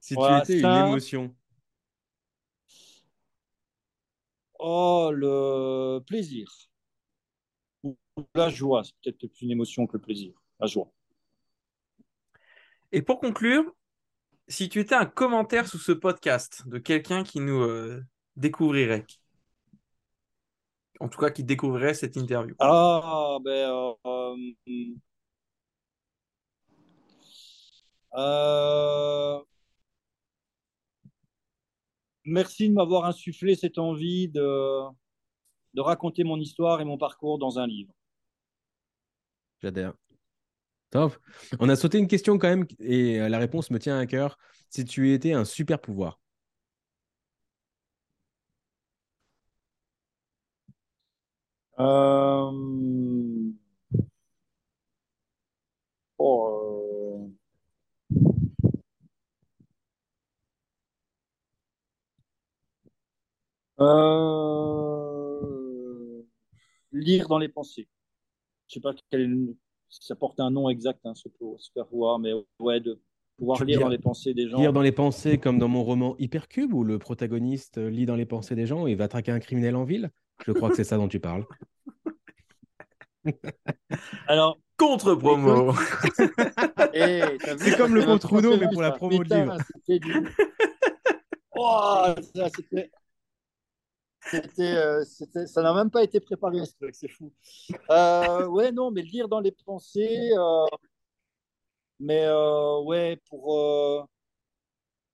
Si 0.00 0.14
Voilà, 0.14 0.40
tu 0.42 0.52
étais 0.52 0.62
ça- 0.62 0.80
une 0.82 0.88
émotion, 0.88 1.34
Oh, 4.62 5.10
le 5.14 6.00
plaisir. 6.00 6.50
Ou 7.82 7.96
La 8.34 8.50
joie, 8.50 8.82
c'est 8.84 8.92
peut-être 9.02 9.32
plus 9.32 9.44
une 9.46 9.52
émotion 9.52 9.86
que 9.86 9.94
le 9.96 10.02
plaisir. 10.02 10.34
La 10.58 10.66
joie. 10.66 10.92
Et 12.92 13.00
pour 13.00 13.20
conclure, 13.20 13.64
si 14.48 14.68
tu 14.68 14.80
étais 14.80 14.94
un 14.94 15.06
commentaire 15.06 15.66
sous 15.66 15.78
ce 15.78 15.92
podcast 15.92 16.66
de 16.68 16.78
quelqu'un 16.78 17.22
qui 17.24 17.40
nous 17.40 17.62
euh, 17.62 18.04
découvrirait, 18.36 19.06
en 20.98 21.08
tout 21.08 21.18
cas 21.18 21.30
qui 21.30 21.44
découvrirait 21.44 21.94
cette 21.94 22.16
interview, 22.16 22.54
Ah, 22.58 23.38
ben. 23.42 23.94
euh, 24.04 24.36
euh, 28.14 29.40
merci 32.30 32.68
de 32.68 32.74
m'avoir 32.74 33.04
insufflé 33.04 33.54
cette 33.54 33.78
envie 33.78 34.28
de, 34.28 34.82
de 35.74 35.80
raconter 35.80 36.24
mon 36.24 36.38
histoire 36.38 36.80
et 36.80 36.84
mon 36.84 36.96
parcours 36.98 37.38
dans 37.38 37.58
un 37.58 37.66
livre. 37.66 37.92
j'adhère. 39.62 39.94
Top. 40.90 41.16
On 41.60 41.68
a 41.68 41.76
sauté 41.76 41.98
une 41.98 42.08
question 42.08 42.38
quand 42.38 42.48
même 42.48 42.66
et 42.80 43.20
euh, 43.20 43.28
la 43.28 43.38
réponse 43.38 43.70
me 43.70 43.78
tient 43.78 43.98
à 43.98 44.06
cœur. 44.06 44.38
Si 44.70 44.84
tu 44.84 45.12
étais 45.12 45.32
un 45.32 45.44
super 45.44 45.80
pouvoir, 45.80 46.20
Euh, 51.80 52.50
euh, 63.80 65.46
Lire 66.92 67.28
dans 67.28 67.38
les 67.38 67.48
pensées. 67.48 67.88
Je 68.68 68.74
sais 68.74 68.80
pas 68.80 68.92
quel, 69.10 69.54
si 69.88 70.04
ça 70.06 70.14
porte 70.16 70.40
un 70.40 70.50
nom 70.50 70.68
exact, 70.68 71.00
hein, 71.04 71.14
ce 71.14 71.28
pour- 71.28 71.60
super 71.60 71.86
pouvoir, 71.86 72.18
mais 72.18 72.32
ouais, 72.58 72.80
de 72.80 73.00
pouvoir 73.38 73.58
lire 73.64 73.66
lire- 73.66 73.80
dans 73.80 73.88
les 73.88 73.98
pensées 73.98 74.34
des 74.34 74.48
gens. 74.48 74.58
lire 74.58 74.72
dans 74.72 74.82
les 74.82 74.92
pensées 74.92 75.38
comme 75.38 75.58
dans 75.58 75.68
mon 75.68 75.84
roman 75.84 76.16
Hypercube 76.18 76.72
où 76.74 76.82
le 76.84 76.98
protagoniste 76.98 77.78
lit 77.78 78.06
dans 78.06 78.16
les 78.16 78.26
pensées 78.26 78.54
des 78.56 78.66
gens 78.66 78.86
et 78.86 78.94
va 78.96 79.08
traquer 79.08 79.30
un 79.32 79.40
criminel 79.40 79.76
en 79.76 79.84
ville? 79.84 80.10
Je 80.46 80.52
crois 80.52 80.70
que 80.70 80.76
c'est 80.76 80.84
ça 80.84 80.96
dont 80.96 81.08
tu 81.08 81.20
parles. 81.20 81.44
Alors, 84.26 84.58
contre-promo. 84.76 85.72
hey, 86.94 87.38
vu, 87.38 87.58
C'est 87.58 87.76
comme 87.76 87.94
le 87.94 88.02
contre 88.02 88.32
Uno, 88.34 88.56
mais 88.56 88.68
pour 88.72 88.82
la 88.82 88.92
promo 88.92 89.22
de 89.22 89.34
livre. 89.34 89.56
du- 89.86 90.00
Oh, 91.52 92.14
ça, 92.34 92.48
euh, 94.58 95.04
ça 95.46 95.62
n'a 95.62 95.74
même 95.74 95.90
pas 95.90 96.02
été 96.02 96.20
préparé, 96.20 96.58
c'est 96.92 97.08
fou. 97.08 97.32
Euh, 97.90 98.46
ouais, 98.46 98.72
non, 98.72 98.90
mais 98.90 99.02
lire 99.02 99.28
dans 99.28 99.40
les 99.40 99.52
pensées, 99.52 100.30
euh, 100.36 100.66
mais 101.98 102.24
euh, 102.24 102.80
ouais, 102.82 103.20
pour 103.28 103.58
euh, 103.58 104.02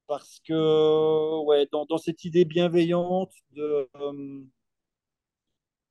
parce 0.07 0.41
que 0.47 1.45
ouais, 1.45 1.67
dans, 1.73 1.85
dans 1.87 1.99
cette 1.99 2.25
idée 2.25 2.45
bienveillante 2.45 3.33
de 3.53 3.89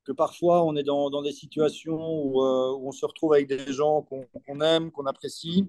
que 0.04 0.12
parfois 0.12 0.64
on 0.64 0.76
est 0.76 0.84
dans, 0.84 1.10
dans 1.10 1.22
des 1.22 1.32
situations 1.32 1.98
où, 1.98 2.40
on 2.42 2.92
se 2.92 3.04
retrouve 3.04 3.32
avec 3.32 3.48
des 3.48 3.72
gens 3.72 4.02
qu'on 4.02 4.60
aime, 4.60 4.92
qu'on 4.92 5.06
apprécie, 5.06 5.68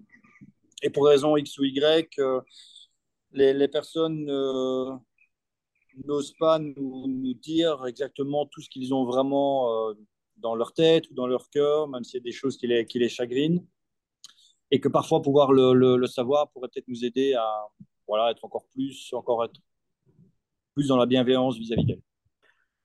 et 0.83 0.89
pour 0.89 1.07
raison 1.07 1.35
X 1.37 1.57
ou 1.57 1.63
Y, 1.63 2.19
les, 3.31 3.53
les 3.53 3.67
personnes 3.67 4.29
n'osent 6.05 6.35
pas 6.39 6.59
nous, 6.59 7.07
nous 7.07 7.33
dire 7.33 7.85
exactement 7.85 8.45
tout 8.45 8.61
ce 8.61 8.69
qu'ils 8.69 8.93
ont 8.93 9.05
vraiment 9.05 9.89
euh, 9.89 9.93
dans 10.37 10.55
leur 10.55 10.73
tête 10.73 11.09
ou 11.09 11.13
dans 11.13 11.27
leur 11.27 11.49
cœur, 11.49 11.87
même 11.87 12.03
s'il 12.03 12.19
y 12.19 12.21
a 12.21 12.23
des 12.23 12.31
choses 12.31 12.57
qui 12.57 12.67
les, 12.67 12.85
qui 12.85 12.99
les 12.99 13.09
chagrinent, 13.09 13.65
et 14.71 14.79
que 14.79 14.89
parfois 14.89 15.21
pouvoir 15.21 15.51
le, 15.51 15.73
le, 15.73 15.97
le 15.97 16.07
savoir 16.07 16.51
pourrait 16.51 16.69
peut-être 16.69 16.87
nous 16.87 17.05
aider 17.05 17.33
à 17.33 17.47
voilà, 18.07 18.31
être 18.31 18.45
encore 18.45 18.65
plus, 18.73 19.11
encore 19.13 19.43
être 19.43 19.59
plus 20.73 20.87
dans 20.87 20.97
la 20.97 21.05
bienveillance 21.05 21.57
vis-à-vis 21.57 21.85
d'elles. 21.85 22.01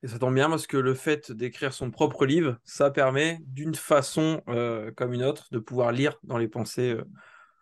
Et 0.03 0.09
ça 0.09 0.19
tombe 0.19 0.35
bien 0.35 0.49
parce 0.49 0.67
que 0.67 0.77
le 0.77 0.95
fait 0.95 1.31
d'écrire 1.31 1.73
son 1.73 1.93
propre 1.93 2.27
livre, 2.27 2.59
ça 2.65 2.91
permet 2.91 3.39
d'une 3.47 3.75
façon 3.75 4.43
euh, 4.49 4.91
comme 4.93 5.13
une 5.13 5.23
autre 5.23 5.47
de 5.53 5.61
pouvoir 5.61 5.93
lire 5.93 6.19
dans 6.25 6.39
les 6.39 6.49
pensées 6.49 6.93
euh, 6.93 7.05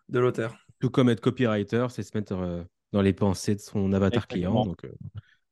de 0.09 0.19
l'auteur. 0.19 0.55
Tout 0.79 0.89
comme 0.89 1.09
être 1.09 1.21
copywriter, 1.21 1.85
c'est 1.89 2.01
se 2.01 2.17
mettre 2.17 2.33
euh, 2.33 2.63
dans 2.93 3.03
les 3.03 3.13
pensées 3.13 3.53
de 3.53 3.59
son 3.59 3.93
avatar 3.93 4.27
client. 4.27 4.65
Donc, 4.65 4.83
euh, 4.85 4.91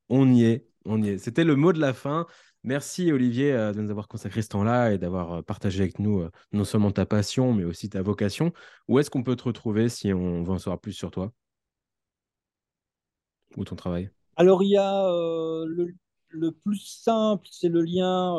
on 0.09 0.31
y 0.31 0.43
est, 0.43 0.67
on 0.85 1.01
y 1.01 1.09
est. 1.09 1.17
C'était 1.17 1.43
le 1.43 1.55
mot 1.55 1.73
de 1.73 1.79
la 1.79 1.93
fin. 1.93 2.25
Merci 2.63 3.11
Olivier 3.13 3.53
euh, 3.53 3.71
de 3.71 3.81
nous 3.81 3.89
avoir 3.89 4.09
consacré 4.09 4.41
ce 4.41 4.49
temps-là 4.49 4.91
et 4.91 4.97
d'avoir 4.97 5.31
euh, 5.31 5.41
partagé 5.41 5.81
avec 5.81 5.97
nous 5.97 6.19
euh, 6.19 6.29
non 6.51 6.65
seulement 6.65 6.91
ta 6.91 7.05
passion, 7.05 7.53
mais 7.53 7.63
aussi 7.63 7.89
ta 7.89 8.01
vocation. 8.01 8.51
Où 8.87 8.99
est-ce 8.99 9.09
qu'on 9.09 9.23
peut 9.23 9.37
te 9.37 9.43
retrouver 9.43 9.87
si 9.87 10.11
on 10.11 10.43
veut 10.43 10.51
en 10.51 10.57
savoir 10.57 10.79
plus 10.79 10.91
sur 10.91 11.09
toi? 11.09 11.31
Ou 13.55 13.63
ton 13.63 13.75
travail? 13.75 14.09
Alors, 14.35 14.61
il 14.61 14.71
y 14.71 14.77
a 14.77 15.07
le, 15.65 16.51
plus 16.51 16.79
simple, 16.79 17.47
c'est 17.49 17.69
le 17.69 17.81
lien. 17.81 18.33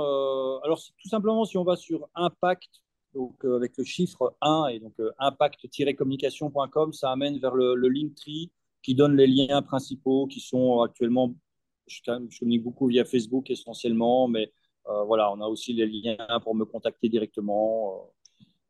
alors, 0.64 0.80
tout 0.80 1.08
simplement, 1.08 1.44
si 1.44 1.56
on 1.56 1.64
va 1.64 1.76
sur 1.76 2.08
Impact, 2.14 2.70
donc 3.14 3.44
avec 3.44 3.76
le 3.76 3.84
chiffre 3.84 4.36
1 4.40 4.68
et 4.68 4.78
donc 4.78 4.94
impact-communication.com, 5.18 6.92
ça 6.92 7.10
amène 7.10 7.38
vers 7.38 7.54
le, 7.54 7.74
le 7.74 7.88
Linktree 7.88 8.52
qui 8.82 8.94
donne 8.94 9.16
les 9.16 9.26
liens 9.26 9.62
principaux 9.62 10.26
qui 10.26 10.40
sont 10.40 10.80
actuellement. 10.80 11.34
Je, 11.91 12.38
communique 12.38 12.62
beaucoup 12.62 12.86
via 12.86 13.05
Facebook 13.05 13.51
essentiellement, 13.51 14.28
mais 14.28 14.53
euh, 14.88 15.05
voilà, 15.05 15.30
on 15.32 15.41
a 15.41 15.47
aussi 15.47 15.72
les 15.72 15.86
liens 15.86 16.41
pour 16.43 16.55
me 16.55 16.64
contacter 16.64 17.09
directement, 17.09 18.12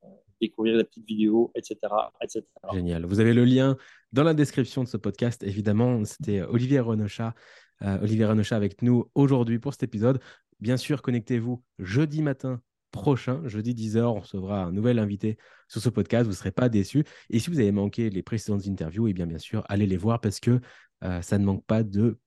euh, 0.05 0.07
découvrir 0.41 0.77
la 0.77 0.85
petite 0.85 1.07
vidéo, 1.07 1.53
etc., 1.55 1.79
etc. 2.23 2.43
Génial. 2.73 3.05
Vous 3.05 3.21
avez 3.21 3.35
le 3.35 3.45
lien 3.45 3.77
dans 4.13 4.25
la 4.25 4.35
description 4.35 4.83
de 4.83 4.89
ce 4.89 4.97
podcast. 4.97 5.43
Évidemment, 5.43 6.05
c'était 6.05 6.43
Olivier 6.43 6.81
Renochat. 6.81 7.35
Euh, 7.83 7.99
Olivier 8.03 8.25
Renochat 8.25 8.57
avec 8.57 8.83
nous 8.83 9.11
aujourd'hui 9.15 9.59
pour 9.59 9.73
cet 9.73 9.83
épisode. 9.83 10.21
Bien 10.59 10.77
sûr, 10.77 11.03
connectez-vous 11.03 11.63
jeudi 11.79 12.23
matin 12.23 12.61
prochain, 12.91 13.41
jeudi 13.47 13.75
10h, 13.75 14.03
on 14.03 14.21
recevra 14.21 14.65
un 14.65 14.73
nouvel 14.73 14.99
invité 14.99 15.39
sur 15.69 15.81
ce 15.81 15.89
podcast. 15.89 16.25
Vous 16.25 16.33
ne 16.33 16.37
serez 16.37 16.51
pas 16.51 16.69
déçus. 16.69 17.05
Et 17.31 17.39
si 17.39 17.51
vous 17.51 17.61
avez 17.61 17.73
manqué 17.73 18.11
les 18.11 18.23
précédentes 18.23 18.67
interviews, 18.67 19.09
et 19.09 19.13
bien, 19.13 19.27
bien 19.27 19.39
sûr, 19.39 19.65
allez 19.69 19.87
les 19.87 19.97
voir 19.97 20.21
parce 20.21 20.41
que 20.41 20.61
euh, 21.05 21.23
ça 21.23 21.39
ne 21.39 21.45
manque 21.45 21.65
pas 21.65 21.83
de 21.83 22.19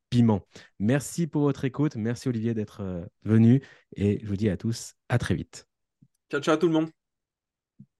Merci 0.79 1.27
pour 1.27 1.41
votre 1.41 1.65
écoute. 1.65 1.95
Merci 1.95 2.29
Olivier 2.29 2.53
d'être 2.53 3.09
venu 3.23 3.61
et 3.95 4.19
je 4.21 4.27
vous 4.27 4.37
dis 4.37 4.49
à 4.49 4.57
tous 4.57 4.93
à 5.09 5.17
très 5.17 5.35
vite. 5.35 5.67
Ciao, 6.29 6.41
ciao 6.41 6.57
tout 6.57 6.67
le 6.67 6.73
monde. 6.73 7.02